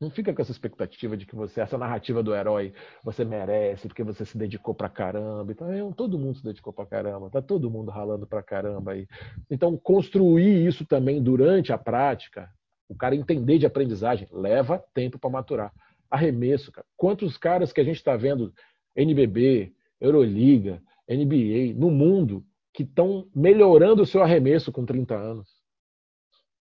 Não 0.00 0.08
fica 0.08 0.32
com 0.32 0.40
essa 0.40 0.50
expectativa 0.50 1.14
de 1.14 1.26
que 1.26 1.36
você, 1.36 1.60
essa 1.60 1.76
narrativa 1.76 2.22
do 2.22 2.34
herói, 2.34 2.72
você 3.04 3.22
merece, 3.22 3.86
porque 3.86 4.02
você 4.02 4.24
se 4.24 4.38
dedicou 4.38 4.74
pra 4.74 4.88
caramba. 4.88 5.52
Então, 5.52 5.92
todo 5.92 6.18
mundo 6.18 6.38
se 6.38 6.42
dedicou 6.42 6.72
pra 6.72 6.86
caramba, 6.86 7.28
tá 7.28 7.42
todo 7.42 7.70
mundo 7.70 7.90
ralando 7.90 8.26
pra 8.26 8.42
caramba 8.42 8.92
aí. 8.92 9.06
Então, 9.50 9.76
construir 9.76 10.66
isso 10.66 10.86
também 10.86 11.22
durante 11.22 11.70
a 11.70 11.76
prática, 11.76 12.50
o 12.88 12.94
cara 12.94 13.14
entender 13.14 13.58
de 13.58 13.66
aprendizagem, 13.66 14.26
leva 14.32 14.82
tempo 14.94 15.18
para 15.18 15.28
maturar. 15.28 15.70
Arremesso, 16.10 16.72
cara. 16.72 16.86
Quantos 16.96 17.36
caras 17.36 17.74
que 17.74 17.80
a 17.82 17.84
gente 17.84 17.96
está 17.96 18.16
vendo, 18.16 18.54
NBB, 18.96 19.74
Euroliga, 20.00 20.82
NBA, 21.06 21.78
no 21.78 21.90
mundo, 21.90 22.42
que 22.72 22.84
estão 22.84 23.28
melhorando 23.34 24.00
o 24.00 24.06
seu 24.06 24.22
arremesso 24.22 24.72
com 24.72 24.86
30 24.86 25.14
anos? 25.14 25.59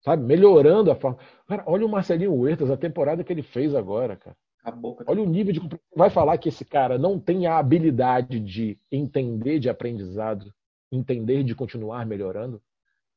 Sabe? 0.04 0.24
Melhorando 0.24 0.92
a 0.92 0.96
forma. 0.96 1.18
Cara, 1.48 1.64
olha 1.66 1.86
o 1.86 1.90
Marcelinho 1.90 2.34
Huertas, 2.34 2.70
a 2.70 2.78
temporada 2.78 3.24
que 3.24 3.32
ele 3.32 3.44
fez 3.44 3.74
agora, 3.74 4.16
cara. 4.16 4.36
Olha 5.08 5.22
o 5.22 5.26
nível 5.26 5.54
de. 5.54 5.62
Vai 5.96 6.10
falar 6.10 6.38
que 6.38 6.50
esse 6.50 6.64
cara 6.64 6.98
não 6.98 7.20
tem 7.20 7.48
a 7.48 7.58
habilidade 7.58 8.40
de 8.40 8.80
entender 8.92 9.60
de 9.60 9.70
aprendizado, 9.70 10.54
entender 10.92 11.44
de 11.44 11.54
continuar 11.54 12.06
melhorando? 12.06 12.62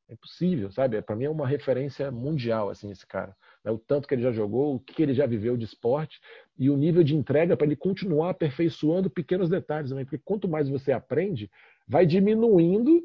É 0.08 0.14
impossível, 0.14 0.70
sabe? 0.70 1.00
Para 1.02 1.16
mim 1.16 1.24
é 1.24 1.30
uma 1.30 1.46
referência 1.46 2.10
mundial, 2.12 2.70
assim, 2.70 2.90
esse 2.90 3.04
cara. 3.04 3.36
Né? 3.64 3.72
O 3.72 3.78
tanto 3.78 4.06
que 4.06 4.14
ele 4.14 4.22
já 4.22 4.30
jogou, 4.30 4.76
o 4.76 4.80
que 4.80 5.02
ele 5.02 5.14
já 5.14 5.26
viveu 5.26 5.56
de 5.56 5.64
esporte 5.64 6.20
e 6.56 6.70
o 6.70 6.76
nível 6.76 7.02
de 7.02 7.16
entrega 7.16 7.56
para 7.56 7.66
ele 7.66 7.74
continuar 7.74 8.30
aperfeiçoando 8.30 9.10
pequenos 9.10 9.48
detalhes. 9.48 9.90
Né? 9.90 10.04
Porque 10.04 10.18
quanto 10.24 10.48
mais 10.48 10.68
você 10.68 10.92
aprende, 10.92 11.50
vai 11.88 12.06
diminuindo 12.06 13.02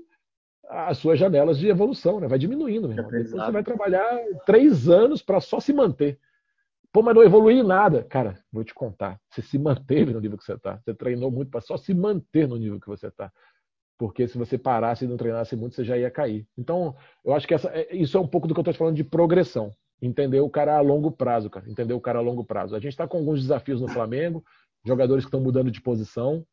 as 0.69 0.97
suas 0.97 1.19
janelas 1.19 1.57
de 1.57 1.67
evolução, 1.67 2.19
né? 2.19 2.27
Vai 2.27 2.39
diminuindo, 2.39 2.87
meu 2.87 2.97
irmão. 2.97 3.13
É 3.13 3.23
você 3.23 3.51
vai 3.51 3.63
trabalhar 3.63 4.19
três 4.45 4.87
anos 4.87 5.21
para 5.21 5.41
só 5.41 5.59
se 5.59 5.73
manter. 5.73 6.19
Pô, 6.91 7.01
mas 7.01 7.15
não 7.15 7.23
evoluir 7.23 7.63
nada. 7.63 8.03
Cara, 8.03 8.37
vou 8.51 8.63
te 8.63 8.73
contar. 8.73 9.19
Você 9.29 9.41
se 9.41 9.57
manteve 9.57 10.13
no 10.13 10.19
nível 10.19 10.37
que 10.37 10.43
você 10.43 10.53
está. 10.53 10.77
Você 10.77 10.93
treinou 10.93 11.31
muito 11.31 11.49
para 11.49 11.61
só 11.61 11.77
se 11.77 11.93
manter 11.93 12.47
no 12.47 12.57
nível 12.57 12.79
que 12.79 12.87
você 12.87 13.07
está 13.07 13.31
porque 14.01 14.27
se 14.27 14.35
você 14.35 14.57
parasse 14.57 15.05
e 15.05 15.07
não 15.07 15.15
treinasse 15.15 15.55
muito, 15.55 15.75
você 15.75 15.83
já 15.83 15.95
ia 15.95 16.09
cair. 16.09 16.47
Então, 16.57 16.95
eu 17.23 17.35
acho 17.35 17.47
que 17.47 17.53
essa, 17.53 17.69
é, 17.69 17.95
isso 17.95 18.17
é 18.17 18.19
um 18.19 18.25
pouco 18.25 18.47
do 18.47 18.53
que 18.55 18.59
eu 18.59 18.63
estou 18.63 18.73
falando 18.73 18.95
de 18.95 19.03
progressão. 19.03 19.69
Entender 20.01 20.39
o 20.39 20.49
cara 20.49 20.75
a 20.75 20.81
longo 20.81 21.11
prazo, 21.11 21.51
cara. 21.51 21.69
Entender 21.69 21.93
o 21.93 22.01
cara 22.01 22.17
a 22.17 22.21
longo 22.21 22.43
prazo. 22.43 22.75
A 22.75 22.79
gente 22.79 22.93
está 22.93 23.07
com 23.07 23.19
alguns 23.19 23.41
desafios 23.41 23.79
no 23.79 23.87
Flamengo, 23.87 24.43
jogadores 24.83 25.23
que 25.23 25.27
estão 25.27 25.39
mudando 25.39 25.69
de 25.69 25.79
posição. 25.79 26.43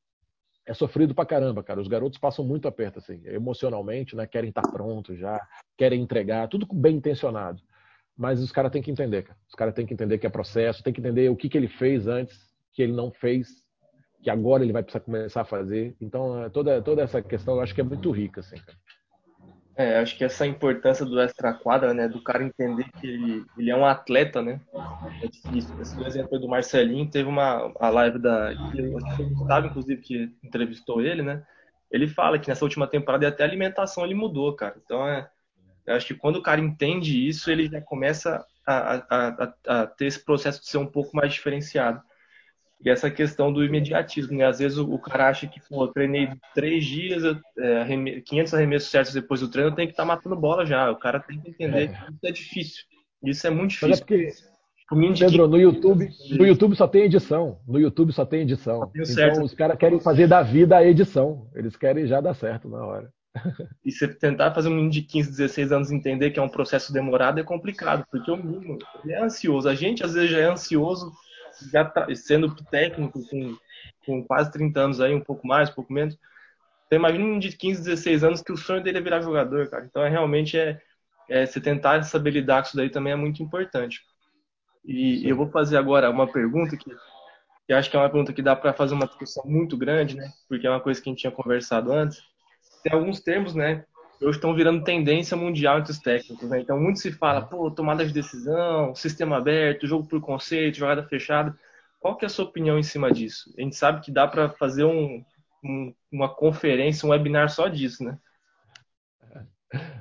É 0.69 0.75
sofrido 0.75 1.15
pra 1.15 1.25
caramba, 1.25 1.63
cara. 1.63 1.81
Os 1.81 1.89
garotos 1.89 2.19
passam 2.19 2.45
muito 2.45 2.69
aperto, 2.69 2.99
assim, 2.99 3.23
emocionalmente, 3.25 4.15
né? 4.15 4.27
Querem 4.27 4.51
estar 4.51 4.61
tá 4.61 4.71
prontos 4.71 5.19
já, 5.19 5.41
querem 5.79 6.03
entregar, 6.03 6.47
tudo 6.47 6.67
bem 6.71 6.97
intencionado. 6.97 7.63
Mas 8.15 8.43
os 8.43 8.53
caras 8.53 8.71
têm 8.71 8.83
que 8.83 8.91
entender, 8.91 9.23
cara. 9.23 9.39
Os 9.49 9.55
caras 9.55 9.73
têm 9.73 9.87
que 9.87 9.95
entender 9.95 10.19
que 10.19 10.27
é 10.27 10.31
processo, 10.31 10.83
tem 10.83 10.93
que 10.93 11.01
entender 11.01 11.31
o 11.31 11.37
que, 11.37 11.49
que 11.49 11.57
ele 11.57 11.69
fez 11.69 12.07
antes, 12.07 12.37
que 12.75 12.83
ele 12.83 12.93
não 12.93 13.11
fez 13.11 13.49
que 14.23 14.29
agora 14.29 14.63
ele 14.63 14.73
vai 14.73 14.83
precisar 14.83 15.01
começar 15.01 15.41
a 15.41 15.45
fazer. 15.45 15.97
Então, 16.01 16.45
é, 16.45 16.51
toda, 16.51 16.83
toda 16.83 17.03
essa 17.03 17.23
questão 17.23 17.55
eu 17.55 17.61
acho 17.61 17.75
que 17.75 17.81
é 17.81 17.85
muito 17.85 18.11
rica. 18.11 18.41
Assim, 18.41 18.57
É, 19.79 20.01
acho 20.01 20.19
que 20.19 20.25
essa 20.25 20.45
importância 20.45 21.07
do 21.07 21.21
extra-quadra, 21.21 21.95
né, 21.95 22.09
do 22.09 22.21
cara 22.21 22.43
entender 22.43 22.85
que 23.01 23.07
ele, 23.07 23.45
ele 23.57 23.71
é 23.71 23.77
um 23.77 23.87
atleta, 23.87 24.43
né, 24.43 24.61
é 25.23 25.29
difícil. 25.29 25.81
Esse 25.81 26.03
exemplo 26.05 26.37
do 26.41 26.49
Marcelinho, 26.49 27.09
teve 27.09 27.29
uma 27.29 27.73
a 27.79 27.89
live 27.89 28.19
da, 28.19 28.53
que 28.73 28.83
o 28.83 29.31
Gustavo, 29.31 29.69
inclusive, 29.69 30.03
que 30.03 30.37
entrevistou 30.43 31.01
ele, 31.01 31.23
né, 31.23 31.47
ele 31.93 32.09
fala 32.09 32.41
que 32.41 32.49
nessa 32.49 32.65
última 32.65 32.89
temporada 32.89 33.29
até 33.29 33.45
a 33.45 33.47
alimentação 33.47 34.05
ele 34.05 34.15
mudou, 34.17 34.53
cara. 34.57 34.75
Então, 34.85 35.07
é, 35.07 35.31
acho 35.87 36.09
que 36.09 36.15
quando 36.15 36.37
o 36.37 36.43
cara 36.43 36.61
entende 36.61 37.29
isso, 37.29 37.49
ele 37.49 37.69
já 37.69 37.81
começa 37.81 38.45
a, 38.67 38.97
a, 38.97 39.29
a, 39.29 39.83
a 39.83 39.87
ter 39.87 40.07
esse 40.07 40.25
processo 40.25 40.61
de 40.61 40.67
ser 40.67 40.79
um 40.79 40.87
pouco 40.87 41.17
mais 41.17 41.33
diferenciado. 41.33 42.03
E 42.85 42.89
essa 42.89 43.11
questão 43.11 43.53
do 43.53 43.65
imediatismo, 43.65 44.37
né? 44.37 44.47
Às 44.47 44.61
vezes 44.61 44.79
o, 44.79 44.93
o 44.93 44.99
cara 44.99 45.29
acha 45.29 45.47
que, 45.47 45.61
pô, 45.69 45.85
eu 45.85 45.89
treinei 45.89 46.29
três 46.55 46.85
dias, 46.85 47.25
é, 47.59 48.21
500 48.25 48.55
arremessos 48.55 48.91
certos 48.91 49.13
depois 49.13 49.41
do 49.41 49.49
treino, 49.49 49.71
eu 49.71 49.75
tenho 49.75 49.89
que 49.89 49.93
estar 49.93 50.05
tá 50.05 50.09
matando 50.09 50.37
bola 50.37 50.65
já. 50.65 50.91
O 50.91 50.97
cara 50.97 51.19
tem 51.19 51.41
que 51.41 51.51
entender 51.51 51.85
é. 51.85 51.87
que 51.89 51.95
isso 51.95 52.19
é 52.25 52.31
difícil. 52.31 52.85
Isso 53.25 53.47
é 53.47 53.51
muito 53.51 53.71
difícil. 53.71 53.89
Mas 53.89 53.99
é 54.01 54.05
porque, 54.05 54.33
Pedro, 55.19 55.49
no 55.49 55.59
YouTube, 55.59 56.09
no 56.31 56.47
YouTube 56.47 56.77
só 56.77 56.87
tem 56.87 57.03
edição. 57.03 57.59
No 57.67 57.79
YouTube 57.79 58.13
só 58.13 58.25
tem 58.25 58.43
edição. 58.43 58.91
Então 58.95 59.05
certo. 59.05 59.43
os 59.43 59.53
caras 59.53 59.77
querem 59.77 60.01
fazer 60.01 60.27
da 60.27 60.43
vida 60.43 60.77
a 60.77 60.87
edição. 60.87 61.51
Eles 61.55 61.77
querem 61.77 62.07
já 62.07 62.21
dar 62.21 62.35
certo 62.35 62.69
na 62.69 62.85
hora. 62.85 63.13
E 63.85 63.93
você 63.93 64.09
tentar 64.09 64.53
fazer 64.55 64.69
um 64.69 64.73
menino 64.73 64.91
de 64.91 65.03
15, 65.03 65.31
16 65.31 65.73
anos 65.73 65.91
entender 65.91 66.31
que 66.31 66.39
é 66.39 66.43
um 66.43 66.49
processo 66.49 66.93
demorado 66.93 67.39
é 67.39 67.43
complicado, 67.43 68.05
porque 68.11 68.31
o 68.31 68.37
menino 68.37 68.79
é 69.07 69.23
ansioso. 69.23 69.69
A 69.69 69.75
gente 69.75 70.05
às 70.05 70.15
vezes 70.15 70.31
já 70.31 70.39
é 70.39 70.45
ansioso 70.45 71.13
já 71.71 71.85
tá, 71.85 72.07
sendo 72.15 72.55
técnico 72.55 73.21
com, 73.29 73.57
com 74.05 74.25
quase 74.25 74.51
30 74.53 74.81
anos 74.81 75.01
aí, 75.01 75.15
um 75.15 75.21
pouco 75.21 75.47
mais, 75.47 75.71
um 75.71 75.75
pouco 75.75 75.93
menos. 75.93 76.19
Você 76.89 76.97
imagina 76.97 77.25
um 77.25 77.39
de 77.39 77.55
15, 77.57 77.85
16 77.85 78.25
anos 78.25 78.43
que 78.43 78.53
o 78.53 78.57
sonho 78.57 78.83
dele 78.83 78.99
é 78.99 79.01
virar 79.01 79.21
jogador, 79.21 79.69
cara. 79.69 79.85
Então, 79.85 80.03
é, 80.03 80.09
realmente, 80.09 80.59
é, 80.59 80.81
é 81.29 81.45
você 81.45 81.61
tentar 81.61 82.03
saber 82.03 82.31
lidar 82.31 82.63
com 82.63 82.69
isso 82.69 82.77
daí 82.77 82.89
também 82.89 83.13
é 83.13 83.17
muito 83.17 83.43
importante. 83.43 84.01
E 84.85 85.19
Sim. 85.19 85.27
eu 85.27 85.37
vou 85.37 85.51
fazer 85.51 85.77
agora 85.77 86.11
uma 86.11 86.27
pergunta 86.27 86.77
que, 86.77 86.91
que 87.67 87.73
acho 87.73 87.91
que 87.91 87.97
é 87.97 88.01
uma 88.01 88.09
pergunta 88.09 88.33
que 88.33 88.41
dá 88.41 88.57
para 88.57 88.73
fazer 88.73 88.95
uma 88.95 89.07
discussão 89.07 89.45
muito 89.45 89.77
grande, 89.77 90.17
né? 90.17 90.33
Porque 90.49 90.67
é 90.67 90.71
uma 90.71 90.81
coisa 90.81 91.01
que 91.01 91.09
a 91.09 91.13
gente 91.13 91.21
tinha 91.21 91.31
conversado 91.31 91.93
antes. 91.93 92.23
Tem 92.83 92.93
alguns 92.93 93.21
termos, 93.21 93.55
né? 93.55 93.85
Hoje 94.21 94.37
estão 94.39 94.55
virando 94.55 94.85
tendência 94.85 95.37
mundial 95.37 95.79
entre 95.79 95.93
os 95.93 95.99
técnicos. 95.99 96.49
Né? 96.49 96.61
Então, 96.61 96.79
muito 96.81 96.99
se 96.99 97.13
fala, 97.13 97.43
pô, 97.43 97.71
tomada 97.71 98.05
de 98.05 98.13
decisão, 98.13 98.95
sistema 98.95 99.37
aberto, 99.37 99.87
jogo 99.87 100.07
por 100.07 100.21
conceito, 100.21 100.79
jogada 100.79 101.03
fechada. 101.05 101.57
Qual 102.01 102.17
que 102.17 102.25
é 102.25 102.27
a 102.27 102.31
sua 102.31 102.45
opinião 102.45 102.79
em 102.79 102.83
cima 102.83 103.11
disso? 103.11 103.53
A 103.59 103.61
gente 103.61 103.77
sabe 103.77 104.01
que 104.01 104.11
dá 104.11 104.27
para 104.27 104.51
fazer 104.51 104.85
um, 104.85 105.25
um, 105.65 105.95
uma 106.11 106.29
conferência, 106.29 107.07
um 107.07 107.11
webinar 107.11 107.49
só 107.51 107.69
disso, 107.69 108.05
né? 108.05 108.19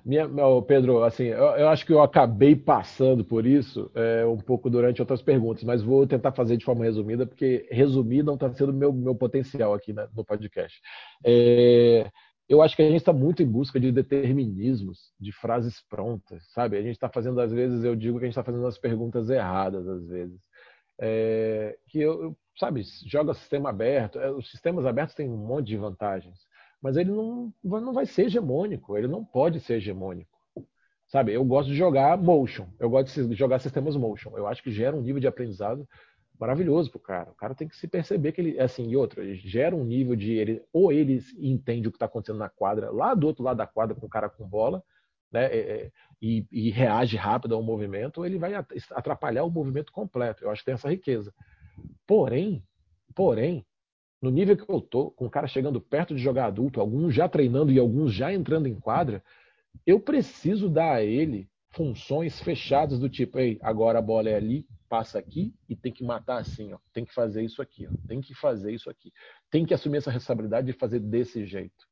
Minha, 0.05 0.25
meu, 0.27 0.61
Pedro, 0.61 1.03
assim, 1.03 1.25
eu, 1.25 1.45
eu, 1.57 1.67
acho 1.67 1.85
que 1.85 1.91
eu 1.91 2.01
acabei 2.01 2.55
passando 2.55 3.25
por 3.25 3.45
isso 3.45 3.91
é, 3.93 4.25
um 4.25 4.37
pouco 4.37 4.69
durante 4.69 5.01
outras 5.01 5.21
perguntas, 5.21 5.63
mas 5.65 5.83
vou 5.83 6.07
tentar 6.07 6.31
fazer 6.31 6.55
de 6.55 6.63
forma 6.63 6.85
resumida, 6.85 7.25
porque 7.25 7.67
resumir 7.69 8.23
não 8.23 8.35
está 8.35 8.49
sendo 8.53 8.71
meu, 8.71 8.93
meu 8.93 9.13
potencial 9.13 9.73
aqui 9.73 9.91
né, 9.91 10.07
no 10.15 10.23
podcast. 10.23 10.79
É, 11.25 12.09
eu 12.49 12.61
acho 12.61 12.75
que 12.75 12.81
a 12.81 12.85
gente 12.85 12.97
está 12.97 13.11
muito 13.11 13.43
em 13.43 13.45
busca 13.45 13.79
de 13.79 13.91
determinismos, 13.91 15.11
de 15.19 15.31
frases 15.33 15.81
prontas, 15.89 16.43
sabe? 16.53 16.77
A 16.77 16.81
gente 16.81 16.93
está 16.93 17.09
fazendo, 17.09 17.41
às 17.41 17.51
vezes, 17.51 17.83
eu 17.83 17.95
digo 17.95 18.17
que 18.17 18.25
a 18.25 18.27
gente 18.27 18.33
está 18.33 18.43
fazendo 18.43 18.65
as 18.65 18.77
perguntas 18.77 19.29
erradas, 19.29 19.87
às 19.87 20.07
vezes. 20.07 20.39
É, 20.99 21.77
que 21.87 21.99
eu, 21.99 22.35
sabe, 22.57 22.83
joga 23.05 23.33
sistema 23.33 23.69
aberto. 23.69 24.19
É, 24.19 24.31
os 24.31 24.49
sistemas 24.49 24.85
abertos 24.85 25.15
têm 25.15 25.29
um 25.29 25.37
monte 25.37 25.67
de 25.67 25.77
vantagens, 25.77 26.37
mas 26.81 26.95
ele 26.95 27.11
não, 27.11 27.53
não 27.63 27.93
vai 27.93 28.05
ser 28.05 28.25
hegemônico, 28.25 28.97
ele 28.97 29.07
não 29.07 29.25
pode 29.25 29.59
ser 29.59 29.75
hegemônico. 29.75 30.37
Sabe, 31.07 31.33
eu 31.33 31.43
gosto 31.45 31.69
de 31.69 31.75
jogar 31.75 32.17
motion, 32.17 32.67
eu 32.79 32.89
gosto 32.89 33.27
de 33.27 33.35
jogar 33.35 33.59
sistemas 33.59 33.95
motion. 33.95 34.37
Eu 34.37 34.45
acho 34.47 34.61
que 34.61 34.71
gera 34.71 34.95
um 34.95 35.01
nível 35.01 35.21
de 35.21 35.27
aprendizado 35.27 35.87
maravilhoso 36.39 36.89
pro 36.91 36.99
cara. 36.99 37.31
O 37.31 37.35
cara 37.35 37.55
tem 37.55 37.67
que 37.67 37.75
se 37.75 37.87
perceber 37.87 38.31
que 38.31 38.41
ele, 38.41 38.59
assim, 38.59 38.87
e 38.89 38.95
outra, 38.95 39.23
gera 39.35 39.75
um 39.75 39.83
nível 39.83 40.15
de 40.15 40.33
ele, 40.33 40.63
ou 40.71 40.91
ele 40.91 41.21
entende 41.37 41.87
o 41.87 41.91
que 41.91 41.97
está 41.97 42.05
acontecendo 42.05 42.39
na 42.39 42.49
quadra, 42.49 42.91
lá 42.91 43.13
do 43.13 43.27
outro 43.27 43.43
lado 43.43 43.57
da 43.57 43.67
quadra, 43.67 43.95
com 43.95 44.05
o 44.05 44.09
cara 44.09 44.29
com 44.29 44.47
bola, 44.47 44.83
né, 45.31 45.45
é, 45.45 45.57
é, 45.57 45.91
e, 46.21 46.45
e, 46.51 46.69
reage 46.69 47.17
rápido 47.17 47.55
ao 47.55 47.61
movimento, 47.61 48.19
ou 48.19 48.25
ele 48.25 48.37
vai 48.37 48.53
atrapalhar 48.91 49.43
o 49.43 49.51
movimento 49.51 49.91
completo. 49.91 50.43
Eu 50.43 50.51
acho 50.51 50.61
que 50.61 50.65
tem 50.65 50.75
essa 50.75 50.89
riqueza. 50.89 51.33
Porém, 52.05 52.63
porém, 53.13 53.65
no 54.21 54.29
nível 54.29 54.55
que 54.55 54.69
eu 54.69 54.81
tô, 54.81 55.11
com 55.11 55.25
o 55.25 55.29
cara 55.29 55.47
chegando 55.47 55.81
perto 55.81 56.15
de 56.15 56.21
jogar 56.21 56.45
adulto, 56.45 56.79
alguns 56.79 57.13
já 57.13 57.27
treinando 57.27 57.71
e 57.71 57.79
alguns 57.79 58.13
já 58.13 58.33
entrando 58.33 58.67
em 58.67 58.79
quadra, 58.79 59.23
eu 59.85 59.99
preciso 59.99 60.69
dar 60.69 60.93
a 60.93 61.03
ele 61.03 61.49
funções 61.71 62.39
fechadas 62.41 62.99
do 62.99 63.09
tipo, 63.09 63.39
ei, 63.39 63.59
agora 63.61 63.99
a 63.99 64.01
bola 64.01 64.29
é 64.29 64.35
ali, 64.35 64.65
passa 64.89 65.19
aqui 65.19 65.53
e 65.67 65.75
tem 65.75 65.91
que 65.91 66.03
matar 66.03 66.37
assim, 66.37 66.73
ó. 66.73 66.77
Tem 66.93 67.05
que 67.05 67.13
fazer 67.13 67.43
isso 67.43 67.61
aqui, 67.61 67.87
ó. 67.87 68.07
Tem 68.07 68.21
que 68.21 68.33
fazer 68.33 68.73
isso 68.73 68.89
aqui. 68.89 69.11
Tem 69.51 69.65
que 69.65 69.73
assumir 69.73 69.97
essa 69.97 70.11
responsabilidade 70.11 70.67
de 70.67 70.73
fazer 70.73 70.99
desse 70.99 71.45
jeito. 71.45 71.87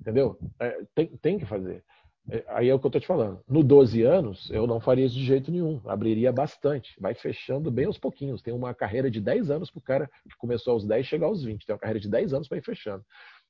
Entendeu? 0.00 0.38
É, 0.60 0.78
tem, 0.94 1.06
tem 1.18 1.38
que 1.38 1.46
fazer. 1.46 1.84
É, 2.28 2.44
aí 2.48 2.68
é 2.68 2.74
o 2.74 2.78
que 2.78 2.86
eu 2.86 2.90
tô 2.90 2.98
te 2.98 3.06
falando. 3.06 3.40
No 3.48 3.62
12 3.62 4.02
anos, 4.02 4.50
eu 4.50 4.66
não 4.66 4.80
faria 4.80 5.06
isso 5.06 5.14
de 5.14 5.24
jeito 5.24 5.50
nenhum. 5.50 5.80
Abriria 5.86 6.32
bastante. 6.32 6.94
Vai 7.00 7.14
fechando 7.14 7.70
bem 7.70 7.86
aos 7.86 7.98
pouquinhos. 7.98 8.42
Tem 8.42 8.52
uma 8.52 8.74
carreira 8.74 9.10
de 9.10 9.20
10 9.20 9.50
anos 9.50 9.70
pro 9.70 9.80
cara 9.80 10.10
que 10.28 10.36
começou 10.36 10.72
aos 10.72 10.86
10 10.86 11.06
chegar 11.06 11.26
aos 11.26 11.44
20. 11.44 11.64
Tem 11.64 11.74
uma 11.74 11.80
carreira 11.80 12.00
de 12.00 12.08
10 12.08 12.34
anos 12.34 12.48
para 12.48 12.58
ir 12.58 12.64
fechando. 12.64 13.04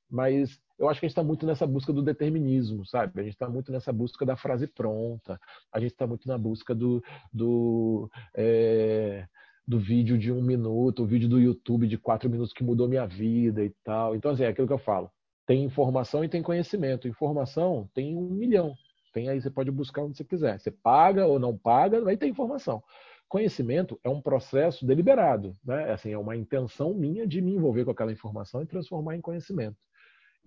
Mas 0.09 0.59
eu 0.79 0.87
acho 0.87 0.99
que 0.99 1.05
a 1.05 1.09
gente 1.09 1.13
está 1.13 1.23
muito 1.23 1.45
nessa 1.45 1.65
busca 1.65 1.91
do 1.91 2.01
determinismo, 2.01 2.85
sabe? 2.85 3.19
A 3.19 3.23
gente 3.23 3.33
está 3.33 3.49
muito 3.49 3.71
nessa 3.71 3.91
busca 3.91 4.25
da 4.25 4.35
frase 4.35 4.67
pronta, 4.67 5.39
a 5.71 5.79
gente 5.79 5.91
está 5.91 6.05
muito 6.05 6.27
na 6.27 6.37
busca 6.37 6.73
do, 6.73 7.03
do, 7.33 8.09
é, 8.35 9.25
do 9.67 9.79
vídeo 9.79 10.17
de 10.17 10.31
um 10.31 10.41
minuto, 10.41 11.03
o 11.03 11.05
vídeo 11.05 11.27
do 11.27 11.39
YouTube 11.39 11.87
de 11.87 11.97
quatro 11.97 12.29
minutos 12.29 12.53
que 12.53 12.63
mudou 12.63 12.87
minha 12.87 13.05
vida 13.05 13.63
e 13.63 13.69
tal. 13.83 14.15
Então, 14.15 14.31
assim, 14.31 14.43
é 14.43 14.47
aquilo 14.47 14.67
que 14.67 14.73
eu 14.73 14.77
falo. 14.77 15.11
Tem 15.45 15.63
informação 15.63 16.23
e 16.23 16.29
tem 16.29 16.43
conhecimento. 16.43 17.07
Informação 17.07 17.89
tem 17.93 18.15
um 18.15 18.29
milhão. 18.29 18.75
Tem 19.13 19.29
aí, 19.29 19.41
você 19.41 19.49
pode 19.49 19.71
buscar 19.71 20.03
onde 20.03 20.15
você 20.15 20.23
quiser. 20.23 20.59
Você 20.59 20.69
paga 20.69 21.25
ou 21.25 21.39
não 21.39 21.57
paga, 21.57 22.01
vai 22.01 22.15
ter 22.15 22.27
informação. 22.27 22.83
Conhecimento 23.27 23.99
é 24.03 24.09
um 24.09 24.21
processo 24.21 24.85
deliberado, 24.85 25.53
né? 25.65 25.91
Assim, 25.91 26.11
é 26.11 26.17
uma 26.17 26.35
intenção 26.35 26.93
minha 26.93 27.27
de 27.27 27.41
me 27.41 27.53
envolver 27.53 27.83
com 27.83 27.91
aquela 27.91 28.11
informação 28.11 28.61
e 28.61 28.65
transformar 28.65 29.15
em 29.15 29.21
conhecimento. 29.21 29.75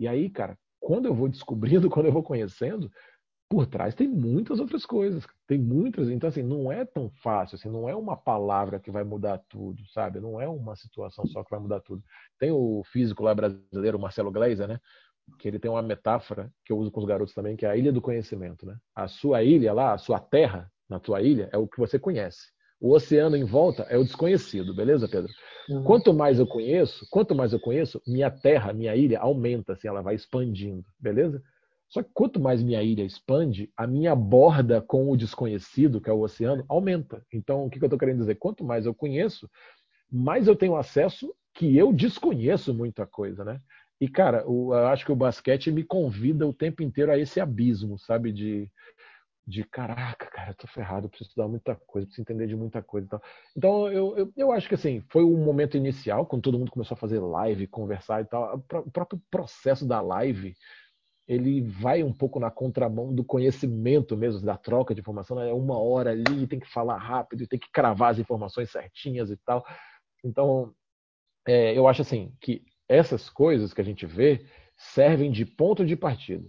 E 0.00 0.08
aí, 0.08 0.30
cara, 0.30 0.58
quando 0.80 1.04
eu 1.04 1.14
vou 1.14 1.28
descobrindo, 1.28 1.90
quando 1.90 2.06
eu 2.06 2.12
vou 2.12 2.22
conhecendo, 2.22 2.90
por 3.50 3.66
trás 3.66 3.94
tem 3.94 4.08
muitas 4.08 4.58
outras 4.58 4.86
coisas. 4.86 5.26
Tem 5.46 5.58
muitas. 5.58 6.08
Então, 6.08 6.28
assim, 6.28 6.42
não 6.42 6.72
é 6.72 6.86
tão 6.86 7.10
fácil, 7.22 7.56
assim, 7.56 7.68
não 7.68 7.86
é 7.86 7.94
uma 7.94 8.16
palavra 8.16 8.80
que 8.80 8.90
vai 8.90 9.04
mudar 9.04 9.38
tudo, 9.48 9.86
sabe? 9.88 10.18
Não 10.18 10.40
é 10.40 10.48
uma 10.48 10.74
situação 10.74 11.26
só 11.26 11.44
que 11.44 11.50
vai 11.50 11.60
mudar 11.60 11.80
tudo. 11.80 12.02
Tem 12.38 12.50
o 12.50 12.82
físico 12.90 13.22
lá 13.22 13.34
brasileiro, 13.34 13.98
Marcelo 13.98 14.30
Gleiser, 14.30 14.66
né? 14.66 14.80
Que 15.38 15.48
ele 15.48 15.58
tem 15.58 15.70
uma 15.70 15.82
metáfora 15.82 16.50
que 16.64 16.72
eu 16.72 16.78
uso 16.78 16.90
com 16.90 17.00
os 17.00 17.06
garotos 17.06 17.34
também, 17.34 17.56
que 17.56 17.66
é 17.66 17.70
a 17.70 17.76
ilha 17.76 17.92
do 17.92 18.00
conhecimento, 18.00 18.64
né? 18.64 18.78
A 18.94 19.06
sua 19.06 19.42
ilha 19.42 19.72
lá, 19.74 19.92
a 19.92 19.98
sua 19.98 20.18
terra 20.18 20.72
na 20.88 20.98
tua 20.98 21.20
ilha 21.20 21.50
é 21.52 21.58
o 21.58 21.68
que 21.68 21.78
você 21.78 21.98
conhece. 21.98 22.50
O 22.80 22.94
oceano 22.94 23.36
em 23.36 23.44
volta 23.44 23.82
é 23.90 23.98
o 23.98 24.04
desconhecido, 24.04 24.74
beleza, 24.74 25.06
Pedro? 25.06 25.30
Uhum. 25.68 25.84
Quanto 25.84 26.14
mais 26.14 26.38
eu 26.38 26.46
conheço, 26.46 27.06
quanto 27.10 27.34
mais 27.34 27.52
eu 27.52 27.60
conheço, 27.60 28.00
minha 28.06 28.30
terra, 28.30 28.72
minha 28.72 28.96
ilha 28.96 29.20
aumenta, 29.20 29.74
assim, 29.74 29.86
ela 29.86 30.00
vai 30.00 30.14
expandindo, 30.14 30.84
beleza? 30.98 31.42
Só 31.90 32.02
que 32.02 32.10
quanto 32.14 32.40
mais 32.40 32.62
minha 32.62 32.82
ilha 32.82 33.02
expande, 33.02 33.70
a 33.76 33.86
minha 33.86 34.14
borda 34.14 34.80
com 34.80 35.10
o 35.10 35.16
desconhecido, 35.16 36.00
que 36.00 36.08
é 36.08 36.12
o 36.12 36.20
oceano, 36.20 36.64
aumenta. 36.68 37.22
Então, 37.32 37.66
o 37.66 37.70
que 37.70 37.78
eu 37.78 37.86
estou 37.86 37.98
querendo 37.98 38.20
dizer? 38.20 38.36
Quanto 38.36 38.64
mais 38.64 38.86
eu 38.86 38.94
conheço, 38.94 39.50
mais 40.10 40.46
eu 40.46 40.56
tenho 40.56 40.76
acesso 40.76 41.34
que 41.52 41.76
eu 41.76 41.92
desconheço 41.92 42.72
muita 42.72 43.06
coisa, 43.06 43.44
né? 43.44 43.60
E, 44.00 44.08
cara, 44.08 44.44
eu 44.46 44.72
acho 44.72 45.04
que 45.04 45.12
o 45.12 45.16
basquete 45.16 45.70
me 45.70 45.84
convida 45.84 46.46
o 46.46 46.54
tempo 46.54 46.82
inteiro 46.82 47.12
a 47.12 47.18
esse 47.18 47.38
abismo, 47.38 47.98
sabe? 47.98 48.32
De, 48.32 48.70
de 49.46 49.64
caraca, 49.64 50.26
cara, 50.26 50.50
eu 50.50 50.54
tô 50.54 50.66
ferrado, 50.68 51.06
eu 51.06 51.10
preciso 51.10 51.30
estudar 51.30 51.48
muita 51.48 51.74
coisa, 51.74 52.06
preciso 52.06 52.22
entender 52.22 52.46
de 52.46 52.56
muita 52.56 52.82
coisa 52.82 53.06
e 53.06 53.10
tal. 53.10 53.22
Então, 53.56 53.88
eu, 53.90 54.16
eu, 54.16 54.32
eu, 54.36 54.52
acho 54.52 54.68
que 54.68 54.74
assim, 54.74 55.00
foi 55.08 55.24
um 55.24 55.42
momento 55.42 55.76
inicial, 55.76 56.26
quando 56.26 56.42
todo 56.42 56.58
mundo 56.58 56.70
começou 56.70 56.94
a 56.94 56.98
fazer 56.98 57.18
live, 57.18 57.66
conversar 57.66 58.22
e 58.22 58.24
tal. 58.26 58.56
O 58.56 58.90
próprio 58.90 59.20
processo 59.30 59.86
da 59.86 60.00
live, 60.00 60.54
ele 61.26 61.62
vai 61.62 62.02
um 62.02 62.12
pouco 62.12 62.38
na 62.38 62.50
contramão 62.50 63.14
do 63.14 63.24
conhecimento 63.24 64.16
mesmo, 64.16 64.44
da 64.44 64.56
troca 64.56 64.94
de 64.94 65.00
informação. 65.00 65.36
Né? 65.36 65.50
É 65.50 65.52
uma 65.52 65.78
hora 65.78 66.10
ali, 66.10 66.46
tem 66.46 66.60
que 66.60 66.70
falar 66.70 66.98
rápido, 66.98 67.46
tem 67.46 67.58
que 67.58 67.70
cravar 67.72 68.12
as 68.12 68.18
informações 68.18 68.70
certinhas 68.70 69.30
e 69.30 69.36
tal. 69.38 69.64
Então, 70.24 70.72
é, 71.46 71.76
eu 71.76 71.88
acho 71.88 72.02
assim, 72.02 72.32
que 72.40 72.64
essas 72.88 73.28
coisas 73.30 73.72
que 73.72 73.80
a 73.80 73.84
gente 73.84 74.06
vê 74.06 74.44
servem 74.76 75.30
de 75.30 75.44
ponto 75.44 75.84
de 75.84 75.96
partida 75.96 76.46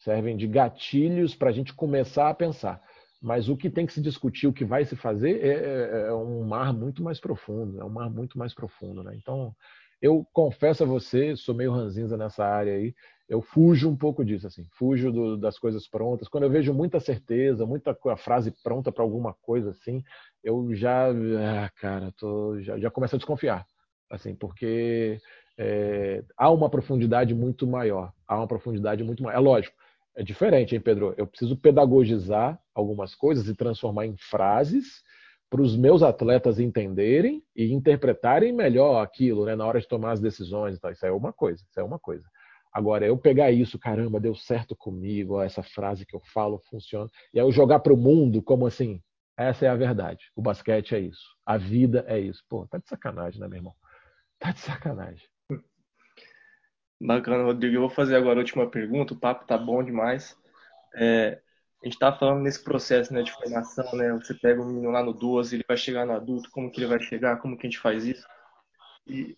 servem 0.00 0.36
de 0.36 0.46
gatilhos 0.46 1.34
para 1.34 1.50
a 1.50 1.52
gente 1.52 1.72
começar 1.74 2.28
a 2.28 2.34
pensar. 2.34 2.82
Mas 3.22 3.48
o 3.48 3.56
que 3.56 3.68
tem 3.68 3.84
que 3.86 3.92
se 3.92 4.00
discutir, 4.00 4.46
o 4.46 4.52
que 4.52 4.64
vai 4.64 4.84
se 4.84 4.96
fazer, 4.96 5.44
é, 5.44 5.48
é, 5.48 6.06
é, 6.08 6.14
um 6.14 6.42
mar 6.42 6.72
muito 6.72 7.02
mais 7.02 7.20
profundo, 7.20 7.78
é 7.78 7.84
um 7.84 7.90
mar 7.90 8.08
muito 8.10 8.38
mais 8.38 8.54
profundo. 8.54 9.02
Né? 9.02 9.14
Então, 9.16 9.54
eu 10.00 10.26
confesso 10.32 10.82
a 10.82 10.86
você, 10.86 11.36
sou 11.36 11.54
meio 11.54 11.72
ranzinza 11.72 12.16
nessa 12.16 12.44
área 12.44 12.74
aí, 12.74 12.94
eu 13.28 13.42
fujo 13.42 13.88
um 13.88 13.96
pouco 13.96 14.24
disso, 14.24 14.46
assim, 14.46 14.66
fujo 14.72 15.12
do, 15.12 15.36
das 15.36 15.58
coisas 15.58 15.86
prontas. 15.86 16.26
Quando 16.26 16.44
eu 16.44 16.50
vejo 16.50 16.74
muita 16.74 16.98
certeza, 16.98 17.64
muita 17.64 17.94
frase 18.16 18.52
pronta 18.64 18.90
para 18.90 19.04
alguma 19.04 19.34
coisa 19.34 19.70
assim, 19.70 20.02
eu 20.42 20.74
já, 20.74 21.10
ah, 21.10 21.70
cara, 21.80 22.12
tô, 22.18 22.58
já, 22.60 22.76
já 22.78 22.90
começo 22.90 23.14
a 23.14 23.18
desconfiar, 23.18 23.64
assim, 24.10 24.34
porque 24.34 25.20
é, 25.56 26.24
há 26.36 26.50
uma 26.50 26.70
profundidade 26.70 27.34
muito 27.34 27.66
maior, 27.66 28.12
há 28.26 28.36
uma 28.36 28.48
profundidade 28.48 29.04
muito 29.04 29.22
maior. 29.22 29.36
É 29.36 29.40
lógico, 29.40 29.76
é 30.16 30.22
diferente, 30.22 30.74
hein, 30.74 30.80
Pedro? 30.80 31.14
Eu 31.16 31.26
preciso 31.26 31.56
pedagogizar 31.56 32.60
algumas 32.74 33.14
coisas 33.14 33.48
e 33.48 33.54
transformar 33.54 34.06
em 34.06 34.16
frases 34.16 35.02
para 35.48 35.62
os 35.62 35.76
meus 35.76 36.02
atletas 36.02 36.60
entenderem 36.60 37.42
e 37.56 37.72
interpretarem 37.72 38.52
melhor 38.52 39.02
aquilo, 39.02 39.44
né, 39.44 39.56
na 39.56 39.66
hora 39.66 39.80
de 39.80 39.88
tomar 39.88 40.12
as 40.12 40.20
decisões. 40.20 40.76
Então, 40.76 40.90
isso 40.90 41.04
é 41.04 41.10
uma 41.10 41.32
coisa, 41.32 41.62
isso 41.68 41.80
é 41.80 41.82
uma 41.82 41.98
coisa. 41.98 42.24
Agora, 42.72 43.04
eu 43.04 43.18
pegar 43.18 43.50
isso, 43.50 43.78
caramba, 43.78 44.20
deu 44.20 44.34
certo 44.34 44.76
comigo, 44.76 45.34
ó, 45.34 45.42
essa 45.42 45.62
frase 45.62 46.06
que 46.06 46.14
eu 46.14 46.20
falo 46.32 46.60
funciona, 46.70 47.10
e 47.34 47.40
aí 47.40 47.44
eu 47.44 47.50
jogar 47.50 47.80
para 47.80 47.92
o 47.92 47.96
mundo 47.96 48.40
como 48.40 48.64
assim, 48.64 49.02
essa 49.36 49.66
é 49.66 49.68
a 49.68 49.74
verdade. 49.74 50.30
O 50.36 50.42
basquete 50.42 50.94
é 50.94 51.00
isso. 51.00 51.24
A 51.44 51.56
vida 51.56 52.04
é 52.06 52.18
isso. 52.20 52.44
Pô, 52.48 52.66
tá 52.68 52.78
de 52.78 52.88
sacanagem, 52.88 53.40
né, 53.40 53.48
meu 53.48 53.56
irmão? 53.58 53.74
Tá 54.38 54.52
de 54.52 54.60
sacanagem. 54.60 55.26
Bacana, 57.00 57.44
Rodrigo. 57.44 57.76
Eu 57.76 57.80
vou 57.80 57.90
fazer 57.90 58.14
agora 58.14 58.38
a 58.38 58.42
última 58.42 58.68
pergunta. 58.68 59.14
O 59.14 59.18
papo 59.18 59.46
tá 59.46 59.56
bom 59.56 59.82
demais. 59.82 60.36
É, 60.94 61.40
a 61.82 61.86
gente 61.86 61.98
tá 61.98 62.12
falando 62.12 62.42
nesse 62.42 62.62
processo 62.62 63.12
né, 63.12 63.22
de 63.22 63.32
formação, 63.32 63.90
né? 63.94 64.12
Você 64.12 64.34
pega 64.34 64.60
o 64.60 64.66
menino 64.66 64.90
lá 64.90 65.02
no 65.02 65.14
12, 65.14 65.56
ele 65.56 65.64
vai 65.66 65.78
chegar 65.78 66.04
no 66.04 66.12
adulto, 66.12 66.50
como 66.50 66.70
que 66.70 66.80
ele 66.80 66.88
vai 66.88 67.00
chegar, 67.00 67.38
como 67.38 67.56
que 67.56 67.66
a 67.66 67.70
gente 67.70 67.80
faz 67.80 68.04
isso. 68.04 68.26
E, 69.06 69.36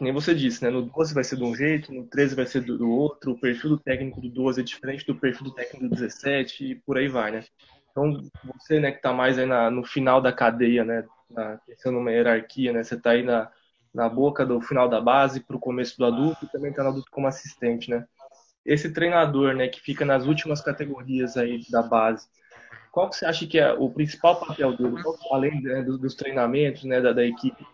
nem 0.00 0.12
você 0.12 0.34
disse, 0.34 0.64
né? 0.64 0.70
No 0.70 0.82
12 0.82 1.12
vai 1.12 1.22
ser 1.22 1.36
de 1.36 1.44
um 1.44 1.54
jeito, 1.54 1.92
no 1.92 2.06
13 2.06 2.34
vai 2.34 2.46
ser 2.46 2.62
do, 2.62 2.90
outro, 2.90 3.32
o 3.32 3.38
perfil 3.38 3.70
do 3.70 3.78
técnico 3.78 4.18
do 4.20 4.30
12 4.30 4.62
é 4.62 4.64
diferente 4.64 5.04
do 5.04 5.14
perfil 5.14 5.44
do 5.44 5.54
técnico 5.54 5.88
do 5.88 5.94
17 5.94 6.64
e 6.64 6.74
por 6.74 6.96
aí 6.96 7.08
vai, 7.08 7.32
né? 7.32 7.44
Então, 7.90 8.22
você, 8.44 8.80
né, 8.80 8.92
que 8.92 9.02
tá 9.02 9.12
mais 9.12 9.38
aí 9.38 9.44
na, 9.44 9.70
no 9.70 9.84
final 9.84 10.22
da 10.22 10.32
cadeia, 10.32 10.84
né? 10.84 11.04
Na, 11.30 11.58
pensando 11.66 11.96
numa 11.96 12.10
hierarquia, 12.10 12.72
né? 12.72 12.82
Você 12.82 12.98
tá 12.98 13.10
aí 13.10 13.22
na, 13.22 13.50
na 13.98 14.08
boca 14.08 14.46
do 14.46 14.60
final 14.60 14.88
da 14.88 15.00
base 15.00 15.40
para 15.40 15.56
o 15.56 15.60
começo 15.60 15.98
do 15.98 16.06
adulto 16.06 16.44
e 16.44 16.48
também 16.48 16.70
está 16.70 16.84
no 16.84 16.90
adulto 16.90 17.10
como 17.10 17.26
assistente, 17.26 17.90
né? 17.90 18.06
Esse 18.64 18.92
treinador, 18.92 19.54
né, 19.54 19.66
que 19.66 19.80
fica 19.80 20.04
nas 20.04 20.24
últimas 20.24 20.60
categorias 20.60 21.36
aí 21.36 21.62
da 21.68 21.82
base, 21.82 22.28
qual 22.92 23.10
que 23.10 23.16
você 23.16 23.26
acha 23.26 23.44
que 23.44 23.58
é 23.58 23.72
o 23.72 23.90
principal 23.90 24.36
papel 24.36 24.76
dele, 24.76 24.94
além 25.32 25.60
né, 25.62 25.82
dos, 25.82 26.14
treinamentos, 26.14 26.84
né, 26.84 27.00
da, 27.00 27.12
da, 27.12 27.24
equipe? 27.24 27.66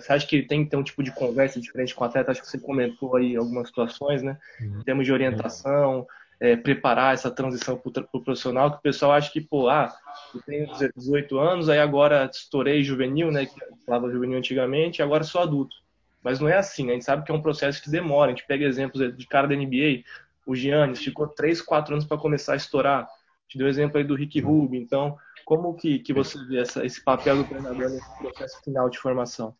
Você 0.00 0.12
acha 0.12 0.26
que 0.26 0.36
ele 0.36 0.46
tem 0.46 0.64
que 0.64 0.70
ter 0.70 0.76
um 0.76 0.82
tipo 0.82 1.02
de 1.02 1.12
conversa 1.12 1.60
diferente 1.60 1.94
com 1.94 2.02
o 2.02 2.06
atleta? 2.06 2.32
Acho 2.32 2.40
que 2.40 2.48
você 2.48 2.58
comentou 2.58 3.16
aí 3.16 3.36
algumas 3.36 3.68
situações, 3.68 4.22
né, 4.22 4.36
em 4.60 4.82
termos 4.82 5.06
de 5.06 5.12
orientação, 5.12 6.06
é, 6.40 6.56
preparar 6.56 7.14
essa 7.14 7.30
transição 7.30 7.76
para 7.76 8.02
o 8.02 8.06
pro 8.06 8.22
profissional, 8.22 8.70
que 8.70 8.78
o 8.78 8.82
pessoal 8.82 9.12
acha 9.12 9.30
que, 9.30 9.40
pô, 9.40 9.68
ah, 9.68 9.92
eu 10.34 10.40
tenho 10.42 10.68
18 10.96 11.38
anos, 11.38 11.68
aí 11.68 11.78
agora 11.78 12.30
estourei 12.32 12.82
juvenil, 12.82 13.30
né, 13.30 13.46
que 13.46 13.54
falava 13.84 14.10
juvenil 14.10 14.38
antigamente, 14.38 15.02
agora 15.02 15.24
sou 15.24 15.40
adulto. 15.40 15.74
Mas 16.22 16.40
não 16.40 16.48
é 16.48 16.56
assim, 16.56 16.84
né? 16.84 16.90
A 16.90 16.94
gente 16.94 17.04
sabe 17.04 17.24
que 17.24 17.30
é 17.30 17.34
um 17.34 17.42
processo 17.42 17.82
que 17.82 17.90
demora. 17.90 18.32
A 18.32 18.34
gente 18.34 18.46
pega 18.46 18.64
exemplos 18.64 19.16
de 19.16 19.26
cara 19.26 19.46
da 19.46 19.54
NBA, 19.54 20.02
o 20.44 20.54
Giannis 20.54 21.00
ficou 21.00 21.28
3, 21.28 21.62
4 21.62 21.94
anos 21.94 22.04
para 22.04 22.18
começar 22.18 22.54
a 22.54 22.56
estourar. 22.56 23.08
Te 23.48 23.56
deu 23.56 23.68
exemplo 23.68 23.98
aí 23.98 24.04
do 24.04 24.14
Rick 24.14 24.40
Rubin. 24.40 24.78
Então, 24.78 25.16
como 25.44 25.74
que, 25.74 26.00
que 26.00 26.12
você 26.12 26.36
vê 26.46 26.58
essa, 26.58 26.84
esse 26.84 27.02
papel 27.02 27.36
do 27.36 27.44
treinador 27.44 27.88
nesse 27.88 28.18
processo 28.18 28.60
final 28.62 28.90
de 28.90 28.98
formação? 28.98 29.54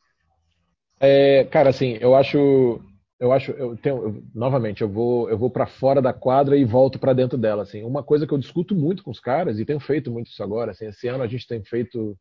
É, 1.00 1.44
cara, 1.44 1.70
assim, 1.70 1.96
eu 2.00 2.14
acho 2.14 2.82
eu 3.20 3.32
acho, 3.32 3.50
eu 3.52 3.76
tenho, 3.76 3.96
eu, 3.96 4.22
novamente, 4.34 4.82
eu 4.82 4.88
vou, 4.88 5.28
eu 5.28 5.36
vou 5.36 5.50
para 5.50 5.66
fora 5.66 6.00
da 6.00 6.12
quadra 6.12 6.56
e 6.56 6.64
volto 6.64 6.98
para 6.98 7.12
dentro 7.12 7.36
dela. 7.36 7.62
Assim, 7.62 7.82
uma 7.82 8.02
coisa 8.02 8.26
que 8.26 8.32
eu 8.32 8.38
discuto 8.38 8.74
muito 8.74 9.02
com 9.02 9.10
os 9.10 9.20
caras 9.20 9.58
e 9.58 9.64
tenho 9.64 9.80
feito 9.80 10.10
muito 10.10 10.28
isso 10.28 10.42
agora. 10.42 10.70
Assim, 10.70 10.86
esse 10.86 11.08
ano 11.08 11.22
a 11.22 11.26
gente 11.26 11.46
tem 11.46 11.62
feito 11.64 12.16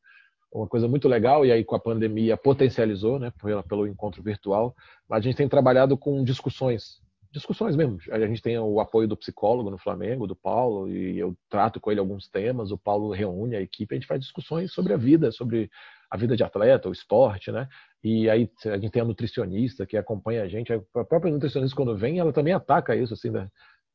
uma 0.52 0.68
coisa 0.68 0.88
muito 0.88 1.08
legal, 1.08 1.46
e 1.46 1.52
aí 1.52 1.64
com 1.64 1.76
a 1.76 1.80
pandemia 1.80 2.38
potencializou, 2.38 3.20
né, 3.20 3.32
pelo, 3.42 3.64
pelo 3.64 3.88
encontro 3.88 4.24
virtual, 4.24 4.74
mas 5.08 5.20
a 5.20 5.22
gente 5.22 5.36
tem 5.36 5.48
trabalhado 5.48 5.98
com 5.98 6.24
discussões, 6.24 7.02
discussões 7.32 7.76
mesmo. 7.76 7.98
A 8.10 8.20
gente 8.20 8.42
tem 8.42 8.58
o 8.58 8.80
apoio 8.80 9.08
do 9.08 9.18
psicólogo 9.18 9.70
no 9.70 9.78
Flamengo, 9.78 10.26
do 10.26 10.36
Paulo, 10.36 10.90
e 10.90 11.20
eu 11.20 11.36
trato 11.50 11.80
com 11.80 11.92
ele 11.92 12.00
alguns 12.00 12.28
temas, 12.28 12.72
o 12.72 12.78
Paulo 12.78 13.12
reúne 13.12 13.56
a 13.56 13.62
equipe, 13.62 13.94
a 13.94 13.98
gente 13.98 14.08
faz 14.08 14.22
discussões 14.22 14.72
sobre 14.74 14.94
a 14.94 14.98
vida, 14.98 15.32
sobre 15.32 15.70
a 16.10 16.18
vida 16.18 16.36
de 16.36 16.44
atleta, 16.44 16.90
o 16.90 16.92
esporte, 16.92 17.52
né? 17.52 17.68
E 18.04 18.30
aí 18.30 18.50
a 18.66 18.78
gente 18.78 18.92
tem 18.92 19.02
a 19.02 19.06
nutricionista 19.06 19.86
que 19.86 19.98
acompanha 19.98 20.44
a 20.44 20.48
gente, 20.48 20.72
a 20.72 21.04
própria 21.04 21.32
nutricionista 21.32 21.76
quando 21.76 21.98
vem, 21.98 22.20
ela 22.20 22.32
também 22.32 22.54
ataca 22.54 22.96
isso, 22.96 23.14
assim, 23.14 23.32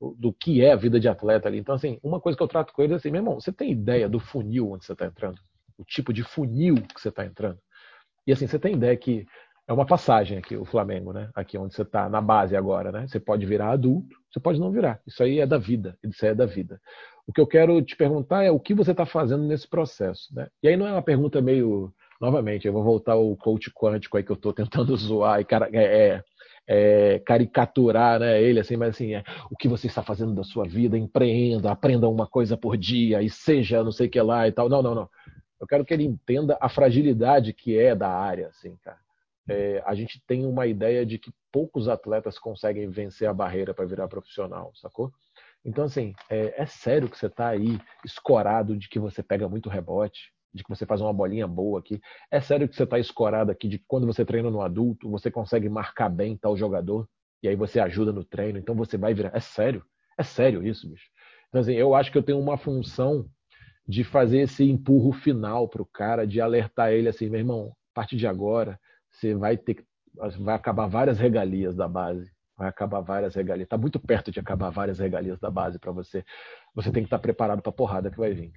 do 0.01 0.33
que 0.33 0.63
é 0.63 0.73
a 0.73 0.77
vida 0.77 0.99
de 1.01 1.09
atleta 1.09 1.49
ali. 1.49 1.59
Então, 1.59 1.75
assim, 1.75 1.99
uma 2.03 2.21
coisa 2.21 2.37
que 2.37 2.43
eu 2.43 2.49
trato 2.49 2.73
com 2.73 2.83
ele 2.83 2.93
é 2.93 2.97
assim, 2.97 3.11
meu 3.11 3.21
irmão, 3.21 3.41
você 3.41 3.53
tem 3.53 3.71
ideia 3.71 4.09
do 4.09 4.21
funil 4.21 4.73
onde 4.73 4.85
você 4.85 4.93
está 4.93 5.07
entrando? 5.07 5.39
o 5.83 5.85
tipo 5.85 6.13
de 6.13 6.23
funil 6.23 6.77
que 6.77 7.01
você 7.01 7.09
está 7.09 7.25
entrando. 7.25 7.59
E 8.27 8.33
assim, 8.33 8.47
você 8.47 8.59
tem 8.59 8.75
ideia 8.75 8.97
que 8.97 9.27
é 9.67 9.73
uma 9.73 9.87
passagem 9.87 10.39
aqui, 10.39 10.57
o 10.57 10.65
Flamengo, 10.65 11.13
né? 11.13 11.31
Aqui 11.35 11.59
onde 11.59 11.75
você 11.75 11.83
está, 11.83 12.09
na 12.09 12.21
base 12.21 12.57
agora, 12.57 12.91
né? 12.91 13.07
Você 13.07 13.21
pode 13.21 13.45
virar 13.47 13.71
adulto, 13.71 14.17
você 14.31 14.41
pode 14.41 14.59
não 14.61 14.71
virar. 14.71 15.01
Isso 15.07 15.23
aí 15.23 15.41
é 15.41 15.47
da 15.47 15.59
vida, 15.59 15.97
isso 16.03 16.25
aí 16.25 16.31
é 16.31 16.35
da 16.35 16.47
vida. 16.47 16.81
O 17.27 17.33
que 17.33 17.41
eu 17.41 17.47
quero 17.47 17.81
te 17.83 17.97
perguntar 17.97 18.45
é 18.45 18.51
o 18.51 18.61
que 18.61 18.75
você 18.75 18.91
está 18.93 19.07
fazendo 19.07 19.45
nesse 19.45 19.69
processo, 19.69 20.35
né? 20.35 20.49
E 20.63 20.69
aí 20.69 20.77
não 20.77 20.87
é 20.87 20.93
uma 20.93 21.03
pergunta 21.03 21.41
meio, 21.41 21.93
novamente, 22.23 22.69
eu 22.69 22.73
vou 22.73 22.85
voltar 22.85 23.15
ao 23.15 23.37
coach 23.37 23.69
quântico 23.73 24.17
aí 24.17 24.23
que 24.23 24.31
eu 24.31 24.37
estou 24.37 24.53
tentando 24.53 24.95
zoar 24.97 25.41
e 25.41 25.45
cara, 25.45 25.69
é, 25.73 25.83
é, 25.85 26.25
é, 26.69 27.19
caricaturar 27.19 28.21
né, 28.21 28.41
ele, 28.41 28.61
assim, 28.61 28.77
mas 28.77 28.91
assim, 28.91 29.15
é, 29.15 29.25
o 29.51 29.57
que 29.57 29.67
você 29.67 29.89
está 29.89 30.05
fazendo 30.05 30.33
da 30.33 30.45
sua 30.45 30.65
vida, 30.65 30.97
empreenda, 30.97 31.73
aprenda 31.73 32.09
uma 32.09 32.27
coisa 32.27 32.57
por 32.57 32.77
dia 32.77 33.21
e 33.21 33.29
seja 33.29 33.83
não 33.83 33.91
sei 33.91 34.07
o 34.07 34.11
que 34.11 34.21
lá 34.23 34.47
e 34.47 34.53
tal. 34.53 34.69
Não, 34.69 34.81
não, 34.81 34.95
não. 34.95 35.11
Eu 35.61 35.67
quero 35.67 35.85
que 35.85 35.93
ele 35.93 36.05
entenda 36.05 36.57
a 36.61 36.69
fragilidade 36.69 37.53
que 37.53 37.77
é 37.77 37.95
da 37.95 38.09
área, 38.09 38.49
assim, 38.49 38.77
cara. 38.77 38.99
É, 39.49 39.83
a 39.85 39.95
gente 39.95 40.23
tem 40.25 40.47
uma 40.47 40.69
ideia 40.69 41.05
de 41.05 41.19
que 41.19 41.33
poucos 41.51 41.89
atletas 41.89 42.39
conseguem 42.39 42.89
vencer 42.89 43.29
a 43.29 43.35
barreira 43.35 43.75
para 43.75 43.85
virar 43.85 44.07
profissional, 44.07 44.71
sacou? 44.77 45.13
Então, 45.65 45.85
assim, 45.85 46.15
é, 46.31 46.63
é 46.63 46.67
sério 46.67 47.09
que 47.09 47.19
você 47.19 47.27
está 47.27 47.49
aí 47.49 47.81
escorado 48.05 48.77
de 48.77 48.89
que 48.89 49.01
você 49.01 49.23
pega 49.23 49.49
muito 49.49 49.69
rebote, 49.69 50.32
de 50.53 50.63
que 50.63 50.69
você 50.69 50.85
faz 50.85 51.01
uma 51.01 51.13
bolinha 51.13 51.47
boa 51.47 51.81
aqui. 51.81 52.01
É 52.31 52.41
sério 52.41 52.69
que 52.69 52.77
você 52.77 52.85
está 52.85 52.99
escorado 52.99 53.51
aqui 53.51 53.69
de 53.69 53.79
quando 53.79 54.07
você 54.07 54.25
treina 54.25 54.51
no 54.51 54.61
adulto, 54.61 55.11
você 55.11 55.31
consegue 55.31 55.69
marcar 55.69 56.09
bem 56.09 56.37
tal 56.37 56.57
jogador, 56.57 57.09
e 57.43 57.49
aí 57.49 57.57
você 57.57 57.81
ajuda 57.81 58.13
no 58.13 58.25
treino, 58.25 58.59
então 58.59 58.75
você 58.75 58.97
vai 58.97 59.15
virar. 59.15 59.33
É 59.35 59.41
sério? 59.41 59.85
É 60.19 60.23
sério 60.23 60.67
isso, 60.67 60.89
bicho? 60.89 61.07
Então, 61.49 61.61
assim, 61.61 61.75
eu 61.75 61.95
acho 61.95 62.13
que 62.13 62.19
eu 62.19 62.23
tenho 62.23 62.39
uma 62.39 62.57
função 62.57 63.27
de 63.87 64.05
fazer 64.05 64.41
esse 64.41 64.65
empurro 64.65 65.13
final 65.13 65.69
para 65.69 65.83
o 65.83 65.87
cara, 65.87 66.27
de 66.27 66.41
alertar 66.41 66.93
ele 66.93 67.09
assim, 67.09 67.29
meu 67.29 67.41
irmão, 67.41 67.73
a 67.93 67.95
partir 67.95 68.17
de 68.17 68.27
agora 68.27 68.79
você 69.11 69.35
vai 69.35 69.57
ter 69.57 69.85
vai 70.41 70.55
acabar 70.55 70.87
várias 70.87 71.19
regalias 71.19 71.75
da 71.75 71.89
base, 71.89 72.31
vai 72.57 72.69
acabar 72.69 73.01
várias 73.01 73.35
regalias, 73.35 73.65
está 73.65 73.79
muito 73.79 73.99
perto 73.99 74.31
de 74.31 74.39
acabar 74.39 74.71
várias 74.71 74.99
regalias 74.99 75.39
da 75.41 75.51
base 75.51 75.79
para 75.79 75.91
você. 75.91 76.25
Você 76.75 76.93
tem 76.93 77.03
que 77.03 77.07
estar 77.07 77.19
tá 77.19 77.23
preparado 77.23 77.63
para 77.63 77.71
a 77.71 77.75
porrada 77.75 78.11
que 78.11 78.19
vai 78.19 78.33
vir. 78.35 78.53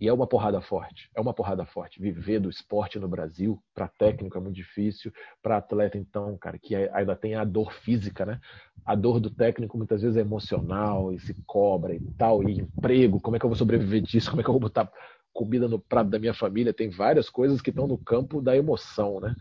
E 0.00 0.08
é 0.08 0.12
uma 0.12 0.26
porrada 0.26 0.62
forte, 0.62 1.10
é 1.14 1.20
uma 1.20 1.34
porrada 1.34 1.66
forte. 1.66 2.00
Viver 2.00 2.40
do 2.40 2.48
esporte 2.48 2.98
no 2.98 3.06
Brasil, 3.06 3.62
para 3.74 3.86
técnico 3.86 4.38
é 4.38 4.40
muito 4.40 4.56
difícil, 4.56 5.12
para 5.42 5.58
atleta 5.58 5.98
então, 5.98 6.38
cara, 6.38 6.58
que 6.58 6.74
ainda 6.74 7.14
tem 7.14 7.34
a 7.34 7.44
dor 7.44 7.70
física, 7.70 8.24
né? 8.24 8.40
A 8.82 8.94
dor 8.94 9.20
do 9.20 9.28
técnico 9.28 9.76
muitas 9.76 10.00
vezes 10.00 10.16
é 10.16 10.22
emocional 10.22 11.12
e 11.12 11.20
se 11.20 11.34
cobra 11.46 11.94
e 11.94 12.00
tal, 12.16 12.42
e 12.48 12.60
emprego, 12.60 13.20
como 13.20 13.36
é 13.36 13.38
que 13.38 13.44
eu 13.44 13.50
vou 13.50 13.58
sobreviver 13.58 14.00
disso? 14.00 14.30
Como 14.30 14.40
é 14.40 14.44
que 14.44 14.48
eu 14.48 14.54
vou 14.54 14.60
botar 14.60 14.90
comida 15.34 15.68
no 15.68 15.78
prato 15.78 16.08
da 16.08 16.18
minha 16.18 16.32
família? 16.32 16.72
Tem 16.72 16.88
várias 16.88 17.28
coisas 17.28 17.60
que 17.60 17.68
estão 17.68 17.86
no 17.86 17.98
campo 17.98 18.40
da 18.40 18.56
emoção, 18.56 19.20
né? 19.20 19.36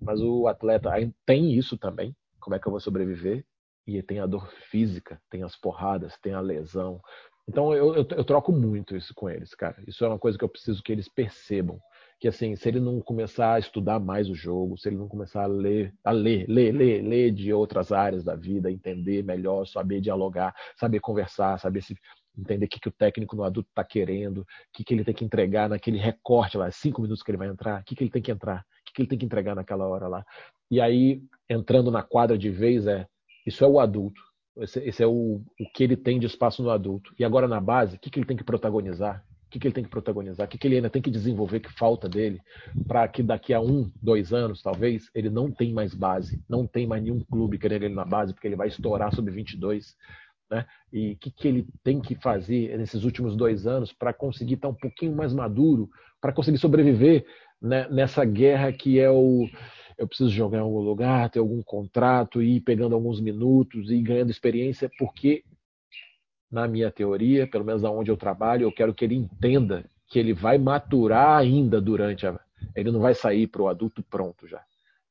Mas 0.00 0.20
o 0.20 0.46
atleta 0.46 0.90
tem 1.26 1.52
isso 1.52 1.76
também, 1.76 2.14
como 2.38 2.54
é 2.54 2.60
que 2.60 2.68
eu 2.68 2.70
vou 2.70 2.80
sobreviver? 2.80 3.44
E 3.84 4.00
tem 4.02 4.20
a 4.20 4.26
dor 4.26 4.48
física, 4.70 5.20
tem 5.28 5.42
as 5.42 5.56
porradas, 5.56 6.16
tem 6.20 6.32
a 6.32 6.40
lesão, 6.40 7.00
então 7.48 7.72
eu, 7.72 7.94
eu, 7.94 8.06
eu, 8.10 8.24
troco 8.24 8.50
muito 8.50 8.96
isso 8.96 9.14
com 9.14 9.30
eles, 9.30 9.54
cara. 9.54 9.76
Isso 9.86 10.04
é 10.04 10.08
uma 10.08 10.18
coisa 10.18 10.36
que 10.36 10.44
eu 10.44 10.48
preciso 10.48 10.82
que 10.82 10.90
eles 10.90 11.08
percebam. 11.08 11.80
Que 12.18 12.28
assim, 12.28 12.56
se 12.56 12.68
ele 12.68 12.80
não 12.80 13.00
começar 13.00 13.54
a 13.54 13.58
estudar 13.58 14.00
mais 14.00 14.28
o 14.28 14.34
jogo, 14.34 14.76
se 14.76 14.88
ele 14.88 14.96
não 14.96 15.06
começar 15.06 15.44
a 15.44 15.46
ler, 15.46 15.94
a 16.02 16.10
ler, 16.10 16.46
ler, 16.48 16.72
ler, 16.72 17.02
ler 17.02 17.30
de 17.30 17.52
outras 17.52 17.92
áreas 17.92 18.24
da 18.24 18.34
vida, 18.34 18.70
entender 18.70 19.22
melhor, 19.22 19.66
saber 19.66 20.00
dialogar, 20.00 20.54
saber 20.76 20.98
conversar, 21.00 21.58
saber 21.60 21.82
se 21.82 21.96
entender 22.36 22.66
o 22.66 22.68
que, 22.68 22.80
que 22.80 22.88
o 22.88 22.92
técnico 22.92 23.36
no 23.36 23.44
adulto 23.44 23.68
está 23.68 23.84
querendo, 23.84 24.38
o 24.38 24.46
que, 24.72 24.84
que 24.84 24.94
ele 24.94 25.04
tem 25.04 25.14
que 25.14 25.24
entregar 25.24 25.68
naquele 25.68 25.98
recorte 25.98 26.56
lá, 26.58 26.70
cinco 26.70 27.00
minutos 27.00 27.22
que 27.22 27.30
ele 27.30 27.38
vai 27.38 27.48
entrar, 27.48 27.80
o 27.80 27.84
que, 27.84 27.94
que 27.94 28.04
ele 28.04 28.10
tem 28.10 28.22
que 28.22 28.30
entrar, 28.30 28.60
o 28.60 28.84
que, 28.84 28.92
que 28.92 29.02
ele 29.02 29.08
tem 29.08 29.18
que 29.18 29.24
entregar 29.24 29.54
naquela 29.54 29.86
hora 29.86 30.08
lá. 30.08 30.24
E 30.70 30.80
aí, 30.80 31.22
entrando 31.48 31.90
na 31.90 32.02
quadra 32.02 32.36
de 32.36 32.50
vez, 32.50 32.86
é 32.86 33.06
isso 33.46 33.64
é 33.64 33.68
o 33.68 33.78
adulto. 33.78 34.20
Esse, 34.58 34.80
esse 34.80 35.02
é 35.02 35.06
o, 35.06 35.40
o 35.60 35.70
que 35.74 35.84
ele 35.84 35.96
tem 35.96 36.18
de 36.18 36.26
espaço 36.26 36.62
no 36.62 36.70
adulto. 36.70 37.14
E 37.18 37.24
agora 37.24 37.46
na 37.46 37.60
base, 37.60 37.96
o 37.96 37.98
que, 37.98 38.10
que 38.10 38.18
ele 38.18 38.26
tem 38.26 38.36
que 38.36 38.44
protagonizar? 38.44 39.24
O 39.46 39.50
que, 39.50 39.60
que 39.60 39.66
ele 39.68 39.74
tem 39.74 39.84
que 39.84 39.90
protagonizar? 39.90 40.46
O 40.46 40.50
que, 40.50 40.58
que 40.58 40.66
ele 40.66 40.76
ainda 40.76 40.90
tem 40.90 41.00
que 41.00 41.10
desenvolver 41.10 41.60
que 41.60 41.72
falta 41.72 42.08
dele 42.08 42.40
para 42.86 43.06
que 43.06 43.22
daqui 43.22 43.54
a 43.54 43.60
um, 43.60 43.90
dois 44.02 44.32
anos, 44.32 44.60
talvez, 44.60 45.08
ele 45.14 45.30
não 45.30 45.50
tem 45.52 45.72
mais 45.72 45.94
base, 45.94 46.42
não 46.48 46.66
tem 46.66 46.86
mais 46.86 47.02
nenhum 47.02 47.20
clube 47.20 47.58
querendo 47.58 47.84
ele 47.84 47.94
na 47.94 48.04
base, 48.04 48.32
porque 48.32 48.48
ele 48.48 48.56
vai 48.56 48.68
estourar 48.68 49.14
sobre 49.14 49.32
22. 49.32 49.94
Né? 50.50 50.66
E 50.92 51.12
o 51.12 51.16
que, 51.16 51.30
que 51.30 51.48
ele 51.48 51.66
tem 51.84 52.00
que 52.00 52.14
fazer 52.16 52.76
nesses 52.76 53.04
últimos 53.04 53.36
dois 53.36 53.66
anos 53.66 53.92
para 53.92 54.12
conseguir 54.12 54.54
estar 54.54 54.68
um 54.68 54.74
pouquinho 54.74 55.14
mais 55.14 55.32
maduro, 55.32 55.88
para 56.20 56.32
conseguir 56.32 56.58
sobreviver 56.58 57.24
né, 57.60 57.88
nessa 57.88 58.24
guerra 58.24 58.72
que 58.72 58.98
é 58.98 59.10
o 59.10 59.48
eu 59.98 60.06
preciso 60.06 60.30
jogar 60.30 60.58
em 60.58 60.62
algum 60.62 60.80
lugar, 60.80 61.30
ter 61.30 61.38
algum 61.38 61.62
contrato, 61.62 62.42
ir 62.42 62.60
pegando 62.60 62.94
alguns 62.94 63.20
minutos 63.20 63.90
e 63.90 64.00
ganhando 64.02 64.30
experiência, 64.30 64.90
porque, 64.98 65.42
na 66.50 66.68
minha 66.68 66.90
teoria, 66.90 67.46
pelo 67.46 67.64
menos 67.64 67.82
aonde 67.82 68.10
eu 68.10 68.16
trabalho, 68.16 68.64
eu 68.64 68.72
quero 68.72 68.92
que 68.92 69.04
ele 69.04 69.14
entenda 69.14 69.88
que 70.08 70.18
ele 70.18 70.34
vai 70.34 70.58
maturar 70.58 71.38
ainda 71.38 71.80
durante 71.80 72.26
a. 72.26 72.38
Ele 72.74 72.90
não 72.90 73.00
vai 73.00 73.14
sair 73.14 73.46
para 73.46 73.62
o 73.62 73.68
adulto 73.68 74.02
pronto 74.02 74.46
já. 74.46 74.62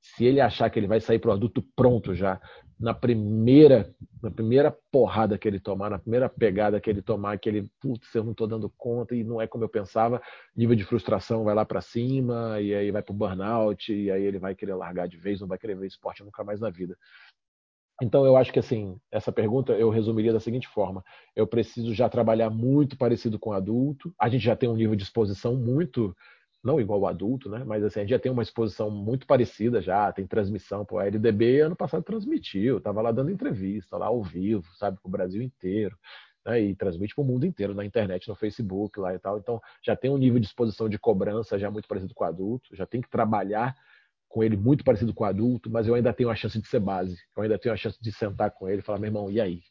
Se 0.01 0.23
ele 0.23 0.39
achar 0.39 0.69
que 0.69 0.77
ele 0.77 0.87
vai 0.87 1.01
sair 1.01 1.19
para 1.19 1.31
o 1.31 1.33
adulto 1.33 1.63
pronto 1.75 2.13
já, 2.13 2.39
na 2.79 2.93
primeira, 2.93 3.93
na 4.21 4.29
primeira 4.29 4.75
porrada 4.91 5.37
que 5.37 5.47
ele 5.47 5.59
tomar, 5.59 5.89
na 5.89 5.99
primeira 5.99 6.27
pegada 6.27 6.79
que 6.79 6.89
ele 6.89 7.01
tomar, 7.01 7.37
que 7.39 7.47
ele, 7.47 7.69
putz, 7.79 8.13
eu 8.13 8.23
não 8.23 8.31
estou 8.31 8.47
dando 8.47 8.69
conta 8.77 9.15
e 9.15 9.23
não 9.23 9.41
é 9.41 9.47
como 9.47 9.63
eu 9.63 9.69
pensava, 9.69 10.21
nível 10.55 10.75
de 10.75 10.83
frustração 10.83 11.43
vai 11.43 11.55
lá 11.55 11.65
para 11.65 11.81
cima 11.81 12.59
e 12.59 12.75
aí 12.75 12.91
vai 12.91 13.01
para 13.01 13.13
o 13.13 13.15
burnout 13.15 13.93
e 13.93 14.11
aí 14.11 14.23
ele 14.23 14.39
vai 14.39 14.53
querer 14.53 14.75
largar 14.75 15.07
de 15.07 15.17
vez, 15.17 15.39
não 15.39 15.47
vai 15.47 15.57
querer 15.57 15.75
ver 15.75 15.87
esporte 15.87 16.23
nunca 16.23 16.43
mais 16.43 16.59
na 16.59 16.69
vida. 16.69 16.97
Então 18.01 18.25
eu 18.25 18.35
acho 18.35 18.51
que 18.51 18.59
assim, 18.59 18.99
essa 19.09 19.31
pergunta 19.31 19.71
eu 19.71 19.89
resumiria 19.89 20.33
da 20.33 20.39
seguinte 20.39 20.67
forma: 20.67 21.01
eu 21.33 21.47
preciso 21.47 21.93
já 21.93 22.09
trabalhar 22.09 22.49
muito 22.49 22.97
parecido 22.97 23.39
com 23.39 23.53
adulto. 23.53 24.13
A 24.19 24.27
gente 24.27 24.43
já 24.43 24.55
tem 24.55 24.67
um 24.67 24.75
nível 24.75 24.97
de 24.97 25.03
exposição 25.03 25.55
muito 25.55 26.13
não 26.65 26.81
igual 26.81 26.99
o 26.99 27.07
adulto, 27.07 27.49
né? 27.49 27.63
Mas 27.63 27.83
assim, 27.83 27.99
a 27.99 28.03
gente 28.03 28.09
já 28.09 28.19
tem 28.19 28.31
uma 28.31 28.41
exposição 28.41 28.89
muito 28.89 29.27
parecida 29.27 29.81
já, 29.81 30.11
tem 30.11 30.25
transmissão, 30.25 30.83
pô, 30.83 30.97
a 30.97 31.05
LDB 31.05 31.61
ano 31.61 31.75
passado 31.75 32.03
transmitiu, 32.03 32.81
tava 32.81 33.01
lá 33.01 33.11
dando 33.11 33.29
entrevista, 33.31 33.97
lá 33.97 34.07
ao 34.07 34.23
vivo, 34.23 34.65
sabe, 34.75 34.97
com 35.01 35.07
o 35.07 35.11
Brasil 35.11 35.41
inteiro, 35.43 35.97
né? 36.45 36.59
E 36.61 36.75
transmite 36.75 37.13
para 37.13 37.21
o 37.23 37.25
mundo 37.25 37.45
inteiro, 37.45 37.75
na 37.75 37.85
internet, 37.85 38.27
no 38.27 38.35
Facebook 38.35 38.99
lá 38.99 39.13
e 39.13 39.19
tal. 39.19 39.37
Então, 39.37 39.61
já 39.83 39.95
tem 39.95 40.09
um 40.09 40.17
nível 40.17 40.39
de 40.39 40.47
exposição 40.47 40.89
de 40.89 40.97
cobrança 40.97 41.57
já 41.59 41.69
muito 41.69 41.87
parecido 41.87 42.13
com 42.15 42.23
o 42.23 42.27
adulto, 42.27 42.75
já 42.75 42.85
tem 42.85 42.99
que 43.01 43.09
trabalhar 43.09 43.75
com 44.27 44.43
ele 44.43 44.57
muito 44.57 44.83
parecido 44.83 45.13
com 45.13 45.23
o 45.23 45.27
adulto, 45.27 45.69
mas 45.69 45.87
eu 45.87 45.95
ainda 45.95 46.11
tenho 46.11 46.29
a 46.29 46.35
chance 46.35 46.59
de 46.59 46.67
ser 46.67 46.79
base, 46.79 47.17
eu 47.37 47.43
ainda 47.43 47.57
tenho 47.59 47.73
a 47.73 47.77
chance 47.77 47.97
de 48.01 48.11
sentar 48.11 48.51
com 48.51 48.67
ele 48.67 48.79
e 48.79 48.81
falar, 48.83 48.99
meu 48.99 49.07
irmão, 49.07 49.31
e 49.31 49.39
aí? 49.39 49.61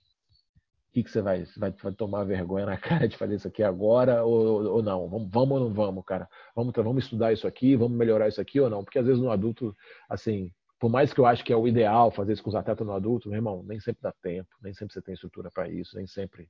Que, 0.95 1.03
que 1.03 1.11
você 1.11 1.20
vai, 1.20 1.45
vai, 1.57 1.72
vai, 1.72 1.92
tomar 1.92 2.24
vergonha 2.24 2.66
na 2.66 2.76
cara 2.78 3.09
de 3.09 3.16
fazer 3.16 3.34
isso 3.34 3.49
aqui 3.49 3.62
agora 3.62 4.24
ou, 4.24 4.76
ou 4.76 4.82
não? 4.82 5.09
Vamos, 5.09 5.28
vamos 5.30 5.61
ou 5.61 5.68
não 5.68 5.74
vamos, 5.74 6.05
cara? 6.05 6.28
Vamos, 6.55 6.72
vamos 6.74 7.05
estudar 7.05 7.32
isso 7.32 7.47
aqui, 7.49 7.74
vamos 7.74 7.99
melhorar 7.99 8.28
isso 8.28 8.40
aqui 8.40 8.61
ou 8.61 8.70
não? 8.70 8.84
Porque 8.84 8.99
às 8.99 9.07
vezes 9.07 9.20
no 9.20 9.30
adulto, 9.30 9.76
assim, 10.09 10.53
por 10.78 10.88
mais 10.88 11.12
que 11.12 11.20
eu 11.20 11.26
acho 11.26 11.45
que 11.45 11.53
é 11.53 11.57
o 11.57 11.66
ideal 11.66 12.12
fazer 12.12 12.32
isso 12.32 12.42
com 12.42 12.51
os 12.51 12.55
atletas 12.55 12.86
no 12.86 12.92
adulto, 12.92 13.28
meu 13.28 13.38
irmão, 13.38 13.64
nem 13.64 13.80
sempre 13.80 14.03
dá 14.03 14.12
tempo, 14.22 14.49
nem 14.62 14.72
sempre 14.72 14.95
você 14.95 15.03
tem 15.03 15.14
estrutura 15.14 15.51
para 15.51 15.68
isso, 15.68 15.97
nem 15.97 16.07
sempre. 16.07 16.49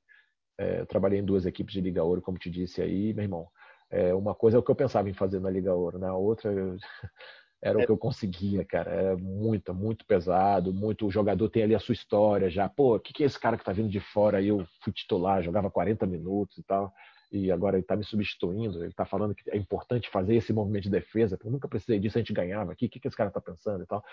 É, 0.59 0.81
eu 0.81 0.87
trabalhei 0.87 1.19
em 1.19 1.25
duas 1.25 1.47
equipes 1.47 1.73
de 1.73 1.81
Liga 1.81 2.05
Ouro, 2.05 2.23
como 2.23 2.39
te 2.39 2.51
disse 2.51 2.83
aí, 2.83 3.15
meu 3.15 3.25
irmão. 3.25 3.49
É, 3.91 4.15
uma 4.15 4.35
coisa 4.35 4.57
é 4.57 4.61
o 4.61 4.63
que 4.63 4.71
eu 4.71 4.75
pensava 4.77 5.09
em 5.09 5.15
fazer 5.15 5.41
na 5.41 5.51
Liga 5.51 5.75
Ouro, 5.75 5.99
na 5.99 6.09
né? 6.09 6.13
outra 6.13 6.53
eu, 6.53 6.77
era 7.65 7.79
o 7.79 7.81
é. 7.81 7.87
que 7.87 7.91
eu 7.91 7.97
conseguia, 7.97 8.63
cara. 8.63 8.91
Era 8.91 9.17
muito, 9.17 9.73
muito 9.73 10.05
pesado, 10.05 10.71
muito. 10.71 11.07
O 11.07 11.11
jogador 11.11 11.49
tem 11.49 11.63
ali 11.63 11.75
a 11.75 11.79
sua 11.79 11.95
história 11.95 12.51
já. 12.51 12.69
Pô, 12.69 12.97
o 12.97 13.01
que, 13.01 13.11
que 13.11 13.23
é 13.23 13.27
esse 13.27 13.41
cara 13.41 13.57
que 13.57 13.65
tá 13.65 13.73
vindo 13.73 13.89
de 13.89 14.01
fora? 14.01 14.37
Aí 14.37 14.49
eu 14.49 14.67
fui 14.83 14.93
titular, 14.93 15.43
jogava 15.43 15.71
40 15.71 16.05
minutos 16.05 16.59
e 16.59 16.63
tal. 16.63 16.93
E 17.33 17.51
agora 17.51 17.79
ele 17.79 17.87
tá 17.87 17.97
me 17.97 18.05
substituindo. 18.05 18.85
Ele 18.85 18.93
tá 18.93 19.07
falando 19.07 19.35
que 19.35 19.51
é 19.51 19.57
importante 19.57 20.11
fazer 20.11 20.37
esse 20.37 20.53
movimento 20.53 20.85
de 20.85 20.91
defesa. 20.91 21.39
Eu 21.43 21.51
nunca 21.51 21.67
precisei 21.67 21.99
disso, 21.99 22.19
a 22.19 22.21
gente 22.21 22.35
ganhava 22.35 22.73
aqui. 22.73 22.85
O 22.85 22.91
que, 22.91 23.01
que 23.01 23.09
esse 23.09 23.17
cara 23.17 23.31
tá 23.31 23.41
pensando 23.41 23.83
e 23.83 23.87
tal? 23.87 24.05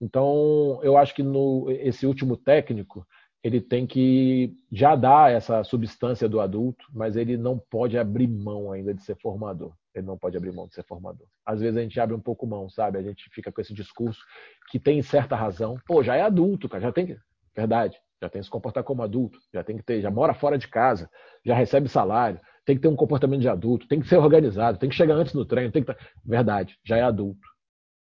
Então, 0.00 0.80
eu 0.82 0.96
acho 0.96 1.14
que 1.14 1.22
no 1.22 1.70
esse 1.70 2.06
último 2.06 2.38
técnico, 2.38 3.06
ele 3.42 3.60
tem 3.60 3.86
que 3.86 4.56
já 4.72 4.96
dar 4.96 5.30
essa 5.30 5.62
substância 5.62 6.26
do 6.26 6.40
adulto, 6.40 6.86
mas 6.90 7.16
ele 7.16 7.36
não 7.36 7.58
pode 7.58 7.98
abrir 7.98 8.28
mão 8.28 8.72
ainda 8.72 8.94
de 8.94 9.02
ser 9.02 9.16
formador. 9.20 9.74
Ele 9.94 10.06
não 10.06 10.18
pode 10.18 10.36
abrir 10.36 10.52
mão 10.52 10.66
de 10.66 10.74
ser 10.74 10.82
formador. 10.82 11.26
Às 11.46 11.60
vezes 11.60 11.76
a 11.76 11.82
gente 11.82 11.98
abre 12.00 12.14
um 12.14 12.20
pouco 12.20 12.46
mão, 12.46 12.68
sabe? 12.68 12.98
A 12.98 13.02
gente 13.02 13.30
fica 13.30 13.52
com 13.52 13.60
esse 13.60 13.72
discurso 13.72 14.20
que 14.68 14.78
tem 14.78 15.00
certa 15.02 15.36
razão. 15.36 15.76
Pô, 15.86 16.02
já 16.02 16.16
é 16.16 16.22
adulto, 16.22 16.68
cara, 16.68 16.82
já 16.82 16.92
tem 16.92 17.06
que. 17.06 17.16
Verdade, 17.54 17.96
já 18.20 18.28
tem 18.28 18.40
que 18.40 18.46
se 18.46 18.50
comportar 18.50 18.82
como 18.82 19.02
adulto, 19.02 19.38
já 19.52 19.62
tem 19.62 19.76
que 19.76 19.82
ter, 19.84 20.00
já 20.00 20.10
mora 20.10 20.34
fora 20.34 20.58
de 20.58 20.66
casa, 20.66 21.08
já 21.44 21.54
recebe 21.54 21.88
salário, 21.88 22.40
tem 22.64 22.74
que 22.74 22.82
ter 22.82 22.88
um 22.88 22.96
comportamento 22.96 23.40
de 23.40 23.48
adulto, 23.48 23.86
tem 23.86 24.00
que 24.00 24.08
ser 24.08 24.16
organizado, 24.16 24.78
tem 24.78 24.88
que 24.88 24.96
chegar 24.96 25.14
antes 25.14 25.32
no 25.32 25.44
treino, 25.44 25.70
tem 25.70 25.84
que. 25.84 25.96
Verdade, 26.24 26.76
já 26.84 26.96
é 26.96 27.02
adulto. 27.02 27.46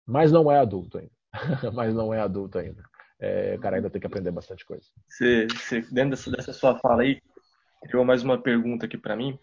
Mas 0.05 0.31
não 0.31 0.51
é 0.51 0.57
adulto 0.57 0.97
ainda. 0.97 1.11
Mas 1.73 1.93
não 1.93 2.13
é 2.13 2.19
adulto 2.19 2.57
ainda. 2.57 2.83
É, 3.19 3.55
o 3.55 3.59
cara 3.59 3.75
ainda 3.75 3.89
tem 3.89 4.01
que 4.01 4.07
aprender 4.07 4.31
bastante 4.31 4.65
coisa. 4.65 4.85
Você, 5.07 5.47
você 5.47 5.81
dentro 5.81 6.11
dessa, 6.11 6.31
dessa, 6.31 6.53
sua 6.53 6.77
fala 6.79 7.03
aí, 7.03 7.21
criou 7.83 8.03
mais 8.03 8.23
uma 8.23 8.41
pergunta 8.41 8.85
aqui 8.85 8.97
para 8.97 9.15
mim, 9.15 9.37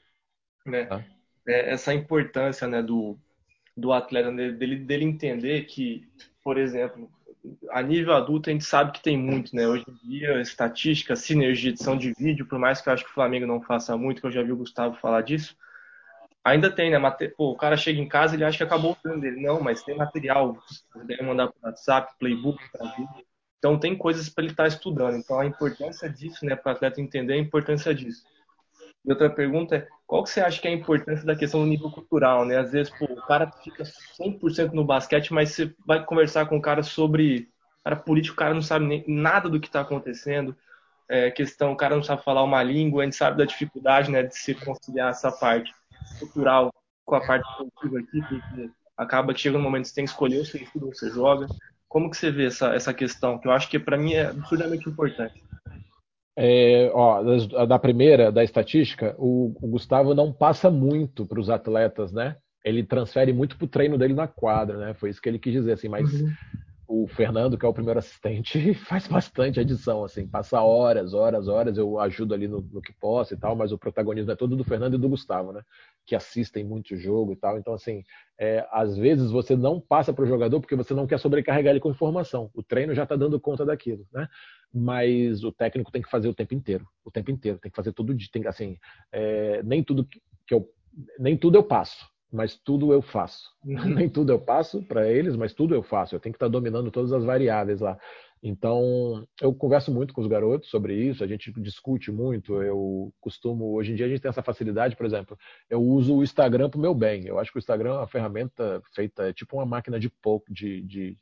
né? 0.66 0.88
Ah 0.90 1.19
é, 1.50 1.70
essa 1.72 1.92
importância 1.92 2.66
né, 2.66 2.82
do, 2.82 3.18
do 3.76 3.92
atleta, 3.92 4.30
né, 4.30 4.50
dele, 4.50 4.76
dele 4.76 5.04
entender 5.04 5.64
que, 5.64 6.08
por 6.42 6.58
exemplo, 6.58 7.10
a 7.70 7.82
nível 7.82 8.14
adulto 8.14 8.50
a 8.50 8.52
gente 8.52 8.64
sabe 8.64 8.92
que 8.92 9.02
tem 9.02 9.16
muito, 9.16 9.54
né? 9.56 9.66
Hoje 9.66 9.84
em 9.88 10.08
dia, 10.08 10.40
estatística, 10.40 11.16
sinergia, 11.16 11.70
edição 11.70 11.96
de 11.96 12.12
vídeo, 12.12 12.46
por 12.46 12.58
mais 12.58 12.80
que 12.80 12.88
eu 12.88 12.92
acho 12.92 13.04
que 13.04 13.10
o 13.10 13.14
Flamengo 13.14 13.46
não 13.46 13.62
faça 13.62 13.96
muito, 13.96 14.20
que 14.20 14.26
eu 14.26 14.32
já 14.32 14.42
vi 14.42 14.52
o 14.52 14.56
Gustavo 14.56 14.96
falar 14.96 15.22
disso, 15.22 15.56
ainda 16.44 16.70
tem, 16.70 16.90
né? 16.90 16.98
Pô, 17.36 17.50
o 17.50 17.56
cara 17.56 17.76
chega 17.76 18.00
em 18.00 18.08
casa 18.08 18.34
ele 18.34 18.44
acha 18.44 18.58
que 18.58 18.64
acabou 18.64 18.92
o 18.92 18.96
treino 18.96 19.20
dele. 19.20 19.40
Não, 19.40 19.60
mas 19.60 19.82
tem 19.82 19.96
material, 19.96 20.54
você 20.54 21.04
deve 21.04 21.22
mandar 21.22 21.48
para 21.48 21.70
WhatsApp, 21.70 22.14
playbook. 22.18 22.62
Então 23.58 23.78
tem 23.78 23.96
coisas 23.96 24.28
para 24.28 24.44
ele 24.44 24.52
estar 24.52 24.64
tá 24.64 24.68
estudando. 24.68 25.16
Então 25.16 25.38
a 25.40 25.46
importância 25.46 26.08
disso, 26.08 26.44
né, 26.44 26.56
para 26.56 26.72
o 26.72 26.74
atleta 26.74 27.00
entender 27.00 27.34
a 27.34 27.38
importância 27.38 27.94
disso. 27.94 28.24
E 29.04 29.10
outra 29.10 29.30
pergunta 29.30 29.76
é, 29.76 29.88
qual 30.06 30.22
que 30.24 30.30
você 30.30 30.40
acha 30.40 30.60
que 30.60 30.68
é 30.68 30.70
a 30.70 30.74
importância 30.74 31.24
da 31.24 31.36
questão 31.36 31.60
do 31.60 31.66
nível 31.66 31.90
cultural, 31.90 32.44
né? 32.44 32.58
Às 32.58 32.72
vezes, 32.72 32.92
pô, 32.98 33.06
o 33.06 33.26
cara 33.26 33.50
fica 33.64 33.84
100% 33.84 34.72
no 34.72 34.84
basquete, 34.84 35.32
mas 35.32 35.50
você 35.50 35.74
vai 35.86 36.04
conversar 36.04 36.46
com 36.46 36.56
o 36.56 36.62
cara 36.62 36.82
sobre... 36.82 37.48
Cara 37.82 37.96
político, 37.96 38.34
o 38.34 38.38
cara 38.38 38.52
não 38.52 38.60
sabe 38.60 38.84
nem 38.84 39.04
nada 39.08 39.48
do 39.48 39.58
que 39.58 39.66
está 39.66 39.80
acontecendo. 39.80 40.54
É, 41.08 41.30
questão, 41.30 41.72
o 41.72 41.76
cara 41.76 41.96
não 41.96 42.02
sabe 42.02 42.22
falar 42.22 42.44
uma 42.44 42.62
língua, 42.62 43.02
a 43.02 43.04
gente 43.04 43.16
sabe 43.16 43.38
da 43.38 43.44
dificuldade, 43.44 44.10
né, 44.10 44.22
de 44.22 44.36
se 44.36 44.54
conciliar 44.54 45.10
essa 45.10 45.32
parte 45.32 45.72
cultural 46.18 46.70
com 47.04 47.14
a 47.16 47.26
parte 47.26 47.48
esportiva 47.50 47.98
aqui, 47.98 48.20
porque 48.20 48.70
acaba 48.96 49.34
que 49.34 49.40
chega 49.40 49.58
um 49.58 49.62
momento 49.62 49.84
que 49.84 49.88
você 49.88 49.94
tem 49.94 50.04
que 50.04 50.10
escolher 50.10 50.44
se 50.44 50.52
você 50.52 50.58
estuda 50.58 50.86
ou 50.86 50.94
você 50.94 51.10
joga. 51.10 51.48
Como 51.88 52.08
que 52.10 52.16
você 52.16 52.30
vê 52.30 52.46
essa, 52.46 52.74
essa 52.74 52.94
questão? 52.94 53.38
Que 53.38 53.48
eu 53.48 53.52
acho 53.52 53.68
que 53.68 53.78
para 53.78 53.96
mim 53.96 54.12
é 54.12 54.26
absurdamente 54.26 54.88
importante. 54.88 55.42
É, 56.42 56.90
ó, 56.94 57.22
da 57.66 57.78
primeira, 57.78 58.32
da 58.32 58.42
estatística, 58.42 59.14
o, 59.18 59.54
o 59.60 59.68
Gustavo 59.68 60.14
não 60.14 60.32
passa 60.32 60.70
muito 60.70 61.26
para 61.26 61.38
os 61.38 61.50
atletas, 61.50 62.12
né? 62.12 62.36
Ele 62.64 62.82
transfere 62.82 63.30
muito 63.30 63.58
para 63.58 63.66
o 63.66 63.68
treino 63.68 63.98
dele 63.98 64.14
na 64.14 64.26
quadra, 64.26 64.78
né? 64.78 64.94
Foi 64.94 65.10
isso 65.10 65.20
que 65.20 65.28
ele 65.28 65.38
quis 65.38 65.52
dizer, 65.52 65.72
assim, 65.72 65.88
mas 65.88 66.10
uhum. 66.10 66.32
o 66.88 67.06
Fernando, 67.08 67.58
que 67.58 67.66
é 67.66 67.68
o 67.68 67.74
primeiro 67.74 67.98
assistente, 67.98 68.72
faz 68.88 69.06
bastante 69.06 69.60
adição, 69.60 70.02
assim, 70.02 70.26
passa 70.26 70.62
horas, 70.62 71.12
horas, 71.12 71.46
horas, 71.46 71.76
eu 71.76 72.00
ajudo 72.00 72.32
ali 72.32 72.48
no, 72.48 72.62
no 72.72 72.80
que 72.80 72.94
posso 72.94 73.34
e 73.34 73.36
tal, 73.36 73.54
mas 73.54 73.70
o 73.70 73.78
protagonismo 73.78 74.32
é 74.32 74.36
todo 74.36 74.56
do 74.56 74.64
Fernando 74.64 74.94
e 74.94 74.98
do 74.98 75.10
Gustavo, 75.10 75.52
né? 75.52 75.60
Que 76.06 76.14
assistem 76.14 76.64
muito 76.64 76.94
o 76.94 76.96
jogo 76.96 77.32
e 77.32 77.36
tal. 77.36 77.58
Então, 77.58 77.74
assim, 77.74 78.02
é, 78.38 78.66
às 78.70 78.96
vezes 78.96 79.30
você 79.30 79.56
não 79.56 79.80
passa 79.80 80.12
para 80.12 80.24
o 80.24 80.28
jogador 80.28 80.60
porque 80.60 80.76
você 80.76 80.94
não 80.94 81.06
quer 81.06 81.18
sobrecarregar 81.18 81.72
ele 81.72 81.80
com 81.80 81.90
informação. 81.90 82.50
O 82.54 82.62
treino 82.62 82.94
já 82.94 83.04
está 83.04 83.16
dando 83.16 83.40
conta 83.40 83.64
daquilo, 83.64 84.06
né? 84.12 84.28
mas 84.72 85.42
o 85.42 85.50
técnico 85.50 85.90
tem 85.90 86.00
que 86.00 86.10
fazer 86.10 86.28
o 86.28 86.34
tempo 86.34 86.54
inteiro, 86.54 86.86
o 87.04 87.10
tempo 87.10 87.30
inteiro, 87.30 87.58
tem 87.58 87.70
que 87.70 87.76
fazer 87.76 87.92
tudo, 87.92 88.16
tem 88.32 88.46
assim, 88.46 88.78
é, 89.10 89.62
nem 89.64 89.82
tudo 89.82 90.06
que 90.46 90.54
eu, 90.54 90.68
nem 91.18 91.36
tudo 91.36 91.58
eu 91.58 91.62
passo, 91.62 92.06
mas 92.32 92.56
tudo 92.56 92.92
eu 92.92 93.02
faço. 93.02 93.50
Nem 93.64 94.08
tudo 94.08 94.30
eu 94.30 94.38
passo 94.38 94.82
para 94.84 95.10
eles, 95.10 95.34
mas 95.34 95.52
tudo 95.52 95.74
eu 95.74 95.82
faço. 95.82 96.14
Eu 96.14 96.20
tenho 96.20 96.32
que 96.32 96.36
estar 96.36 96.46
tá 96.46 96.50
dominando 96.52 96.88
todas 96.90 97.12
as 97.12 97.24
variáveis 97.24 97.80
lá. 97.80 97.98
Então, 98.42 99.26
eu 99.40 99.54
converso 99.54 99.92
muito 99.92 100.14
com 100.14 100.20
os 100.22 100.26
garotos 100.26 100.70
sobre 100.70 100.94
isso, 100.94 101.22
a 101.22 101.26
gente 101.26 101.52
discute 101.60 102.10
muito. 102.10 102.62
Eu 102.62 103.12
costumo, 103.20 103.74
hoje 103.74 103.92
em 103.92 103.94
dia, 103.94 104.06
a 104.06 104.08
gente 104.08 104.20
tem 104.20 104.30
essa 104.30 104.42
facilidade, 104.42 104.96
por 104.96 105.04
exemplo, 105.04 105.36
eu 105.68 105.82
uso 105.82 106.16
o 106.16 106.22
Instagram 106.22 106.70
para 106.70 106.78
o 106.78 106.80
meu 106.80 106.94
bem. 106.94 107.26
Eu 107.26 107.38
acho 107.38 107.52
que 107.52 107.58
o 107.58 107.60
Instagram 107.60 107.90
é 107.90 107.98
uma 107.98 108.06
ferramenta 108.06 108.82
feita, 108.94 109.28
é 109.28 109.32
tipo 109.32 109.56
uma 109.56 109.66
máquina 109.66 110.00
de 110.00 110.08
pouco, 110.08 110.52
de, 110.52 110.82
de 110.82 111.18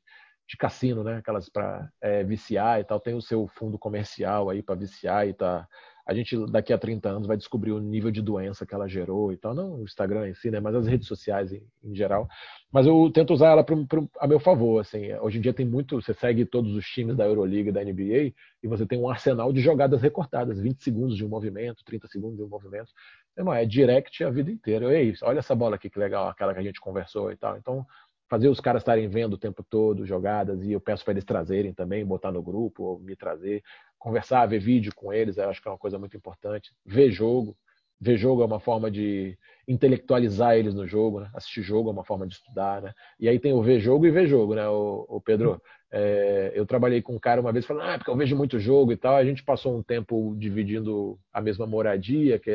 de 0.48 0.56
cassino, 0.56 1.04
né? 1.04 1.18
Aquelas 1.18 1.48
para 1.48 1.90
é, 2.00 2.24
viciar 2.24 2.80
e 2.80 2.84
tal. 2.84 2.98
Tem 2.98 3.14
o 3.14 3.20
seu 3.20 3.46
fundo 3.46 3.78
comercial 3.78 4.48
aí 4.48 4.62
para 4.62 4.74
viciar 4.74 5.28
e 5.28 5.34
tá. 5.34 5.68
A 6.08 6.14
gente 6.14 6.34
daqui 6.46 6.72
a 6.72 6.78
30 6.78 7.06
anos 7.06 7.28
vai 7.28 7.36
descobrir 7.36 7.70
o 7.70 7.78
nível 7.78 8.10
de 8.10 8.22
doença 8.22 8.64
que 8.64 8.74
ela 8.74 8.88
gerou 8.88 9.30
e 9.30 9.36
tal. 9.36 9.52
Não 9.52 9.74
o 9.74 9.82
Instagram 9.82 10.26
em 10.26 10.34
si, 10.34 10.50
né? 10.50 10.58
Mas 10.58 10.74
as 10.74 10.86
redes 10.86 11.06
sociais 11.06 11.52
em, 11.52 11.62
em 11.84 11.94
geral. 11.94 12.26
Mas 12.72 12.86
eu 12.86 13.10
tento 13.12 13.34
usar 13.34 13.48
ela 13.48 13.62
pro, 13.62 13.86
pro, 13.86 14.10
a 14.18 14.26
meu 14.26 14.40
favor. 14.40 14.80
Assim, 14.80 15.12
hoje 15.20 15.36
em 15.36 15.42
dia 15.42 15.52
tem 15.52 15.66
muito. 15.66 16.00
Você 16.00 16.14
segue 16.14 16.46
todos 16.46 16.74
os 16.74 16.86
times 16.86 17.14
da 17.14 17.26
Euroliga 17.26 17.70
da 17.70 17.84
NBA 17.84 18.32
e 18.62 18.66
você 18.66 18.86
tem 18.86 18.98
um 18.98 19.10
arsenal 19.10 19.52
de 19.52 19.60
jogadas 19.60 20.00
recortadas, 20.00 20.58
20 20.58 20.82
segundos 20.82 21.14
de 21.14 21.26
um 21.26 21.28
movimento, 21.28 21.84
30 21.84 22.08
segundos 22.08 22.38
de 22.38 22.42
um 22.42 22.48
movimento. 22.48 22.90
Não, 23.36 23.52
é 23.52 23.66
direct 23.66 24.24
a 24.24 24.30
vida 24.30 24.50
inteira. 24.50 24.90
Ei, 24.98 25.12
olha 25.22 25.40
essa 25.40 25.54
bola 25.54 25.76
aqui 25.76 25.90
que 25.90 25.98
legal, 25.98 26.26
aquela 26.26 26.54
que 26.54 26.60
a 26.60 26.62
gente 26.62 26.80
conversou 26.80 27.30
e 27.30 27.36
tal. 27.36 27.58
Então 27.58 27.86
fazer 28.28 28.48
os 28.48 28.60
caras 28.60 28.82
estarem 28.82 29.08
vendo 29.08 29.34
o 29.34 29.38
tempo 29.38 29.64
todo 29.68 30.06
jogadas 30.06 30.62
e 30.62 30.72
eu 30.72 30.80
peço 30.80 31.04
para 31.04 31.12
eles 31.12 31.24
trazerem 31.24 31.72
também, 31.72 32.04
botar 32.04 32.30
no 32.30 32.42
grupo 32.42 32.84
ou 32.84 32.98
me 32.98 33.16
trazer, 33.16 33.62
conversar, 33.98 34.46
ver 34.46 34.60
vídeo 34.60 34.92
com 34.94 35.12
eles, 35.12 35.38
eu 35.38 35.48
acho 35.48 35.60
que 35.60 35.68
é 35.68 35.70
uma 35.70 35.78
coisa 35.78 35.98
muito 35.98 36.16
importante. 36.16 36.70
Ver 36.84 37.10
jogo, 37.10 37.56
ver 38.00 38.16
jogo 38.16 38.42
é 38.42 38.44
uma 38.46 38.60
forma 38.60 38.90
de 38.90 39.36
intelectualizar 39.66 40.56
eles 40.56 40.74
no 40.74 40.86
jogo, 40.86 41.20
né? 41.20 41.30
assistir 41.34 41.62
jogo 41.62 41.88
é 41.88 41.92
uma 41.92 42.04
forma 42.04 42.26
de 42.26 42.34
estudar, 42.34 42.82
né? 42.82 42.92
E 43.18 43.28
aí 43.28 43.38
tem 43.38 43.52
o 43.52 43.62
ver 43.62 43.80
jogo 43.80 44.06
e 44.06 44.10
ver 44.10 44.26
jogo, 44.26 44.54
né, 44.54 44.68
o, 44.68 45.06
o 45.08 45.20
Pedro? 45.20 45.60
É, 45.90 46.52
eu 46.54 46.66
trabalhei 46.66 47.00
com 47.00 47.14
um 47.14 47.18
cara 47.18 47.40
uma 47.40 47.52
vez 47.52 47.64
falando, 47.64 47.88
ah, 47.88 47.98
porque 47.98 48.10
eu 48.10 48.16
vejo 48.16 48.36
muito 48.36 48.60
jogo 48.60 48.92
e 48.92 48.96
tal. 48.96 49.16
A 49.16 49.24
gente 49.24 49.42
passou 49.42 49.76
um 49.76 49.82
tempo 49.82 50.36
dividindo 50.38 51.18
a 51.32 51.40
mesma 51.40 51.66
moradia, 51.66 52.38
que 52.38 52.50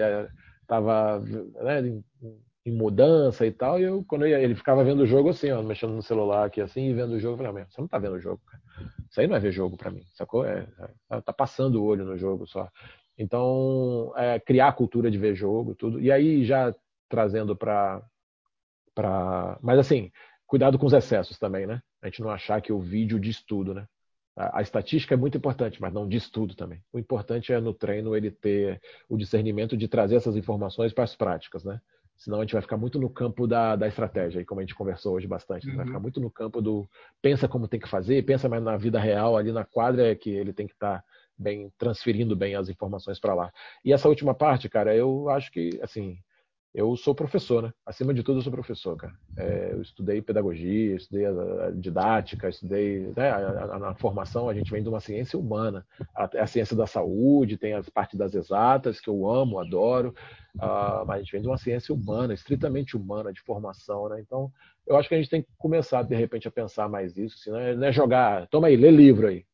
estava 0.61 1.23
é, 1.57 1.81
né, 1.81 1.87
em 1.87 2.03
mudança 2.71 3.45
e 3.45 3.51
tal, 3.51 3.79
e 3.79 3.83
eu, 3.83 4.03
quando 4.07 4.23
eu 4.23 4.29
ia, 4.29 4.39
ele 4.39 4.55
ficava 4.55 4.83
vendo 4.83 5.01
o 5.01 5.05
jogo 5.05 5.29
assim, 5.29 5.51
ó, 5.51 5.61
mexendo 5.61 5.93
no 5.93 6.01
celular 6.01 6.45
aqui 6.45 6.61
assim, 6.61 6.89
e 6.89 6.93
vendo 6.93 7.13
o 7.13 7.19
jogo, 7.19 7.33
eu 7.41 7.45
falei, 7.45 7.63
ah, 7.63 7.67
você 7.69 7.81
não 7.81 7.87
tá 7.87 7.97
vendo 7.97 8.15
o 8.15 8.19
jogo, 8.19 8.41
cara. 8.45 8.63
Isso 9.09 9.19
aí 9.19 9.27
não 9.27 9.35
é 9.35 9.39
ver 9.39 9.51
jogo 9.51 9.77
para 9.77 9.91
mim, 9.91 10.03
sacou? 10.13 10.45
É, 10.45 10.67
é, 11.09 11.21
tá 11.21 11.33
passando 11.33 11.81
o 11.81 11.85
olho 11.85 12.05
no 12.05 12.17
jogo 12.17 12.47
só. 12.47 12.69
Então, 13.17 14.11
é, 14.15 14.39
criar 14.39 14.69
a 14.69 14.73
cultura 14.73 15.11
de 15.11 15.17
ver 15.17 15.35
jogo, 15.35 15.75
tudo. 15.75 15.99
E 16.01 16.11
aí, 16.11 16.43
já 16.45 16.73
trazendo 17.09 17.55
para. 17.55 18.01
Pra... 18.95 19.57
Mas 19.61 19.79
assim, 19.79 20.11
cuidado 20.47 20.79
com 20.79 20.85
os 20.85 20.93
excessos 20.93 21.37
também, 21.37 21.67
né? 21.67 21.81
A 22.01 22.07
gente 22.07 22.21
não 22.21 22.29
achar 22.29 22.61
que 22.61 22.73
o 22.73 22.79
vídeo 22.79 23.19
diz 23.19 23.43
tudo, 23.43 23.73
né? 23.73 23.87
A, 24.35 24.59
a 24.59 24.61
estatística 24.61 25.13
é 25.13 25.17
muito 25.17 25.37
importante, 25.37 25.79
mas 25.81 25.93
não 25.93 26.07
diz 26.07 26.29
tudo 26.29 26.55
também. 26.55 26.81
O 26.91 26.97
importante 26.97 27.53
é 27.53 27.59
no 27.59 27.73
treino 27.73 28.15
ele 28.15 28.31
ter 28.31 28.81
o 29.07 29.17
discernimento 29.17 29.77
de 29.77 29.87
trazer 29.87 30.15
essas 30.15 30.35
informações 30.35 30.91
para 30.91 31.03
as 31.03 31.15
práticas, 31.15 31.63
né? 31.63 31.79
Senão 32.17 32.39
a 32.39 32.41
gente 32.41 32.53
vai 32.53 32.61
ficar 32.61 32.77
muito 32.77 32.99
no 32.99 33.09
campo 33.09 33.45
da, 33.45 33.75
da 33.75 33.87
estratégia, 33.87 34.39
e 34.39 34.45
como 34.45 34.59
a 34.59 34.63
gente 34.63 34.75
conversou 34.75 35.15
hoje 35.15 35.27
bastante. 35.27 35.69
Uhum. 35.69 35.75
Vai 35.75 35.85
ficar 35.85 35.99
muito 35.99 36.19
no 36.21 36.31
campo 36.31 36.61
do 36.61 36.87
pensa 37.21 37.47
como 37.47 37.67
tem 37.67 37.79
que 37.79 37.89
fazer, 37.89 38.23
pensa 38.25 38.47
mais 38.47 38.63
na 38.63 38.77
vida 38.77 38.99
real, 38.99 39.35
ali 39.35 39.51
na 39.51 39.65
quadra, 39.65 40.11
é 40.11 40.15
que 40.15 40.29
ele 40.29 40.53
tem 40.53 40.67
que 40.67 40.73
estar 40.73 40.99
tá 40.99 41.03
bem, 41.37 41.71
transferindo 41.77 42.35
bem 42.35 42.55
as 42.55 42.69
informações 42.69 43.19
para 43.19 43.33
lá. 43.33 43.51
E 43.83 43.91
essa 43.91 44.07
última 44.07 44.33
parte, 44.33 44.69
cara, 44.69 44.95
eu 44.95 45.29
acho 45.29 45.51
que, 45.51 45.79
assim, 45.81 46.17
eu 46.73 46.95
sou 46.97 47.13
professor, 47.13 47.61
né? 47.61 47.73
Acima 47.85 48.13
de 48.15 48.23
tudo, 48.23 48.39
eu 48.39 48.41
sou 48.41 48.51
professor, 48.51 48.97
cara. 48.97 49.13
É, 49.37 49.69
eu 49.73 49.81
estudei 49.81 50.23
pedagogia, 50.23 50.95
estudei 50.95 51.23
a, 51.25 51.67
a 51.67 51.71
didática, 51.71 52.49
estudei 52.49 53.13
né, 53.15 53.29
a, 53.29 53.75
a, 53.75 53.79
na 53.79 53.93
formação. 53.93 54.49
A 54.49 54.55
gente 54.55 54.71
vem 54.71 54.81
de 54.81 54.89
uma 54.89 54.99
ciência 54.99 55.37
humana, 55.37 55.85
a, 56.15 56.23
a, 56.23 56.47
ciência 56.47 56.75
da 56.75 56.87
saúde, 56.87 57.57
tem 57.57 57.73
as 57.73 57.87
partes 57.89 58.17
das 58.17 58.33
exatas 58.33 58.99
que 58.99 59.07
eu 59.07 59.29
amo, 59.29 59.59
adoro, 59.59 60.15
uh, 60.55 61.05
mas 61.05 61.17
a 61.17 61.19
gente 61.19 61.31
vem 61.31 61.41
de 61.41 61.47
uma 61.47 61.59
ciência 61.59 61.93
humana, 61.93 62.33
estritamente 62.33 62.97
humana, 62.97 63.31
de 63.31 63.41
formação, 63.41 64.09
né? 64.09 64.19
Então, 64.19 64.51
eu 64.87 64.97
acho 64.97 65.07
que 65.07 65.13
a 65.13 65.17
gente 65.19 65.29
tem 65.29 65.43
que 65.43 65.49
começar 65.59 66.01
de 66.01 66.15
repente 66.15 66.47
a 66.47 66.51
pensar 66.51 66.89
mais 66.89 67.15
isso, 67.17 67.37
assim, 67.39 67.51
né? 67.51 67.75
não 67.75 67.87
é 67.87 67.91
jogar, 67.91 68.47
toma 68.47 68.67
aí, 68.67 68.75
lê 68.75 68.89
livro 68.89 69.27
aí, 69.27 69.45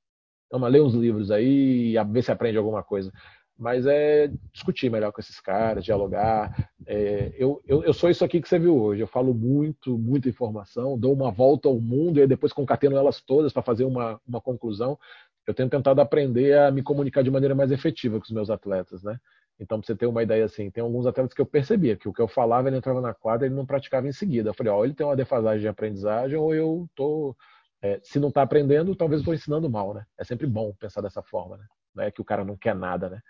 toma, 0.50 0.70
lê 0.70 0.80
uns 0.80 0.94
livros 0.94 1.32
aí 1.32 1.98
e 1.98 2.04
ver 2.06 2.24
se 2.24 2.32
aprende 2.32 2.58
alguma 2.58 2.82
coisa 2.82 3.12
mas 3.60 3.86
é 3.86 4.32
discutir 4.54 4.90
melhor 4.90 5.12
com 5.12 5.20
esses 5.20 5.42
caras, 5.42 5.84
dialogar. 5.84 6.72
É, 6.88 7.34
eu, 7.38 7.62
eu, 7.68 7.84
eu, 7.84 7.94
sou 7.94 8.10
isso 8.10 8.24
aqui 8.24 8.42
que 8.42 8.48
você 8.48 8.58
viu 8.58 8.82
hoje. 8.82 9.02
Eu 9.02 9.08
falo 9.08 9.34
muito, 9.34 9.98
muita 9.98 10.30
informação, 10.30 10.98
dou 10.98 11.12
uma 11.14 11.30
volta 11.30 11.68
ao 11.68 11.78
mundo 11.78 12.22
e 12.22 12.26
depois 12.26 12.54
concateno 12.54 12.96
elas 12.96 13.20
todas 13.20 13.52
para 13.52 13.62
fazer 13.62 13.84
uma, 13.84 14.20
uma 14.26 14.40
conclusão. 14.40 14.98
Eu 15.46 15.54
tenho 15.54 15.70
tentado 15.70 16.00
aprender 16.00 16.58
a 16.58 16.72
me 16.72 16.82
comunicar 16.82 17.22
de 17.22 17.30
maneira 17.30 17.54
mais 17.54 17.70
efetiva 17.70 18.18
com 18.18 18.24
os 18.24 18.32
meus 18.32 18.50
atletas, 18.50 19.04
né? 19.04 19.20
Então, 19.60 19.78
para 19.78 19.88
você 19.88 19.96
ter 19.96 20.06
uma 20.06 20.24
ideia 20.24 20.46
assim, 20.46 20.72
tem 20.72 20.82
alguns 20.82 21.06
atletas 21.06 21.34
que 21.34 21.42
eu 21.42 21.46
percebia 21.46 21.98
que 21.98 22.08
o 22.08 22.14
que 22.14 22.22
eu 22.22 22.30
falava, 22.30 22.70
ele 22.70 22.78
entrava 22.78 23.02
na 23.02 23.14
quadra, 23.14 23.46
ele 23.46 23.56
não 23.56 23.66
praticava 23.66 24.08
em 24.08 24.14
seguida. 24.14 24.52
Eu 24.52 24.54
falei, 24.54 24.72
ó, 24.72 24.86
ele 24.86 24.94
tem 24.94 25.06
uma 25.06 25.18
defasagem 25.18 25.60
de 25.60 25.68
aprendizagem 25.68 26.38
ou 26.38 26.56
eu 26.56 26.90
tô, 26.96 27.36
é, 27.82 28.00
se 28.02 28.20
não 28.20 28.30
está 28.30 28.42
aprendendo, 28.42 28.96
talvez 28.96 29.20
estou 29.20 29.34
ensinando 29.34 29.70
mal, 29.70 29.94
né? 29.94 30.06
É 30.18 30.24
sempre 30.24 30.48
bom 30.48 30.74
pensar 30.80 31.02
dessa 31.02 31.22
forma, 31.22 31.58
né? 31.58 31.66
Não 31.94 32.04
é 32.04 32.12
que 32.12 32.22
o 32.22 32.26
cara 32.26 32.46
não 32.46 32.56
quer 32.56 32.74
nada, 32.74 33.10
né? 33.10 33.22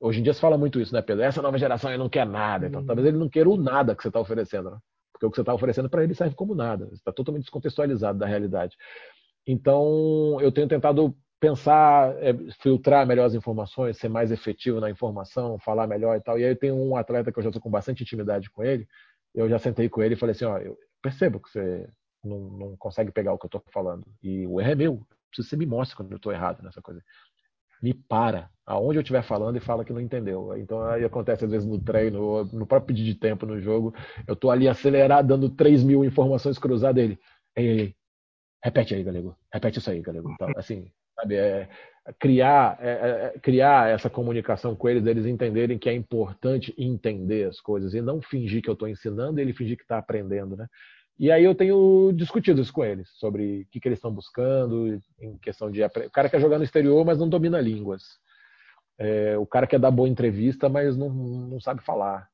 Hoje 0.00 0.20
em 0.20 0.22
dia 0.22 0.32
se 0.32 0.40
fala 0.40 0.56
muito 0.56 0.80
isso, 0.80 0.94
né, 0.94 1.02
Pedro? 1.02 1.24
Essa 1.24 1.42
nova 1.42 1.58
geração 1.58 1.96
não 1.98 2.08
quer 2.08 2.26
nada. 2.26 2.68
Então, 2.68 2.84
talvez 2.84 3.06
ele 3.08 3.18
não 3.18 3.28
queira 3.28 3.48
o 3.48 3.56
nada 3.56 3.96
que 3.96 4.02
você 4.02 4.08
está 4.08 4.20
oferecendo. 4.20 4.70
Né? 4.70 4.78
porque 5.18 5.26
o 5.26 5.30
que 5.30 5.36
você 5.36 5.42
está 5.42 5.52
oferecendo 5.52 5.90
para 5.90 6.04
ele 6.04 6.14
serve 6.14 6.34
como 6.34 6.54
nada, 6.54 6.88
está 6.92 7.12
totalmente 7.12 7.42
descontextualizado 7.42 8.18
da 8.18 8.26
realidade. 8.26 8.76
Então, 9.46 10.38
eu 10.40 10.52
tenho 10.52 10.68
tentado 10.68 11.14
pensar, 11.40 12.16
é, 12.22 12.32
filtrar 12.62 13.06
melhor 13.06 13.26
as 13.26 13.34
informações, 13.34 13.98
ser 13.98 14.08
mais 14.08 14.30
efetivo 14.30 14.80
na 14.80 14.90
informação, 14.90 15.58
falar 15.58 15.86
melhor 15.86 16.16
e 16.16 16.20
tal. 16.20 16.38
E 16.38 16.44
aí 16.44 16.54
tem 16.54 16.70
um 16.70 16.96
atleta 16.96 17.32
que 17.32 17.38
eu 17.38 17.42
já 17.42 17.48
estou 17.48 17.62
com 17.62 17.70
bastante 17.70 18.02
intimidade 18.02 18.50
com 18.50 18.62
ele, 18.62 18.86
eu 19.34 19.48
já 19.48 19.58
sentei 19.58 19.88
com 19.88 20.02
ele 20.02 20.14
e 20.14 20.16
falei 20.16 20.32
assim, 20.32 20.44
ó, 20.44 20.58
eu 20.58 20.78
percebo 21.02 21.40
que 21.40 21.50
você 21.50 21.88
não, 22.24 22.38
não 22.38 22.76
consegue 22.76 23.10
pegar 23.10 23.32
o 23.32 23.38
que 23.38 23.46
eu 23.46 23.48
estou 23.48 23.62
falando. 23.72 24.06
E 24.22 24.46
o 24.46 24.60
erro 24.60 24.70
é 24.70 24.74
meu. 24.74 25.06
Preciso 25.30 25.48
que 25.48 25.50
você 25.50 25.56
me 25.56 25.66
mostre 25.66 25.96
quando 25.96 26.12
eu 26.12 26.16
estou 26.16 26.32
errado 26.32 26.62
nessa 26.62 26.80
coisa. 26.80 27.02
Me 27.82 27.92
para, 27.92 28.50
aonde 28.68 28.98
eu 28.98 29.02
estiver 29.02 29.22
falando 29.22 29.56
e 29.56 29.60
fala 29.60 29.84
que 29.84 29.92
não 29.92 30.00
entendeu. 30.00 30.54
Então 30.58 30.82
aí 30.82 31.02
acontece 31.02 31.44
às 31.44 31.50
vezes 31.50 31.66
no 31.66 31.80
treino, 31.80 32.44
no 32.52 32.66
próprio 32.66 32.88
pedido 32.88 33.06
de 33.06 33.14
tempo 33.14 33.46
no 33.46 33.58
jogo, 33.58 33.94
eu 34.26 34.34
estou 34.34 34.50
ali 34.50 34.68
acelerado, 34.68 35.26
dando 35.26 35.48
3 35.48 35.82
mil 35.82 36.04
informações 36.04 36.58
cruzadas 36.58 37.02
ele. 37.02 37.18
Ei, 37.56 37.66
ei, 37.66 37.80
ei, 37.80 37.94
repete 38.62 38.94
aí, 38.94 39.02
galego. 39.02 39.34
Repete 39.52 39.78
isso 39.78 39.90
aí, 39.90 40.00
galego. 40.02 40.30
Então, 40.32 40.52
assim, 40.54 40.90
sabe, 41.14 41.36
é, 41.36 41.66
criar, 42.18 42.78
é, 42.80 42.90
é, 42.90 43.32
é, 43.34 43.38
criar 43.40 43.88
essa 43.88 44.10
comunicação 44.10 44.76
com 44.76 44.86
eles, 44.86 45.06
eles 45.06 45.24
entenderem 45.24 45.78
que 45.78 45.88
é 45.88 45.94
importante 45.94 46.74
entender 46.76 47.48
as 47.48 47.60
coisas 47.60 47.94
e 47.94 48.02
não 48.02 48.20
fingir 48.20 48.62
que 48.62 48.68
eu 48.68 48.74
estou 48.74 48.86
ensinando 48.86 49.40
e 49.40 49.42
ele 49.42 49.54
fingir 49.54 49.78
que 49.78 49.82
está 49.82 49.96
aprendendo, 49.96 50.56
né? 50.56 50.66
E 51.18 51.32
aí 51.32 51.42
eu 51.42 51.54
tenho 51.54 52.12
discutido 52.14 52.60
isso 52.60 52.72
com 52.72 52.84
eles, 52.84 53.08
sobre 53.14 53.62
o 53.62 53.66
que, 53.72 53.80
que 53.80 53.88
eles 53.88 53.98
estão 53.98 54.12
buscando, 54.12 55.00
em 55.18 55.36
questão 55.38 55.68
de... 55.68 55.82
O 55.82 56.10
cara 56.12 56.28
quer 56.28 56.40
jogar 56.40 56.58
no 56.58 56.64
exterior, 56.64 57.04
mas 57.04 57.18
não 57.18 57.28
domina 57.28 57.60
línguas. 57.60 58.20
É, 58.98 59.38
o 59.38 59.46
cara 59.46 59.66
quer 59.66 59.78
dar 59.78 59.90
boa 59.90 60.08
entrevista, 60.08 60.68
mas 60.68 60.96
não, 60.96 61.08
não 61.08 61.60
sabe 61.60 61.82
falar. 61.82 62.28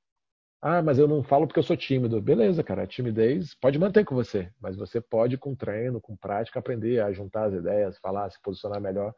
Ah, 0.62 0.82
mas 0.82 0.98
eu 0.98 1.06
não 1.06 1.22
falo 1.22 1.46
porque 1.46 1.58
eu 1.58 1.64
sou 1.64 1.76
tímido. 1.76 2.22
Beleza, 2.22 2.62
cara, 2.64 2.84
a 2.84 2.86
timidez 2.86 3.54
pode 3.60 3.78
manter 3.78 4.04
com 4.04 4.14
você, 4.14 4.50
mas 4.60 4.76
você 4.76 4.98
pode, 4.98 5.36
com 5.36 5.54
treino, 5.54 6.00
com 6.00 6.16
prática, 6.16 6.58
aprender 6.58 7.00
a 7.02 7.12
juntar 7.12 7.44
as 7.44 7.54
ideias, 7.54 7.98
falar, 7.98 8.30
se 8.30 8.40
posicionar 8.42 8.80
melhor. 8.80 9.14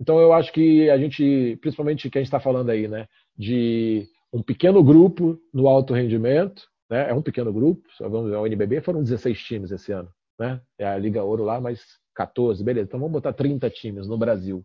Então 0.00 0.20
eu 0.20 0.32
acho 0.32 0.52
que 0.52 0.88
a 0.88 0.96
gente, 0.96 1.58
principalmente 1.60 2.08
que 2.08 2.18
a 2.18 2.20
gente 2.20 2.28
está 2.28 2.38
falando 2.38 2.70
aí, 2.70 2.86
né, 2.86 3.08
de 3.36 4.06
um 4.32 4.42
pequeno 4.42 4.82
grupo 4.84 5.38
no 5.52 5.66
alto 5.66 5.94
rendimento, 5.94 6.62
né? 6.90 7.10
É 7.10 7.14
um 7.14 7.22
pequeno 7.22 7.52
grupo, 7.52 7.82
vamos 8.00 8.30
ver, 8.30 8.36
o 8.36 8.46
NBB 8.46 8.80
foram 8.80 9.02
16 9.02 9.38
times 9.40 9.70
esse 9.72 9.92
ano, 9.92 10.08
né? 10.38 10.60
É 10.78 10.86
a 10.86 10.96
Liga 10.96 11.22
Ouro 11.24 11.44
lá, 11.44 11.60
mas 11.60 11.80
14, 12.14 12.62
beleza. 12.62 12.86
Então 12.86 13.00
vamos 13.00 13.12
botar 13.12 13.32
30 13.32 13.68
times 13.70 14.06
no 14.06 14.16
Brasil. 14.16 14.64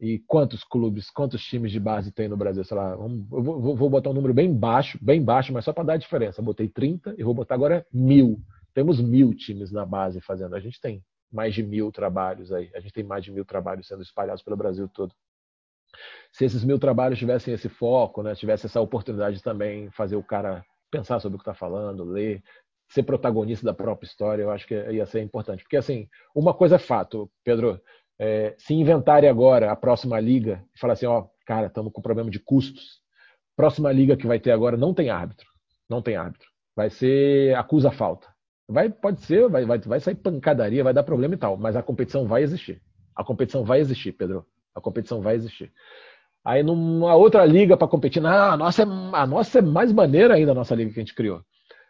E 0.00 0.20
quantos 0.20 0.62
clubes, 0.62 1.10
quantos 1.10 1.42
times 1.42 1.72
de 1.72 1.80
base 1.80 2.12
tem 2.12 2.28
no 2.28 2.36
Brasil? 2.36 2.62
Sei 2.62 2.76
lá, 2.76 2.92
eu 2.92 3.08
vou, 3.28 3.76
vou, 3.76 3.90
botar 3.90 4.10
um 4.10 4.14
número 4.14 4.32
bem 4.32 4.52
baixo, 4.52 4.96
bem 5.02 5.22
baixo, 5.22 5.52
mas 5.52 5.64
só 5.64 5.72
para 5.72 5.84
dar 5.84 5.92
a 5.94 5.98
diferença. 5.98 6.40
Eu 6.40 6.44
botei 6.44 6.68
30 6.68 7.16
e 7.18 7.24
vou 7.24 7.34
botar 7.34 7.54
agora 7.56 7.84
mil. 7.92 8.40
Temos 8.72 9.00
mil 9.00 9.34
times 9.34 9.72
na 9.72 9.84
base 9.84 10.20
fazendo. 10.20 10.54
A 10.54 10.60
gente 10.60 10.80
tem 10.80 11.02
mais 11.32 11.52
de 11.52 11.64
mil 11.64 11.90
trabalhos 11.90 12.52
aí. 12.52 12.70
A 12.74 12.80
gente 12.80 12.92
tem 12.92 13.02
mais 13.02 13.24
de 13.24 13.32
mil 13.32 13.44
trabalhos 13.44 13.88
sendo 13.88 14.02
espalhados 14.02 14.42
pelo 14.42 14.56
Brasil 14.56 14.88
todo. 14.88 15.12
Se 16.30 16.44
esses 16.44 16.62
mil 16.62 16.78
trabalhos 16.78 17.18
tivessem 17.18 17.52
esse 17.52 17.68
foco, 17.68 18.22
né, 18.22 18.34
tivesse 18.34 18.66
essa 18.66 18.80
oportunidade 18.80 19.36
de 19.36 19.42
também 19.42 19.90
fazer 19.90 20.14
o 20.14 20.22
cara 20.22 20.64
pensar 20.90 21.18
sobre 21.18 21.36
o 21.36 21.38
que 21.38 21.42
está 21.42 21.54
falando, 21.54 22.04
ler, 22.04 22.42
ser 22.88 23.02
protagonista 23.02 23.64
da 23.64 23.74
própria 23.74 24.06
história, 24.06 24.42
eu 24.42 24.50
acho 24.50 24.66
que 24.66 24.74
ia 24.74 25.06
ser 25.06 25.22
importante. 25.22 25.62
Porque, 25.62 25.76
assim, 25.76 26.08
uma 26.34 26.54
coisa 26.54 26.76
é 26.76 26.78
fato, 26.78 27.30
Pedro, 27.44 27.80
é, 28.18 28.54
se 28.58 28.74
inventarem 28.74 29.28
agora 29.28 29.70
a 29.70 29.76
próxima 29.76 30.18
liga 30.18 30.64
e 30.74 30.80
falar 30.80 30.94
assim, 30.94 31.06
ó, 31.06 31.26
cara, 31.46 31.68
estamos 31.68 31.92
com 31.92 32.02
problema 32.02 32.30
de 32.30 32.38
custos, 32.38 33.00
próxima 33.56 33.92
liga 33.92 34.16
que 34.16 34.26
vai 34.26 34.38
ter 34.38 34.50
agora 34.50 34.76
não 34.76 34.92
tem 34.92 35.10
árbitro, 35.10 35.46
não 35.88 36.02
tem 36.02 36.16
árbitro, 36.16 36.48
vai 36.74 36.90
ser 36.90 37.56
acusa 37.56 37.90
falta. 37.90 38.26
Vai, 38.70 38.90
pode 38.90 39.22
ser, 39.22 39.48
vai, 39.48 39.64
vai, 39.64 39.78
vai 39.78 39.98
sair 39.98 40.14
pancadaria, 40.14 40.84
vai 40.84 40.92
dar 40.92 41.02
problema 41.02 41.34
e 41.34 41.38
tal, 41.38 41.56
mas 41.56 41.74
a 41.74 41.82
competição 41.82 42.26
vai 42.26 42.42
existir. 42.42 42.82
A 43.16 43.24
competição 43.24 43.64
vai 43.64 43.80
existir, 43.80 44.12
Pedro. 44.12 44.44
A 44.74 44.80
competição 44.80 45.22
vai 45.22 45.34
existir. 45.36 45.72
Aí 46.44 46.62
numa 46.62 47.14
outra 47.14 47.44
liga 47.44 47.76
para 47.76 47.88
competir, 47.88 48.20
não, 48.20 48.30
a 48.30 48.56
nossa, 48.56 48.82
é, 48.82 48.84
a 48.84 49.26
nossa 49.26 49.58
é 49.58 49.62
mais 49.62 49.92
maneira 49.92 50.34
ainda, 50.34 50.52
a 50.52 50.54
nossa 50.54 50.74
liga 50.74 50.92
que 50.92 51.00
a 51.00 51.02
gente 51.02 51.14
criou. 51.14 51.42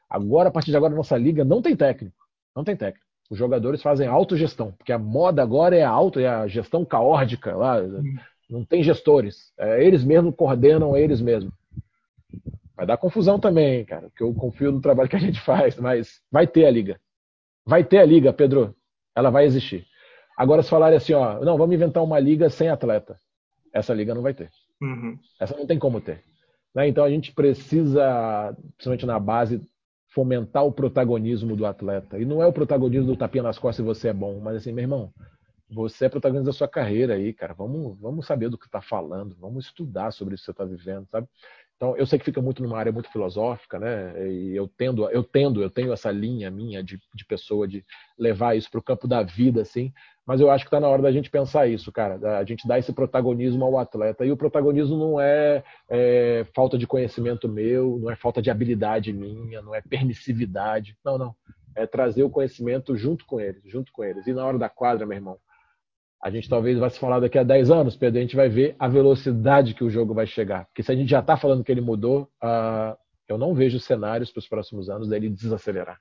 Agora, 0.09 0.49
a 0.49 0.53
partir 0.53 0.70
de 0.70 0.76
agora, 0.76 0.93
a 0.93 0.97
nossa 0.97 1.16
liga 1.16 1.45
não 1.45 1.61
tem 1.61 1.76
técnico. 1.76 2.16
Não 2.57 2.64
tem 2.64 2.76
técnico. 2.76 3.07
Os 3.31 3.37
jogadores 3.37 3.83
fazem 3.83 4.07
autogestão, 4.07 4.72
porque 4.72 4.93
a 4.93 4.99
moda 4.99 5.43
agora 5.43 5.76
é 5.76 5.83
a 5.83 5.91
auto, 5.91 6.18
é 6.18 6.26
a 6.26 6.47
gestão 6.47 6.85
caórdica 6.85 7.55
lá. 7.55 7.76
Não 8.49 8.64
tem 8.64 8.83
gestores. 8.83 9.53
É, 9.59 9.85
eles 9.85 10.03
mesmos 10.03 10.35
coordenam 10.35 10.97
eles 10.97 11.20
mesmos. 11.20 11.53
Vai 12.74 12.87
dar 12.87 12.97
confusão 12.97 13.39
também, 13.39 13.85
cara, 13.85 14.09
porque 14.09 14.22
eu 14.22 14.33
confio 14.33 14.72
no 14.72 14.81
trabalho 14.81 15.09
que 15.09 15.16
a 15.16 15.20
gente 15.20 15.41
faz, 15.41 15.76
mas 15.76 16.22
vai 16.31 16.47
ter 16.47 16.64
a 16.64 16.70
liga. 16.70 16.99
Vai 17.66 17.85
ter 17.85 17.99
a 17.99 18.05
liga, 18.05 18.33
Pedro. 18.33 18.74
Ela 19.14 19.31
vai 19.31 19.45
existir. 19.45 19.85
Agora, 20.37 20.62
se 20.62 20.70
falarem 20.70 20.97
assim, 20.97 21.12
ó, 21.12 21.45
não, 21.45 21.59
vamos 21.59 21.74
inventar 21.74 22.03
uma 22.03 22.18
liga 22.20 22.49
sem 22.49 22.68
atleta. 22.68 23.20
Essa 23.74 23.93
liga 23.93 24.14
não 24.14 24.22
vai 24.22 24.33
ter. 24.33 24.49
Uhum. 24.81 25.18
Essa 25.41 25.57
não 25.57 25.66
tem 25.66 25.79
como 25.79 26.01
ter. 26.01 26.22
Né? 26.74 26.89
Então 26.89 27.05
a 27.05 27.11
gente 27.11 27.33
precisa, 27.33 28.57
principalmente 28.76 29.05
na 29.05 29.18
base, 29.18 29.61
fomentar 30.09 30.64
o 30.64 30.72
protagonismo 30.72 31.54
do 31.56 31.66
atleta. 31.66 32.18
E 32.18 32.24
não 32.24 32.42
é 32.42 32.46
o 32.46 32.52
protagonismo 32.52 33.06
do 33.06 33.16
tapinha 33.16 33.42
nas 33.42 33.59
costas 33.59 33.76
se 33.76 33.82
você 33.82 34.09
é 34.09 34.12
bom, 34.12 34.40
mas 34.40 34.56
assim, 34.56 34.72
meu 34.72 34.82
irmão, 34.82 35.12
você 35.70 36.06
é 36.06 36.09
protagonista 36.09 36.46
da 36.46 36.52
sua 36.56 36.68
carreira 36.68 37.14
aí, 37.14 37.32
cara. 37.32 37.52
Vamos, 37.52 37.98
vamos 38.00 38.26
saber 38.26 38.48
do 38.48 38.59
que 38.59 38.66
está 38.66 38.80
falando, 38.80 39.36
vamos 39.38 39.66
estudar 39.66 40.11
sobre 40.12 40.34
isso 40.34 40.42
que 40.42 40.46
você 40.46 40.50
está 40.52 40.64
vivendo, 40.64 41.06
sabe? 41.11 41.28
Então, 41.76 41.96
eu 41.96 42.04
sei 42.06 42.18
que 42.18 42.24
fica 42.24 42.42
muito 42.42 42.61
numa 42.61 42.76
área 42.76 42.90
muito 42.90 43.09
filosófica, 43.09 43.78
né? 43.78 44.28
E 44.28 44.56
eu 44.56 44.66
tendo, 44.66 45.09
eu 45.11 45.22
tendo, 45.22 45.62
eu 45.62 45.70
tenho 45.70 45.92
essa 45.92 46.11
linha 46.11 46.50
minha 46.50 46.82
de, 46.82 47.00
de 47.14 47.24
pessoa 47.24 47.68
de 47.68 47.84
levar 48.18 48.56
isso 48.56 48.68
para 48.68 48.80
o 48.80 48.82
campo 48.82 49.06
da 49.06 49.22
vida, 49.22 49.62
assim. 49.62 49.92
Mas 50.29 50.43
eu 50.43 50.51
acho 50.51 50.62
que 50.62 50.68
está 50.68 50.79
na 50.79 50.89
hora 50.89 51.01
da 51.01 51.11
gente 51.11 51.31
pensar 51.31 51.66
isso, 51.68 51.91
cara. 51.91 52.39
A 52.39 52.45
gente 52.45 52.68
dá 52.68 52.79
esse 52.79 52.93
protagonismo 52.93 53.64
ao 53.64 53.79
atleta. 53.79 54.26
E 54.26 54.31
o 54.31 54.37
protagonismo 54.37 54.95
não 54.95 55.18
é, 55.18 55.64
é 55.89 56.45
falta 56.55 56.76
de 56.76 56.87
conhecimento 56.87 57.49
meu, 57.49 57.99
não 57.99 58.11
é 58.11 58.14
falta 58.14 58.43
de 58.43 58.51
habilidade 58.51 59.11
minha, 59.11 59.62
não 59.62 59.74
é 59.74 59.81
permissividade. 59.81 60.95
Não, 61.03 61.16
não. 61.16 61.35
É 61.74 61.87
trazer 61.87 62.24
o 62.24 62.31
conhecimento 62.31 62.95
junto 62.95 63.24
com 63.24 63.41
eles, 63.41 63.62
junto 63.64 63.91
com 63.91 64.05
eles. 64.05 64.26
E 64.26 64.35
na 64.35 64.45
hora 64.45 64.59
da 64.59 64.68
quadra, 64.68 65.07
meu 65.07 65.16
irmão, 65.16 65.39
a 66.22 66.29
gente 66.29 66.47
talvez 66.47 66.79
vai 66.79 66.91
se 66.91 67.01
falar 67.01 67.20
daqui 67.20 67.39
a 67.39 67.43
10 67.43 67.70
anos, 67.70 67.97
Pedro, 67.97 68.18
a 68.18 68.20
gente 68.20 68.37
vai 68.37 68.51
ver 68.51 68.76
a 68.79 68.87
velocidade 68.87 69.72
que 69.72 69.83
o 69.83 69.89
jogo 69.89 70.12
vai 70.12 70.26
chegar. 70.26 70.66
Porque 70.66 70.83
se 70.83 70.93
a 70.93 70.95
gente 70.95 71.09
já 71.09 71.20
está 71.20 71.39
falando 71.39 71.64
que 71.64 71.72
ele 71.72 71.81
mudou, 71.81 72.29
uh, 72.45 72.95
eu 73.26 73.39
não 73.39 73.55
vejo 73.55 73.81
cenários 73.81 74.31
para 74.31 74.41
os 74.41 74.49
próximos 74.49 74.91
anos 74.91 75.09
dele 75.09 75.31
desacelerar. 75.31 75.99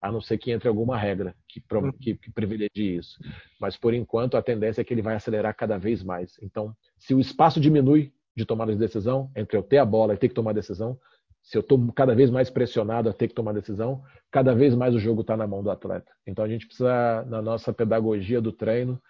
A 0.00 0.10
não 0.10 0.20
ser 0.20 0.38
que 0.38 0.50
entre 0.50 0.68
alguma 0.68 0.96
regra 0.96 1.34
que, 1.46 1.62
uhum. 1.72 1.92
que, 1.92 2.14
que 2.16 2.32
privilegie 2.32 2.96
isso. 2.96 3.18
Mas, 3.60 3.76
por 3.76 3.92
enquanto, 3.92 4.36
a 4.36 4.42
tendência 4.42 4.80
é 4.80 4.84
que 4.84 4.94
ele 4.94 5.02
vai 5.02 5.14
acelerar 5.14 5.54
cada 5.54 5.78
vez 5.78 6.02
mais. 6.02 6.38
Então, 6.42 6.74
se 6.98 7.14
o 7.14 7.20
espaço 7.20 7.60
diminui 7.60 8.12
de 8.34 8.46
tomada 8.46 8.72
de 8.72 8.78
decisão, 8.78 9.30
entre 9.36 9.56
eu 9.56 9.62
ter 9.62 9.78
a 9.78 9.84
bola 9.84 10.14
e 10.14 10.16
ter 10.16 10.28
que 10.28 10.34
tomar 10.34 10.52
decisão, 10.52 10.98
se 11.42 11.56
eu 11.56 11.60
estou 11.60 11.92
cada 11.92 12.14
vez 12.14 12.30
mais 12.30 12.48
pressionado 12.48 13.08
a 13.08 13.12
ter 13.12 13.28
que 13.28 13.34
tomar 13.34 13.52
decisão, 13.52 14.02
cada 14.30 14.54
vez 14.54 14.74
mais 14.74 14.94
o 14.94 14.98
jogo 14.98 15.22
está 15.22 15.36
na 15.36 15.46
mão 15.46 15.62
do 15.62 15.70
atleta. 15.70 16.10
Então, 16.26 16.44
a 16.44 16.48
gente 16.48 16.66
precisa, 16.66 17.24
na 17.28 17.42
nossa 17.42 17.72
pedagogia 17.72 18.40
do 18.40 18.52
treino, 18.52 19.00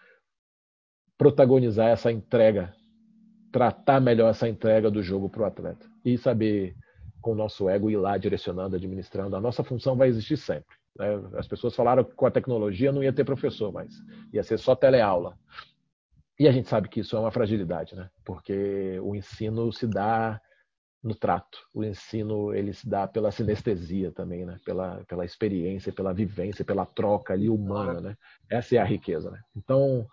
protagonizar 1.17 1.89
essa 1.89 2.11
entrega, 2.11 2.75
tratar 3.53 4.01
melhor 4.01 4.31
essa 4.31 4.49
entrega 4.49 4.91
do 4.91 5.03
jogo 5.03 5.29
para 5.29 5.43
o 5.43 5.45
atleta 5.45 5.87
e 6.05 6.17
saber 6.17 6.75
com 7.21 7.33
o 7.33 7.35
nosso 7.35 7.69
ego 7.69 7.91
ir 7.91 7.97
lá 7.97 8.17
direcionando, 8.17 8.77
administrando. 8.77 9.37
A 9.37 9.41
nossa 9.41 9.63
função 9.63 9.97
vai 9.97 10.09
existir 10.09 10.37
sempre. 10.37 10.80
Né? 10.99 11.07
As 11.37 11.47
pessoas 11.47 11.75
falaram 11.75 12.05
que 12.05 12.15
com 12.15 12.27
a 12.27 12.31
tecnologia 12.31 12.93
não 12.93 13.03
ia 13.03 13.13
ter 13.13 13.25
professor, 13.25 13.73
mas 13.73 13.95
ia 14.33 14.43
ser 14.43 14.59
só 14.59 14.75
teleaula. 14.75 15.39
E 16.39 16.49
a 16.49 16.53
gente 16.53 16.69
sabe 16.69 16.89
que 16.89 17.01
isso 17.01 17.17
é 17.17 17.21
uma 17.21 17.31
fragilidade, 17.31 17.95
né? 17.95 18.09
Porque 18.25 18.99
o 19.03 19.15
ensino 19.15 19.71
se 19.73 19.87
dá 19.87 20.41
no 21.03 21.15
trato. 21.15 21.59
O 21.73 21.85
ensino 21.85 22.55
ele 22.55 22.73
se 22.73 22.89
dá 22.89 23.07
pela 23.07 23.31
sinestesia 23.31 24.11
também, 24.11 24.47
né? 24.47 24.59
Pela, 24.65 25.05
pela 25.07 25.25
experiência, 25.25 25.93
pela 25.93 26.15
vivência, 26.15 26.65
pela 26.65 26.87
troca 26.87 27.35
ali 27.35 27.49
humana, 27.49 28.01
né? 28.01 28.17
Essa 28.49 28.77
é 28.77 28.79
a 28.79 28.85
riqueza, 28.85 29.31
né? 29.31 29.41
Então, 29.55 30.07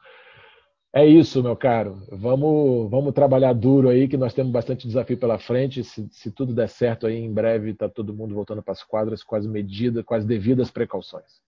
é 0.97 1.05
isso, 1.05 1.43
meu 1.43 1.55
caro. 1.55 2.01
Vamos, 2.11 2.89
vamos 2.89 3.13
trabalhar 3.13 3.53
duro 3.53 3.89
aí, 3.89 4.07
que 4.07 4.17
nós 4.17 4.33
temos 4.33 4.51
bastante 4.51 4.87
desafio 4.87 5.17
pela 5.17 5.37
frente. 5.37 5.83
Se, 5.83 6.07
se 6.11 6.31
tudo 6.31 6.53
der 6.53 6.69
certo 6.69 7.05
aí, 7.05 7.15
em 7.15 7.31
breve 7.31 7.71
está 7.71 7.87
todo 7.87 8.13
mundo 8.13 8.33
voltando 8.33 8.63
para 8.63 8.71
as 8.71 8.83
quadras 8.83 9.23
com 9.23 9.35
as 9.35 9.45
medidas, 9.45 10.03
com 10.03 10.15
as 10.15 10.25
devidas 10.25 10.71
precauções. 10.71 11.41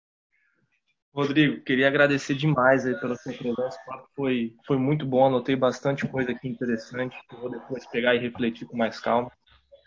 Rodrigo, 1.15 1.63
queria 1.63 1.89
agradecer 1.89 2.35
demais 2.35 2.85
aí 2.85 2.95
pela 3.01 3.17
sua 3.17 3.33
presença. 3.33 3.79
O 3.83 3.91
papo 3.91 4.09
foi, 4.15 4.55
foi 4.67 4.77
muito 4.77 5.07
bom, 5.07 5.27
anotei 5.27 5.57
bastante 5.57 6.07
coisa 6.07 6.31
aqui 6.33 6.47
interessante. 6.49 7.17
Vou 7.41 7.51
depois 7.51 7.87
pegar 7.87 8.15
e 8.15 8.19
refletir 8.19 8.67
com 8.67 8.77
mais 8.77 9.01
calma. 9.01 9.33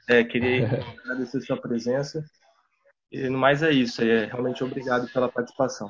É, 0.10 0.24
queria 0.24 0.66
agradecer 1.06 1.38
a 1.38 1.42
sua 1.42 1.58
presença. 1.58 2.26
E 3.12 3.30
no 3.30 3.38
mais 3.38 3.62
é 3.62 3.72
isso. 3.72 4.02
É, 4.02 4.26
realmente 4.26 4.64
obrigado 4.64 5.08
pela 5.14 5.30
participação. 5.30 5.90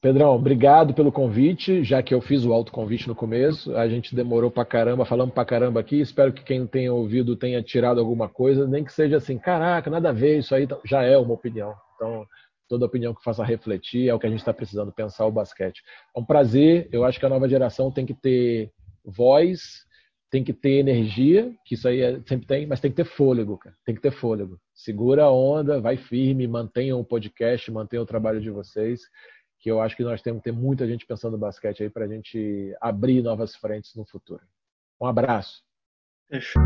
Pedrão, 0.00 0.36
obrigado 0.36 0.94
pelo 0.94 1.10
convite, 1.10 1.82
já 1.82 2.00
que 2.00 2.14
eu 2.14 2.20
fiz 2.20 2.44
o 2.44 2.52
autoconvite 2.52 3.08
no 3.08 3.16
começo. 3.16 3.74
A 3.76 3.88
gente 3.88 4.14
demorou 4.14 4.48
pra 4.48 4.64
caramba, 4.64 5.04
falamos 5.04 5.34
pra 5.34 5.44
caramba 5.44 5.80
aqui. 5.80 6.00
Espero 6.00 6.32
que 6.32 6.44
quem 6.44 6.64
tenha 6.68 6.92
ouvido 6.94 7.34
tenha 7.34 7.60
tirado 7.64 7.98
alguma 7.98 8.28
coisa, 8.28 8.64
nem 8.64 8.84
que 8.84 8.92
seja 8.92 9.16
assim, 9.16 9.36
caraca, 9.36 9.90
nada 9.90 10.10
a 10.10 10.12
ver, 10.12 10.38
isso 10.38 10.54
aí 10.54 10.68
já 10.84 11.02
é 11.02 11.18
uma 11.18 11.34
opinião. 11.34 11.74
Então, 11.96 12.24
toda 12.68 12.86
opinião 12.86 13.12
que 13.12 13.24
faça 13.24 13.42
refletir 13.42 14.08
é 14.08 14.14
o 14.14 14.20
que 14.20 14.26
a 14.26 14.30
gente 14.30 14.38
está 14.38 14.54
precisando, 14.54 14.92
pensar 14.92 15.26
o 15.26 15.32
basquete. 15.32 15.82
É 16.16 16.20
um 16.20 16.24
prazer, 16.24 16.88
eu 16.92 17.04
acho 17.04 17.18
que 17.18 17.26
a 17.26 17.28
nova 17.28 17.48
geração 17.48 17.90
tem 17.90 18.06
que 18.06 18.14
ter 18.14 18.70
voz, 19.04 19.84
tem 20.30 20.44
que 20.44 20.52
ter 20.52 20.78
energia, 20.78 21.52
que 21.64 21.74
isso 21.74 21.88
aí 21.88 22.02
é, 22.02 22.20
sempre 22.24 22.46
tem, 22.46 22.66
mas 22.68 22.78
tem 22.78 22.92
que 22.92 22.96
ter 22.98 23.04
fôlego, 23.04 23.58
cara. 23.58 23.74
Tem 23.84 23.96
que 23.96 24.00
ter 24.00 24.12
fôlego. 24.12 24.60
Segura 24.72 25.24
a 25.24 25.32
onda, 25.32 25.80
vai 25.80 25.96
firme, 25.96 26.46
mantenham 26.46 27.00
o 27.00 27.04
podcast, 27.04 27.68
mantenham 27.72 28.04
o 28.04 28.06
trabalho 28.06 28.40
de 28.40 28.50
vocês 28.50 29.00
que 29.58 29.70
eu 29.70 29.80
acho 29.80 29.96
que 29.96 30.04
nós 30.04 30.22
temos 30.22 30.40
que 30.40 30.50
ter 30.50 30.56
muita 30.56 30.86
gente 30.86 31.06
pensando 31.06 31.32
no 31.32 31.38
basquete 31.38 31.82
aí 31.82 31.90
para 31.90 32.04
a 32.04 32.08
gente 32.08 32.74
abrir 32.80 33.22
novas 33.22 33.54
frentes 33.56 33.94
no 33.94 34.04
futuro. 34.04 34.42
Um 35.00 35.06
abraço. 35.06 35.62
Fechou. 36.28 36.62